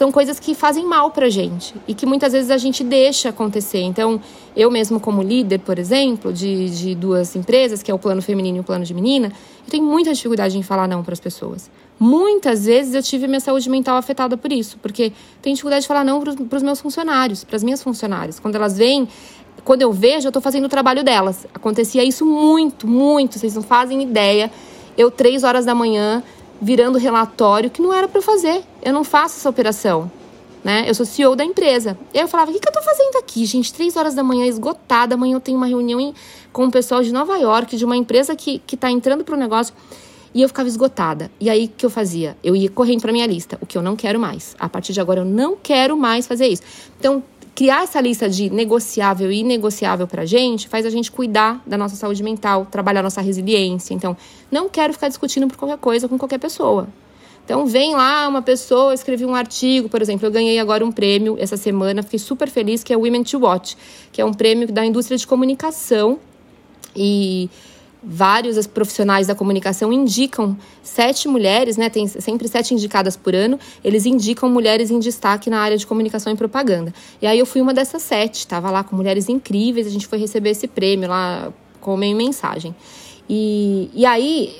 São 0.02 0.10
coisas 0.10 0.40
que 0.40 0.52
fazem 0.52 0.84
mal 0.84 1.12
pra 1.12 1.30
gente 1.30 1.76
e 1.86 1.94
que 1.94 2.04
muitas 2.04 2.32
vezes 2.32 2.50
a 2.50 2.58
gente 2.58 2.82
deixa 2.82 3.28
acontecer. 3.28 3.82
Então, 3.82 4.20
eu 4.56 4.68
mesmo 4.68 4.98
como 4.98 5.22
líder, 5.22 5.60
por 5.60 5.78
exemplo, 5.78 6.32
de, 6.32 6.70
de 6.70 6.94
duas 6.96 7.36
empresas, 7.36 7.84
que 7.84 7.88
é 7.88 7.94
o 7.94 7.98
plano 8.00 8.20
feminino 8.20 8.56
e 8.56 8.60
o 8.60 8.64
plano 8.64 8.84
de 8.84 8.92
menina, 8.92 9.28
eu 9.64 9.70
tenho 9.70 9.84
muita 9.84 10.12
dificuldade 10.12 10.58
em 10.58 10.62
falar 10.64 10.88
não 10.88 11.04
para 11.04 11.12
as 11.12 11.20
pessoas. 11.20 11.70
Muitas 12.00 12.64
vezes 12.64 12.96
eu 12.96 13.02
tive 13.04 13.28
minha 13.28 13.38
saúde 13.38 13.70
mental 13.70 13.96
afetada 13.96 14.36
por 14.36 14.52
isso, 14.52 14.76
porque 14.82 15.12
tenho 15.40 15.54
dificuldade 15.54 15.82
de 15.82 15.86
falar 15.86 16.02
não 16.02 16.20
para 16.20 16.56
os 16.56 16.62
meus 16.64 16.80
funcionários, 16.80 17.44
para 17.44 17.54
as 17.54 17.62
minhas 17.62 17.80
funcionárias. 17.80 18.40
Quando 18.40 18.56
elas 18.56 18.76
vêm, 18.76 19.06
quando 19.62 19.82
eu 19.82 19.92
vejo, 19.92 20.26
eu 20.26 20.30
estou 20.30 20.42
fazendo 20.42 20.64
o 20.64 20.68
trabalho 20.68 21.04
delas. 21.04 21.46
Acontecia 21.54 22.02
isso 22.02 22.26
muito, 22.26 22.88
muito, 22.88 23.38
vocês 23.38 23.54
não 23.54 23.62
fazem 23.62 24.02
ideia. 24.02 24.50
Eu, 24.98 25.12
três 25.12 25.44
horas 25.44 25.64
da 25.64 25.76
manhã, 25.76 26.24
virando 26.62 26.96
relatório 26.96 27.68
que 27.68 27.82
não 27.82 27.92
era 27.92 28.06
para 28.06 28.22
fazer. 28.22 28.62
Eu 28.80 28.92
não 28.92 29.02
faço 29.02 29.36
essa 29.36 29.50
operação. 29.50 30.10
Né? 30.62 30.84
Eu 30.86 30.94
sou 30.94 31.04
CEO 31.04 31.34
da 31.34 31.44
empresa. 31.44 31.98
E 32.14 32.18
aí 32.18 32.24
eu 32.24 32.28
falava, 32.28 32.52
o 32.52 32.54
que, 32.54 32.60
que 32.60 32.68
eu 32.68 32.72
tô 32.72 32.80
fazendo 32.80 33.16
aqui, 33.16 33.44
gente? 33.44 33.74
Três 33.74 33.96
horas 33.96 34.14
da 34.14 34.22
manhã, 34.22 34.46
esgotada. 34.46 35.16
Amanhã 35.16 35.34
eu 35.34 35.40
tenho 35.40 35.58
uma 35.58 35.66
reunião 35.66 36.00
em, 36.00 36.14
com 36.52 36.66
o 36.66 36.70
pessoal 36.70 37.02
de 37.02 37.12
Nova 37.12 37.36
York, 37.36 37.76
de 37.76 37.84
uma 37.84 37.96
empresa 37.96 38.36
que, 38.36 38.60
que 38.64 38.76
tá 38.76 38.88
entrando 38.88 39.24
pro 39.24 39.36
negócio. 39.36 39.74
E 40.32 40.40
eu 40.40 40.46
ficava 40.46 40.68
esgotada. 40.68 41.32
E 41.40 41.50
aí, 41.50 41.64
o 41.64 41.68
que 41.68 41.84
eu 41.84 41.90
fazia? 41.90 42.36
Eu 42.44 42.54
ia 42.54 42.70
correndo 42.70 43.00
pra 43.02 43.12
minha 43.12 43.26
lista. 43.26 43.58
O 43.60 43.66
que 43.66 43.76
eu 43.76 43.82
não 43.82 43.96
quero 43.96 44.20
mais. 44.20 44.54
A 44.56 44.68
partir 44.68 44.92
de 44.92 45.00
agora, 45.00 45.20
eu 45.20 45.24
não 45.24 45.56
quero 45.60 45.96
mais 45.96 46.28
fazer 46.28 46.46
isso. 46.46 46.62
Então, 46.98 47.24
criar 47.54 47.82
essa 47.82 48.00
lista 48.00 48.28
de 48.28 48.50
negociável 48.50 49.30
e 49.30 49.40
inegociável 49.40 50.06
para 50.06 50.22
a 50.22 50.26
gente 50.26 50.68
faz 50.68 50.86
a 50.86 50.90
gente 50.90 51.12
cuidar 51.12 51.62
da 51.66 51.76
nossa 51.76 51.96
saúde 51.96 52.22
mental, 52.22 52.66
trabalhar 52.66 53.02
nossa 53.02 53.20
resiliência. 53.20 53.94
Então, 53.94 54.16
não 54.50 54.68
quero 54.68 54.92
ficar 54.92 55.08
discutindo 55.08 55.46
por 55.46 55.56
qualquer 55.56 55.78
coisa 55.78 56.08
com 56.08 56.16
qualquer 56.16 56.38
pessoa. 56.38 56.88
Então, 57.44 57.66
vem 57.66 57.94
lá 57.94 58.28
uma 58.28 58.40
pessoa, 58.40 58.94
escrevi 58.94 59.24
um 59.24 59.34
artigo, 59.34 59.88
por 59.88 60.00
exemplo, 60.00 60.26
eu 60.26 60.30
ganhei 60.30 60.58
agora 60.58 60.84
um 60.84 60.92
prêmio 60.92 61.36
essa 61.38 61.56
semana, 61.56 62.02
fiquei 62.02 62.18
super 62.18 62.48
feliz, 62.48 62.84
que 62.84 62.92
é 62.92 62.96
o 62.96 63.00
Women 63.00 63.24
to 63.24 63.38
Watch, 63.38 63.76
que 64.12 64.20
é 64.20 64.24
um 64.24 64.32
prêmio 64.32 64.72
da 64.72 64.86
indústria 64.86 65.18
de 65.18 65.26
comunicação. 65.26 66.18
E 66.94 67.50
vários 68.02 68.66
profissionais 68.66 69.28
da 69.28 69.34
comunicação 69.34 69.92
indicam 69.92 70.56
sete 70.82 71.28
mulheres, 71.28 71.76
né? 71.76 71.88
Tem 71.88 72.08
sempre 72.08 72.48
sete 72.48 72.74
indicadas 72.74 73.16
por 73.16 73.34
ano. 73.34 73.58
Eles 73.84 74.04
indicam 74.06 74.48
mulheres 74.48 74.90
em 74.90 74.98
destaque 74.98 75.48
na 75.48 75.60
área 75.60 75.76
de 75.76 75.86
comunicação 75.86 76.32
e 76.32 76.36
propaganda. 76.36 76.92
E 77.20 77.26
aí 77.26 77.38
eu 77.38 77.46
fui 77.46 77.60
uma 77.60 77.72
dessas 77.72 78.02
sete. 78.02 78.40
Estava 78.40 78.70
lá 78.70 78.82
com 78.82 78.96
mulheres 78.96 79.28
incríveis. 79.28 79.86
A 79.86 79.90
gente 79.90 80.06
foi 80.06 80.18
receber 80.18 80.50
esse 80.50 80.66
prêmio 80.66 81.08
lá 81.08 81.52
com 81.80 81.96
meio 81.96 82.16
mensagem. 82.16 82.74
E, 83.28 83.88
e 83.94 84.04
aí 84.04 84.56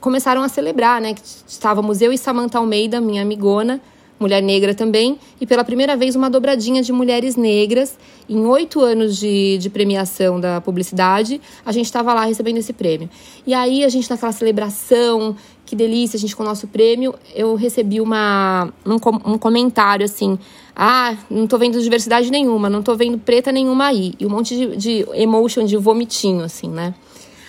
começaram 0.00 0.42
a 0.42 0.48
celebrar, 0.48 1.00
né? 1.00 1.14
Estávamos 1.46 2.00
eu 2.00 2.12
e 2.12 2.18
Samantha 2.18 2.58
Almeida, 2.58 3.00
minha 3.00 3.22
amigona, 3.22 3.80
mulher 4.18 4.42
negra 4.42 4.74
também, 4.74 5.18
e 5.40 5.46
pela 5.46 5.64
primeira 5.64 5.96
vez 5.96 6.16
uma 6.16 6.30
dobradinha 6.30 6.82
de 6.82 6.92
mulheres 6.92 7.36
negras. 7.36 7.98
Em 8.28 8.44
oito 8.46 8.80
anos 8.80 9.16
de, 9.16 9.58
de 9.58 9.70
premiação 9.70 10.40
da 10.40 10.60
publicidade, 10.60 11.40
a 11.64 11.72
gente 11.72 11.86
estava 11.86 12.12
lá 12.12 12.24
recebendo 12.24 12.56
esse 12.56 12.72
prêmio. 12.72 13.08
E 13.46 13.54
aí 13.54 13.84
a 13.84 13.88
gente 13.88 14.10
naquela 14.10 14.32
celebração, 14.32 15.36
que 15.64 15.76
delícia, 15.76 16.16
a 16.16 16.20
gente 16.20 16.34
com 16.34 16.42
o 16.42 16.46
nosso 16.46 16.66
prêmio, 16.66 17.14
eu 17.34 17.54
recebi 17.54 18.00
uma, 18.00 18.72
um, 18.84 18.94
um 19.32 19.38
comentário 19.38 20.04
assim, 20.04 20.38
ah, 20.74 21.16
não 21.30 21.46
tô 21.46 21.58
vendo 21.58 21.80
diversidade 21.80 22.30
nenhuma, 22.30 22.68
não 22.68 22.82
tô 22.82 22.94
vendo 22.94 23.18
preta 23.18 23.52
nenhuma 23.52 23.86
aí. 23.86 24.14
E 24.18 24.26
um 24.26 24.30
monte 24.30 24.56
de, 24.56 24.76
de 24.76 25.06
emotion, 25.14 25.64
de 25.64 25.76
vomitinho, 25.76 26.42
assim, 26.42 26.68
né? 26.68 26.94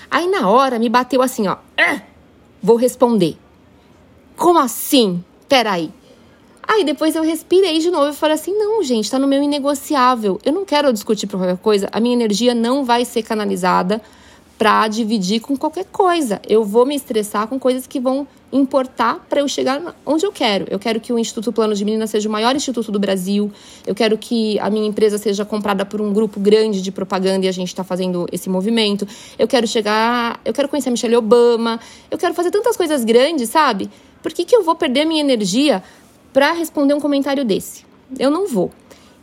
Aí 0.09 0.27
na 0.27 0.47
hora 0.47 0.79
me 0.79 0.89
bateu 0.89 1.21
assim, 1.21 1.47
ó, 1.47 1.57
ah, 1.77 2.01
vou 2.61 2.77
responder. 2.77 3.37
Como 4.35 4.59
assim? 4.59 5.23
Peraí. 5.49 5.91
Aí 6.67 6.83
depois 6.83 7.15
eu 7.15 7.23
respirei 7.23 7.79
de 7.79 7.89
novo 7.89 8.09
e 8.09 8.13
falei 8.13 8.35
assim: 8.35 8.53
não, 8.53 8.83
gente, 8.83 9.09
tá 9.09 9.17
no 9.17 9.27
meu 9.27 9.41
inegociável. 9.41 10.39
Eu 10.43 10.51
não 10.51 10.65
quero 10.65 10.91
discutir 10.91 11.25
por 11.25 11.37
qualquer 11.37 11.57
coisa. 11.57 11.87
A 11.91 11.99
minha 11.99 12.13
energia 12.13 12.53
não 12.53 12.83
vai 12.83 13.05
ser 13.05 13.23
canalizada 13.23 14.01
para 14.57 14.87
dividir 14.87 15.39
com 15.39 15.55
qualquer 15.55 15.85
coisa. 15.85 16.41
Eu 16.47 16.63
vou 16.65 16.85
me 16.85 16.95
estressar 16.95 17.47
com 17.47 17.59
coisas 17.59 17.85
que 17.85 17.99
vão 17.99 18.27
importar 18.51 19.25
para 19.29 19.41
eu 19.41 19.47
chegar 19.47 19.95
onde 20.05 20.25
eu 20.25 20.31
quero. 20.31 20.65
Eu 20.69 20.79
quero 20.79 20.99
que 20.99 21.13
o 21.13 21.19
Instituto 21.19 21.53
Plano 21.53 21.75
de 21.75 21.85
Meninas 21.85 22.09
seja 22.09 22.27
o 22.27 22.31
maior 22.31 22.55
instituto 22.55 22.91
do 22.91 22.99
Brasil. 22.99 23.51
Eu 23.85 23.93
quero 23.93 24.17
que 24.17 24.57
a 24.59 24.69
minha 24.69 24.87
empresa 24.87 25.17
seja 25.17 25.45
comprada 25.45 25.85
por 25.85 26.01
um 26.01 26.11
grupo 26.11 26.39
grande 26.39 26.81
de 26.81 26.91
propaganda 26.91 27.45
e 27.45 27.49
a 27.49 27.51
gente 27.51 27.67
está 27.67 27.83
fazendo 27.83 28.25
esse 28.31 28.49
movimento. 28.49 29.07
Eu 29.37 29.47
quero 29.47 29.67
chegar, 29.67 30.39
eu 30.43 30.53
quero 30.53 30.67
conhecer 30.67 30.89
a 30.89 30.91
Michelle 30.91 31.15
Obama. 31.15 31.79
Eu 32.09 32.17
quero 32.17 32.33
fazer 32.33 32.49
tantas 32.49 32.75
coisas 32.75 33.05
grandes, 33.05 33.49
sabe? 33.49 33.89
Por 34.23 34.33
que, 34.33 34.43
que 34.43 34.55
eu 34.55 34.63
vou 34.63 34.75
perder 34.75 35.05
minha 35.05 35.21
energia 35.21 35.83
para 36.33 36.51
responder 36.51 36.93
um 36.93 36.99
comentário 36.99 37.43
desse? 37.43 37.85
Eu 38.17 38.29
não 38.29 38.47
vou. 38.47 38.71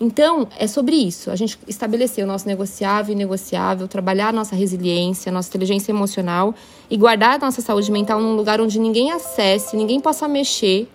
Então, 0.00 0.48
é 0.58 0.66
sobre 0.66 0.96
isso. 0.96 1.30
A 1.30 1.36
gente 1.36 1.58
estabelecer 1.68 2.24
o 2.24 2.26
nosso 2.26 2.46
negociável 2.46 3.14
e 3.14 3.16
negociável, 3.16 3.86
trabalhar 3.86 4.28
a 4.28 4.32
nossa 4.32 4.56
resiliência, 4.56 5.30
a 5.30 5.32
nossa 5.32 5.48
inteligência 5.48 5.92
emocional 5.92 6.54
e 6.90 6.96
guardar 6.96 7.36
a 7.36 7.38
nossa 7.38 7.62
saúde 7.62 7.90
mental 7.92 8.20
num 8.20 8.34
lugar 8.34 8.60
onde 8.60 8.78
ninguém 8.78 9.12
acesse, 9.12 9.76
ninguém 9.76 10.00
possa 10.00 10.26
mexer, 10.26 10.88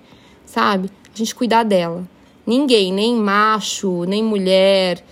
sabe? 0.46 0.90
A 1.14 1.18
gente 1.18 1.34
cuidar 1.34 1.64
dela. 1.64 2.08
Ninguém, 2.46 2.92
nem 2.92 3.16
macho, 3.16 4.04
nem 4.04 4.24
mulher, 4.24 5.04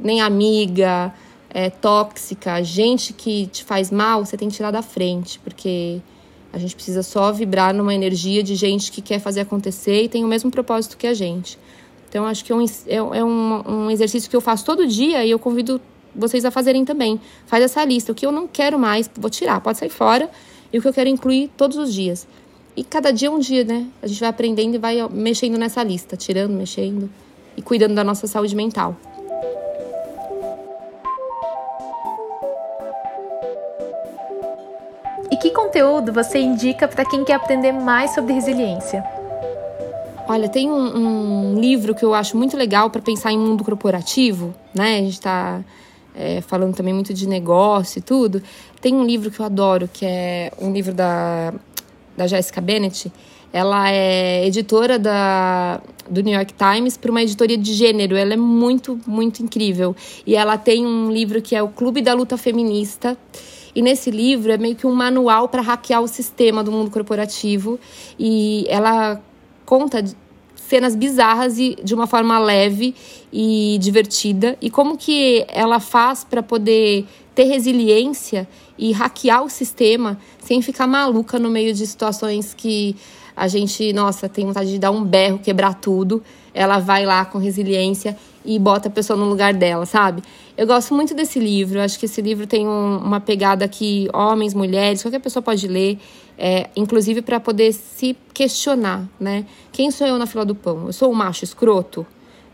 nem 0.00 0.20
amiga, 0.20 1.14
é, 1.50 1.70
tóxica, 1.70 2.62
gente 2.62 3.12
que 3.12 3.46
te 3.46 3.64
faz 3.64 3.90
mal, 3.90 4.24
você 4.24 4.36
tem 4.36 4.48
que 4.48 4.56
tirar 4.56 4.70
da 4.70 4.82
frente, 4.82 5.38
porque 5.38 6.00
a 6.56 6.58
gente 6.58 6.74
precisa 6.74 7.02
só 7.02 7.30
vibrar 7.32 7.74
numa 7.74 7.94
energia 7.94 8.42
de 8.42 8.54
gente 8.54 8.90
que 8.90 9.02
quer 9.02 9.20
fazer 9.20 9.40
acontecer 9.40 10.04
e 10.04 10.08
tem 10.08 10.24
o 10.24 10.26
mesmo 10.26 10.50
propósito 10.50 10.96
que 10.96 11.06
a 11.06 11.12
gente. 11.12 11.58
Então, 12.08 12.24
acho 12.24 12.42
que 12.42 12.50
é 12.50 12.56
um, 12.56 12.64
é, 12.64 13.18
é 13.18 13.24
um, 13.24 13.62
um 13.70 13.90
exercício 13.90 14.30
que 14.30 14.34
eu 14.34 14.40
faço 14.40 14.64
todo 14.64 14.86
dia 14.86 15.22
e 15.22 15.30
eu 15.30 15.38
convido 15.38 15.78
vocês 16.14 16.46
a 16.46 16.50
fazerem 16.50 16.82
também. 16.82 17.20
Faz 17.46 17.62
essa 17.62 17.84
lista. 17.84 18.10
O 18.10 18.14
que 18.14 18.24
eu 18.24 18.32
não 18.32 18.48
quero 18.48 18.78
mais, 18.78 19.10
vou 19.14 19.28
tirar, 19.28 19.60
pode 19.60 19.76
sair 19.76 19.90
fora. 19.90 20.30
E 20.72 20.78
o 20.78 20.80
que 20.80 20.88
eu 20.88 20.94
quero 20.94 21.10
incluir 21.10 21.50
todos 21.58 21.76
os 21.76 21.92
dias. 21.92 22.26
E 22.74 22.82
cada 22.82 23.10
dia 23.10 23.28
é 23.28 23.30
um 23.30 23.38
dia, 23.38 23.62
né? 23.62 23.86
A 24.00 24.06
gente 24.06 24.20
vai 24.20 24.30
aprendendo 24.30 24.76
e 24.76 24.78
vai 24.78 24.96
mexendo 25.10 25.58
nessa 25.58 25.82
lista, 25.82 26.16
tirando, 26.16 26.54
mexendo 26.54 27.10
e 27.54 27.60
cuidando 27.60 27.94
da 27.94 28.02
nossa 28.02 28.26
saúde 28.26 28.56
mental. 28.56 28.96
Conteúdo 35.76 36.10
você 36.10 36.38
indica 36.38 36.88
para 36.88 37.04
quem 37.04 37.22
quer 37.22 37.34
aprender 37.34 37.70
mais 37.70 38.14
sobre 38.14 38.32
resiliência? 38.32 39.04
Olha, 40.26 40.48
tem 40.48 40.70
um, 40.70 41.52
um 41.54 41.60
livro 41.60 41.94
que 41.94 42.02
eu 42.02 42.14
acho 42.14 42.34
muito 42.34 42.56
legal 42.56 42.88
para 42.88 43.02
pensar 43.02 43.30
em 43.30 43.38
mundo 43.38 43.62
corporativo, 43.62 44.54
né? 44.74 44.96
A 44.96 45.00
gente 45.02 45.12
está 45.12 45.62
é, 46.14 46.40
falando 46.40 46.74
também 46.74 46.94
muito 46.94 47.12
de 47.12 47.28
negócio 47.28 47.98
e 47.98 48.02
tudo. 48.02 48.42
Tem 48.80 48.94
um 48.94 49.04
livro 49.04 49.30
que 49.30 49.38
eu 49.38 49.44
adoro, 49.44 49.86
que 49.86 50.06
é 50.06 50.50
um 50.58 50.72
livro 50.72 50.94
da, 50.94 51.52
da 52.16 52.26
Jessica 52.26 52.62
Bennett. 52.62 53.12
Ela 53.52 53.90
é 53.90 54.46
editora 54.46 54.98
da, 54.98 55.82
do 56.08 56.22
New 56.22 56.32
York 56.32 56.54
Times 56.54 56.96
para 56.96 57.10
uma 57.10 57.22
editoria 57.22 57.58
de 57.58 57.74
gênero. 57.74 58.16
Ela 58.16 58.32
é 58.32 58.38
muito, 58.38 58.98
muito 59.06 59.42
incrível. 59.42 59.94
E 60.26 60.36
ela 60.36 60.56
tem 60.56 60.86
um 60.86 61.12
livro 61.12 61.42
que 61.42 61.54
é 61.54 61.62
o 61.62 61.68
Clube 61.68 62.00
da 62.00 62.14
Luta 62.14 62.38
Feminista. 62.38 63.14
E 63.76 63.82
nesse 63.82 64.10
livro 64.10 64.50
é 64.50 64.56
meio 64.56 64.74
que 64.74 64.86
um 64.86 64.94
manual 64.94 65.50
para 65.50 65.60
hackear 65.60 66.00
o 66.00 66.08
sistema 66.08 66.64
do 66.64 66.72
mundo 66.72 66.90
corporativo. 66.90 67.78
E 68.18 68.64
ela 68.70 69.20
conta 69.66 70.02
cenas 70.54 70.96
bizarras 70.96 71.58
e 71.58 71.76
de 71.84 71.94
uma 71.94 72.06
forma 72.06 72.38
leve 72.38 72.94
e 73.30 73.76
divertida 73.78 74.56
e 74.62 74.70
como 74.70 74.96
que 74.96 75.44
ela 75.48 75.78
faz 75.78 76.24
para 76.24 76.42
poder 76.42 77.06
ter 77.34 77.44
resiliência 77.44 78.48
e 78.78 78.92
hackear 78.92 79.44
o 79.44 79.50
sistema 79.50 80.18
sem 80.40 80.62
ficar 80.62 80.86
maluca 80.86 81.38
no 81.38 81.50
meio 81.50 81.74
de 81.74 81.86
situações 81.86 82.54
que 82.54 82.96
a 83.36 83.46
gente, 83.46 83.92
nossa, 83.92 84.26
tem 84.26 84.46
vontade 84.46 84.70
de 84.70 84.78
dar 84.78 84.90
um 84.90 85.04
berro, 85.04 85.38
quebrar 85.38 85.74
tudo. 85.74 86.22
Ela 86.54 86.78
vai 86.78 87.04
lá 87.04 87.26
com 87.26 87.36
resiliência 87.36 88.16
e 88.42 88.58
bota 88.58 88.88
a 88.88 88.90
pessoa 88.90 89.18
no 89.18 89.28
lugar 89.28 89.52
dela, 89.52 89.84
sabe? 89.84 90.22
Eu 90.56 90.66
gosto 90.66 90.94
muito 90.94 91.14
desse 91.14 91.38
livro. 91.38 91.80
Acho 91.80 91.98
que 91.98 92.06
esse 92.06 92.22
livro 92.22 92.46
tem 92.46 92.66
um, 92.66 92.96
uma 92.96 93.20
pegada 93.20 93.68
que 93.68 94.08
homens, 94.12 94.54
mulheres, 94.54 95.02
qualquer 95.02 95.20
pessoa 95.20 95.42
pode 95.42 95.68
ler, 95.68 95.98
é, 96.38 96.70
inclusive 96.74 97.20
para 97.20 97.38
poder 97.38 97.72
se 97.74 98.16
questionar, 98.32 99.06
né? 99.20 99.44
Quem 99.70 99.90
sou 99.90 100.06
eu 100.06 100.16
na 100.16 100.26
fila 100.26 100.46
do 100.46 100.54
pão? 100.54 100.86
Eu 100.86 100.92
sou 100.94 101.12
o 101.12 101.14
macho 101.14 101.44
escroto? 101.44 102.06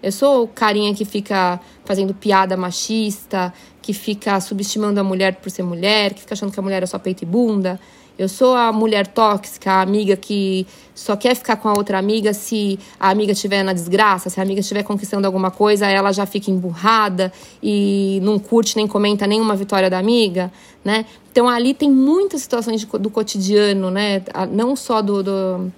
Eu 0.03 0.11
sou 0.11 0.43
o 0.43 0.49
carinha 0.49 0.93
que 0.93 1.05
fica 1.05 1.61
fazendo 1.85 2.13
piada 2.13 2.57
machista, 2.57 3.55
que 3.81 3.93
fica 3.93 4.41
subestimando 4.41 4.99
a 4.99 5.05
mulher 5.05 5.37
por 5.37 5.49
ser 5.49 5.63
mulher, 5.63 6.13
que 6.13 6.23
fica 6.23 6.35
achando 6.35 6.53
que 6.53 6.59
a 6.59 6.63
mulher 6.63 6.83
é 6.83 6.87
só 6.87 6.99
peito 6.99 7.23
e 7.23 7.27
bunda? 7.27 7.79
Eu 8.19 8.29
sou 8.29 8.55
a 8.55 8.71
mulher 8.71 9.07
tóxica, 9.07 9.73
a 9.73 9.81
amiga 9.81 10.17
que 10.17 10.67
só 10.95 11.17
quer 11.17 11.35
ficar 11.35 11.57
com 11.57 11.69
a 11.69 11.73
outra 11.73 11.99
amiga 11.99 12.35
se 12.35 12.79
a 13.01 13.11
amiga 13.11 13.33
estiver 13.33 13.63
na 13.63 13.73
desgraça, 13.73 14.29
se 14.29 14.39
a 14.39 14.43
amiga 14.43 14.61
estiver 14.61 14.83
conquistando 14.83 15.27
alguma 15.27 15.51
coisa, 15.51 15.87
ela 15.87 16.13
já 16.13 16.27
fica 16.27 16.51
emburrada 16.51 17.33
e 17.63 18.21
não 18.23 18.39
curte 18.39 18.77
nem 18.77 18.87
comenta 18.87 19.27
nenhuma 19.27 19.57
vitória 19.57 19.89
da 19.89 19.99
amiga, 19.99 20.53
né? 20.85 21.07
Então 21.31 21.49
ali 21.49 21.73
tem 21.73 21.91
muitas 21.91 22.43
situações 22.43 22.83
de, 22.83 22.87
do 22.87 23.09
cotidiano, 23.09 23.91
né? 23.91 24.23
Não 24.51 24.77
só 24.77 25.01
do, 25.01 25.23
do, 25.23 25.73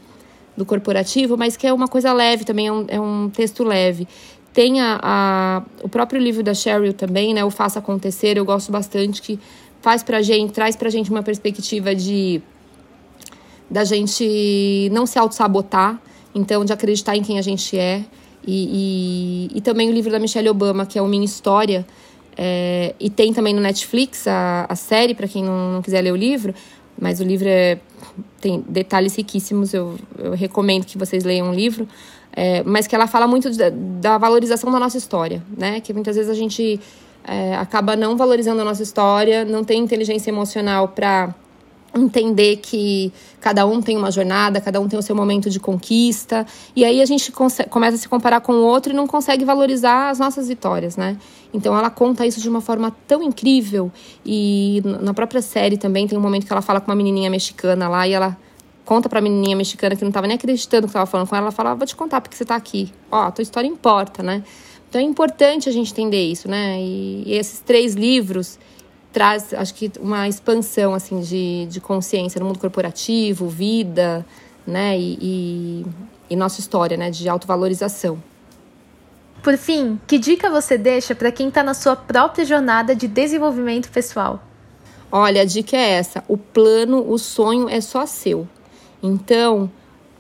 do, 0.57 0.65
corporativo, 0.65 1.37
mas 1.37 1.57
que 1.57 1.67
é 1.67 1.73
uma 1.73 1.87
coisa 1.87 2.13
leve 2.13 2.45
também, 2.45 2.67
é 2.67 2.73
um, 2.73 2.85
é 2.89 3.01
um 3.01 3.31
texto 3.31 3.63
leve. 3.63 4.09
Tem 4.53 4.81
a, 4.81 5.01
a, 5.03 5.63
o 5.83 5.89
próprio 5.89 6.21
livro 6.21 6.43
da 6.43 6.55
Cheryl 6.55 6.93
também, 6.93 7.35
né? 7.35 7.45
O 7.45 7.51
Faça 7.51 7.79
Acontecer, 7.79 8.37
eu 8.37 8.45
gosto 8.45 8.71
bastante, 8.71 9.23
que 9.23 9.39
faz 9.85 10.03
pra 10.03 10.23
gente, 10.23 10.51
traz 10.51 10.75
pra 10.75 10.89
gente 10.89 11.11
uma 11.11 11.23
perspectiva 11.23 11.95
de 11.95 12.41
da 13.71 13.85
gente 13.85 14.89
não 14.91 15.05
se 15.05 15.19
auto-sabotar, 15.19 16.01
então 16.35 16.65
de 16.65 16.73
acreditar 16.73 17.15
em 17.15 17.23
quem 17.23 17.39
a 17.39 17.43
gente 17.43 17.77
é. 17.79 18.03
E, 18.47 19.51
e, 19.53 19.59
e, 19.59 19.61
também 19.61 19.91
o 19.91 19.93
livro 19.93 20.11
da 20.11 20.19
Michelle 20.19 20.49
Obama, 20.49 20.87
que 20.87 20.99
é 20.99 21.03
o 21.03 21.07
Minha 21.07 21.25
História. 21.25 21.87
É, 22.37 22.95
e 22.99 23.11
tem 23.11 23.33
também 23.33 23.55
no 23.55 23.61
Netflix 23.61 24.27
a, 24.27 24.67
a 24.69 24.75
série, 24.75 25.15
para 25.15 25.29
quem 25.29 25.45
não, 25.45 25.73
não, 25.75 25.83
quiser 25.83 26.01
ler 26.01 26.13
o 26.13 26.17
livro. 26.17 26.55
Mas 26.99 27.21
o 27.21 27.25
livro 27.25 27.49
é, 27.49 27.79
tem 28.41 28.65
detalhes 28.67 29.15
riquíssimos, 29.17 29.75
eu, 29.75 29.97
eu 30.19 30.33
recomendo 30.33 30.85
que 30.85 30.97
vocês 30.97 31.25
leiam 31.25 31.51
o 31.51 31.55
livro. 31.55 31.87
É, 32.37 32.63
mas 32.65 32.87
que 32.87 32.95
ela 32.95 33.07
fala 33.07 33.27
muito 33.27 33.51
da, 33.51 33.71
da 33.71 34.19
valorização 34.19 34.71
da 34.71 34.79
nossa 34.79 34.99
história, 34.99 35.43
né? 35.57 35.81
Que 35.81 35.93
muitas 35.93 36.17
vezes 36.17 36.31
a 36.31 36.35
gente 36.35 36.81
é, 37.25 37.55
acaba 37.57 37.97
não 37.97 38.17
valorizando 38.17 38.61
a 38.61 38.65
nossa 38.65 38.83
história, 38.83 39.45
não 39.45 39.65
tem 39.65 39.81
inteligência 39.81 40.31
emocional 40.31 40.89
para 40.89 41.35
entender 41.97 42.57
que 42.57 43.13
cada 43.41 43.65
um 43.65 43.81
tem 43.81 43.97
uma 43.97 44.11
jornada, 44.11 44.61
cada 44.61 44.81
um 44.81 44.89
tem 44.89 44.99
o 44.99 45.03
seu 45.03 45.15
momento 45.15 45.49
de 45.49 45.61
conquista, 45.61 46.45
e 46.75 46.85
aí 46.85 47.01
a 47.01 47.07
gente 47.07 47.31
começa 47.31 47.95
a 47.95 47.99
se 47.99 48.09
comparar 48.09 48.41
com 48.41 48.53
o 48.53 48.65
outro 48.65 48.93
e 48.93 48.97
não 48.97 49.07
consegue 49.07 49.45
valorizar 49.45 50.11
as 50.11 50.19
nossas 50.19 50.49
vitórias, 50.49 50.97
né? 50.97 51.17
Então 51.53 51.77
ela 51.77 51.91
conta 51.91 52.27
isso 52.27 52.41
de 52.41 52.49
uma 52.49 52.61
forma 52.61 52.95
tão 53.07 53.23
incrível 53.23 53.93
e 54.27 54.83
na 55.01 55.15
própria 55.15 55.41
série 55.41 55.77
também 55.77 56.09
tem 56.09 56.19
um 56.19 56.21
momento 56.21 56.47
que 56.47 56.53
ela 56.53 56.63
fala 56.63 56.81
com 56.81 56.91
uma 56.91 56.97
menininha 56.97 57.31
mexicana 57.31 57.89
lá 57.89 58.09
e 58.09 58.13
ela 58.13 58.37
conta 58.85 59.09
pra 59.09 59.21
menininha 59.21 59.57
mexicana 59.57 59.95
que 59.95 60.05
não 60.05 60.13
tava 60.13 60.27
nem 60.27 60.37
acreditando 60.37 60.89
que 60.89 60.93
tava 60.93 61.07
falando 61.07 61.29
com 61.29 61.37
ela, 61.37 61.47
ela 61.47 61.53
fala, 61.53 61.71
ah, 61.71 61.75
vou 61.75 61.87
te 61.87 61.95
contar 61.95 62.21
porque 62.21 62.37
você 62.37 62.45
tá 62.45 62.57
aqui. 62.57 62.93
Ó, 63.11 63.23
a 63.23 63.31
tua 63.31 63.43
história 63.43 63.69
importa, 63.69 64.23
né? 64.23 64.43
Então 64.95 65.03
é 65.03 65.05
importante 65.05 65.69
a 65.69 65.73
gente 65.73 65.91
entender 65.91 66.23
isso, 66.25 66.49
né? 66.49 66.81
E, 66.81 67.25
e 67.27 67.33
esses 67.33 67.59
três 67.59 67.95
livros 67.95 68.61
traz, 69.13 69.53
acho 69.53 69.75
que, 69.75 69.91
uma 69.99 70.29
expansão 70.29 70.95
assim 70.95 71.19
de, 71.19 71.67
de 71.67 71.81
consciência 71.81 72.39
no 72.39 72.47
mundo 72.47 72.61
corporativo, 72.61 73.49
vida, 73.49 74.25
né? 74.65 74.97
E, 74.97 75.19
e, 75.21 75.87
e 76.31 76.37
nossa 76.37 76.61
história, 76.61 76.97
né? 76.97 77.11
De 77.11 77.29
autovalorização. 77.29 78.23
Por 79.43 79.59
fim, 79.59 79.99
que 80.07 80.17
dica 80.17 80.49
você 80.49 80.79
deixa 80.79 81.13
para 81.13 81.33
quem 81.33 81.49
está 81.49 81.65
na 81.65 81.75
sua 81.75 81.97
própria 81.97 82.45
jornada 82.45 82.95
de 82.95 83.09
desenvolvimento 83.09 83.91
pessoal? 83.91 84.45
Olha, 85.11 85.43
a 85.43 85.45
dica 85.45 85.77
é 85.77 85.91
essa: 85.91 86.23
o 86.29 86.39
plano, 86.39 87.05
o 87.11 87.19
sonho 87.19 87.69
é 87.69 87.81
só 87.81 88.07
seu. 88.07 88.47
Então, 89.03 89.69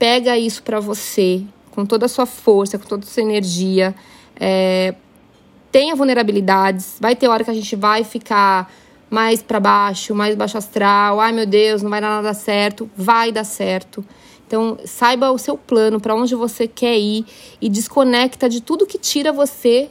pega 0.01 0.37
isso 0.37 0.65
para 0.65 0.81
você 0.81 1.45
com 1.71 1.87
toda 1.87 2.07
a 2.07 2.09
sua 2.09 2.27
força, 2.27 2.77
com 2.77 2.87
toda 2.89 3.05
a 3.05 3.09
sua 3.09 3.23
energia 3.23 3.95
é, 4.39 4.95
tenha 5.71 5.95
vulnerabilidades, 5.95 6.97
vai 7.01 7.17
ter 7.17 7.29
hora 7.29 7.45
que 7.45 7.51
a 7.51 7.55
gente 7.55 7.75
vai 7.75 8.05
ficar 8.05 8.71
mais 9.11 9.43
para 9.43 9.61
baixo, 9.61 10.15
mais 10.15 10.35
baixo 10.35 10.59
astral, 10.59 11.21
ai 11.21 11.33
meu 11.33 11.47
Deus, 11.47 11.83
não 11.83 11.91
vai 11.91 12.01
dar 12.01 12.23
nada 12.23 12.35
certo, 12.35 12.91
vai 12.97 13.31
dar 13.31 13.45
certo. 13.45 14.05
Então, 14.47 14.77
saiba 14.85 15.31
o 15.31 15.39
seu 15.39 15.57
plano, 15.57 16.01
para 16.01 16.15
onde 16.15 16.35
você 16.35 16.69
quer 16.69 16.99
ir 16.99 17.25
e 17.61 17.69
desconecta 17.69 18.49
de 18.49 18.61
tudo 18.61 18.87
que 18.87 18.99
tira 18.99 19.33
você 19.33 19.89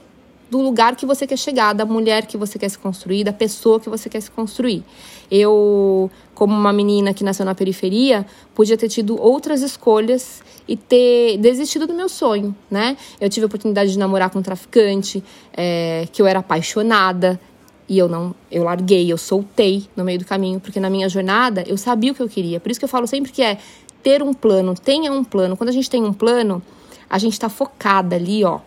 do 0.49 0.61
lugar 0.61 0.95
que 0.95 1.05
você 1.05 1.25
quer 1.25 1.37
chegar, 1.37 1.73
da 1.73 1.85
mulher 1.85 2.25
que 2.27 2.37
você 2.37 2.59
quer 2.59 2.69
se 2.69 2.77
construir, 2.77 3.23
da 3.23 3.33
pessoa 3.33 3.79
que 3.79 3.89
você 3.89 4.07
quer 4.09 4.21
se 4.21 4.29
construir. 4.29 4.83
Eu, 5.31 6.11
como 6.35 6.53
uma 6.53 6.71
menina 6.71 7.13
que 7.13 7.23
nasceu 7.23 7.45
na 7.45 7.55
periferia, 7.55 8.25
podia 8.53 8.77
ter 8.77 8.87
tido 8.87 9.19
outras 9.19 9.61
escolhas 9.61 10.43
e 10.67 10.77
ter 10.77 11.37
desistido 11.37 11.87
do 11.87 11.93
meu 11.93 12.07
sonho, 12.07 12.55
né? 12.69 12.95
Eu 13.19 13.29
tive 13.29 13.45
a 13.45 13.47
oportunidade 13.47 13.91
de 13.91 13.97
namorar 13.97 14.29
com 14.29 14.39
um 14.39 14.43
traficante, 14.43 15.23
é, 15.57 16.07
que 16.11 16.21
eu 16.21 16.27
era 16.27 16.39
apaixonada, 16.39 17.39
E 17.87 17.97
eu 17.97 18.07
não, 18.07 18.33
eu 18.49 18.63
larguei, 18.63 19.11
eu 19.11 19.17
soltei 19.17 19.87
no 19.95 20.03
meio 20.03 20.19
do 20.19 20.25
caminho, 20.25 20.59
porque 20.59 20.79
na 20.79 20.89
minha 20.89 21.09
jornada 21.09 21.63
eu 21.67 21.77
sabia 21.77 22.11
o 22.11 22.15
que 22.15 22.21
eu 22.21 22.29
queria. 22.29 22.59
Por 22.59 22.71
isso 22.71 22.79
que 22.79 22.85
eu 22.85 22.89
falo 22.89 23.05
sempre 23.05 23.31
que 23.31 23.41
é 23.41 23.57
ter 24.01 24.23
um 24.23 24.33
plano, 24.33 24.73
tenha 24.73 25.11
um 25.11 25.23
plano. 25.23 25.57
Quando 25.57 25.69
a 25.69 25.73
gente 25.73 25.89
tem 25.89 26.03
um 26.03 26.13
plano, 26.13 26.61
a 27.09 27.17
gente 27.17 27.39
tá 27.39 27.49
focada 27.49 28.15
ali, 28.15 28.43
ó. 28.43 28.59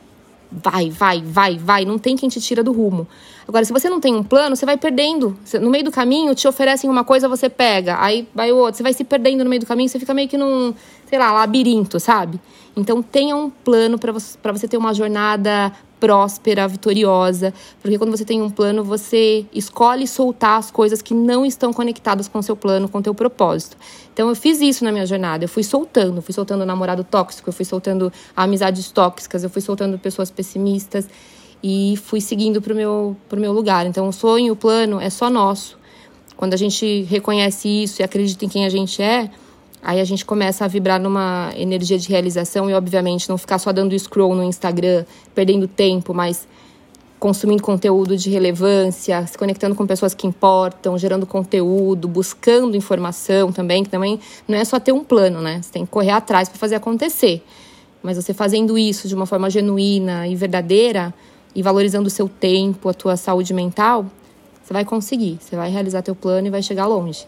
Vai, 0.62 0.88
vai, 0.90 1.22
vai, 1.22 1.58
vai. 1.58 1.84
Não 1.84 1.98
tem 1.98 2.16
quem 2.16 2.28
te 2.28 2.40
tira 2.40 2.62
do 2.64 2.72
rumo. 2.72 3.06
Agora, 3.46 3.64
se 3.64 3.72
você 3.72 3.90
não 3.90 4.00
tem 4.00 4.14
um 4.14 4.22
plano, 4.22 4.56
você 4.56 4.64
vai 4.64 4.76
perdendo. 4.76 5.36
No 5.60 5.70
meio 5.70 5.84
do 5.84 5.90
caminho, 5.90 6.34
te 6.34 6.48
oferecem 6.48 6.88
uma 6.88 7.04
coisa, 7.04 7.28
você 7.28 7.48
pega. 7.48 7.96
Aí 8.00 8.26
vai 8.34 8.50
o 8.50 8.56
outro. 8.56 8.76
Você 8.76 8.82
vai 8.82 8.92
se 8.92 9.04
perdendo 9.04 9.44
no 9.44 9.50
meio 9.50 9.60
do 9.60 9.66
caminho, 9.66 9.88
você 9.88 9.98
fica 9.98 10.14
meio 10.14 10.28
que 10.28 10.38
num, 10.38 10.74
sei 11.04 11.18
lá, 11.18 11.30
labirinto, 11.30 12.00
sabe? 12.00 12.40
Então, 12.74 13.02
tenha 13.02 13.36
um 13.36 13.50
plano 13.50 13.98
para 13.98 14.12
você, 14.12 14.38
você 14.42 14.66
ter 14.66 14.76
uma 14.76 14.94
jornada 14.94 15.72
próspera, 15.98 16.68
vitoriosa, 16.68 17.52
porque 17.80 17.98
quando 17.98 18.10
você 18.10 18.24
tem 18.24 18.42
um 18.42 18.50
plano, 18.50 18.84
você 18.84 19.46
escolhe 19.52 20.06
soltar 20.06 20.58
as 20.58 20.70
coisas 20.70 21.00
que 21.00 21.14
não 21.14 21.44
estão 21.44 21.72
conectadas 21.72 22.28
com 22.28 22.38
o 22.38 22.42
seu 22.42 22.56
plano, 22.56 22.88
com 22.88 22.98
o 22.98 23.02
teu 23.02 23.14
propósito. 23.14 23.76
Então 24.12 24.28
eu 24.28 24.36
fiz 24.36 24.60
isso 24.60 24.84
na 24.84 24.92
minha 24.92 25.06
jornada, 25.06 25.44
eu 25.44 25.48
fui 25.48 25.62
soltando, 25.62 26.20
fui 26.22 26.34
soltando 26.34 26.62
o 26.62 26.66
namorado 26.66 27.04
tóxico, 27.04 27.48
eu 27.48 27.52
fui 27.52 27.64
soltando 27.64 28.12
amizades 28.36 28.90
tóxicas, 28.90 29.42
eu 29.44 29.50
fui 29.50 29.62
soltando 29.62 29.98
pessoas 29.98 30.30
pessimistas 30.30 31.08
e 31.62 31.98
fui 32.04 32.20
seguindo 32.20 32.60
pro 32.60 32.74
meu 32.74 33.16
pro 33.28 33.40
meu 33.40 33.52
lugar. 33.52 33.86
Então 33.86 34.08
o 34.08 34.12
sonho, 34.12 34.52
o 34.52 34.56
plano 34.56 35.00
é 35.00 35.10
só 35.10 35.30
nosso. 35.30 35.78
Quando 36.36 36.52
a 36.52 36.56
gente 36.56 37.02
reconhece 37.02 37.68
isso 37.68 38.02
e 38.02 38.04
acredita 38.04 38.44
em 38.44 38.48
quem 38.48 38.66
a 38.66 38.68
gente 38.68 39.00
é, 39.00 39.30
Aí 39.82 40.00
a 40.00 40.04
gente 40.04 40.24
começa 40.24 40.64
a 40.64 40.68
vibrar 40.68 41.00
numa 41.00 41.52
energia 41.56 41.98
de 41.98 42.08
realização 42.08 42.68
e, 42.68 42.74
obviamente, 42.74 43.28
não 43.28 43.38
ficar 43.38 43.58
só 43.58 43.72
dando 43.72 43.96
scroll 43.98 44.34
no 44.34 44.42
Instagram, 44.42 45.04
perdendo 45.34 45.68
tempo, 45.68 46.12
mas 46.12 46.46
consumindo 47.18 47.62
conteúdo 47.62 48.16
de 48.16 48.28
relevância, 48.30 49.26
se 49.26 49.38
conectando 49.38 49.74
com 49.74 49.86
pessoas 49.86 50.14
que 50.14 50.26
importam, 50.26 50.98
gerando 50.98 51.26
conteúdo, 51.26 52.06
buscando 52.08 52.76
informação 52.76 53.50
também, 53.50 53.82
que 53.84 53.90
também 53.90 54.20
não 54.46 54.56
é 54.58 54.64
só 54.64 54.78
ter 54.78 54.92
um 54.92 55.02
plano, 55.02 55.40
né? 55.40 55.60
Você 55.62 55.72
tem 55.72 55.84
que 55.84 55.90
correr 55.90 56.10
atrás 56.10 56.48
para 56.48 56.58
fazer 56.58 56.74
acontecer. 56.74 57.42
Mas 58.02 58.16
você 58.16 58.34
fazendo 58.34 58.76
isso 58.76 59.08
de 59.08 59.14
uma 59.14 59.26
forma 59.26 59.48
genuína 59.48 60.28
e 60.28 60.36
verdadeira 60.36 61.12
e 61.54 61.62
valorizando 61.62 62.06
o 62.06 62.10
seu 62.10 62.28
tempo, 62.28 62.88
a 62.88 62.94
tua 62.94 63.16
saúde 63.16 63.54
mental, 63.54 64.06
você 64.62 64.72
vai 64.72 64.84
conseguir, 64.84 65.38
você 65.40 65.56
vai 65.56 65.70
realizar 65.70 66.02
teu 66.02 66.14
plano 66.14 66.48
e 66.48 66.50
vai 66.50 66.62
chegar 66.62 66.86
longe. 66.86 67.26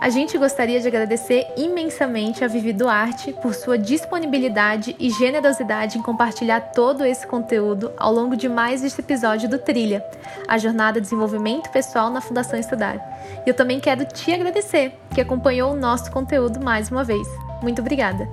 A 0.00 0.08
gente 0.08 0.38
gostaria 0.38 0.80
de 0.80 0.88
agradecer 0.88 1.46
imensamente 1.58 2.42
a 2.42 2.48
Vivi 2.48 2.72
Duarte 2.72 3.34
por 3.34 3.54
sua 3.54 3.76
disponibilidade 3.76 4.96
e 4.98 5.10
generosidade 5.10 5.98
em 5.98 6.02
compartilhar 6.02 6.72
todo 6.72 7.04
esse 7.04 7.26
conteúdo 7.26 7.92
ao 7.98 8.10
longo 8.10 8.34
de 8.34 8.48
mais 8.48 8.82
este 8.82 9.02
episódio 9.02 9.46
do 9.46 9.58
Trilha, 9.58 10.02
a 10.48 10.56
jornada 10.56 10.98
de 10.98 11.04
desenvolvimento 11.04 11.68
pessoal 11.68 12.08
na 12.08 12.22
Fundação 12.22 12.58
Estudar. 12.58 12.96
E 13.44 13.50
eu 13.50 13.52
também 13.52 13.78
quero 13.78 14.06
te 14.06 14.32
agradecer 14.32 14.98
que 15.14 15.20
acompanhou 15.20 15.74
o 15.74 15.76
nosso 15.76 16.10
conteúdo 16.10 16.64
mais 16.64 16.90
uma 16.90 17.04
vez. 17.04 17.28
Muito 17.62 17.82
obrigada! 17.82 18.26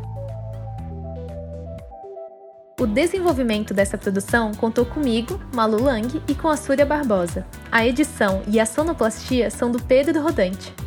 O 2.80 2.88
desenvolvimento 2.88 3.74
dessa 3.74 3.98
produção 3.98 4.54
contou 4.54 4.86
comigo, 4.86 5.38
Malu 5.54 5.84
Lang, 5.84 6.22
e 6.30 6.34
com 6.34 6.48
a 6.48 6.56
Súria 6.56 6.86
Barbosa. 6.86 7.46
A 7.70 7.86
edição 7.86 8.42
e 8.48 8.58
a 8.58 8.66
sonoplastia 8.66 9.50
são 9.50 9.70
do 9.70 9.82
Pedro 9.84 10.22
Rodante. 10.22 10.87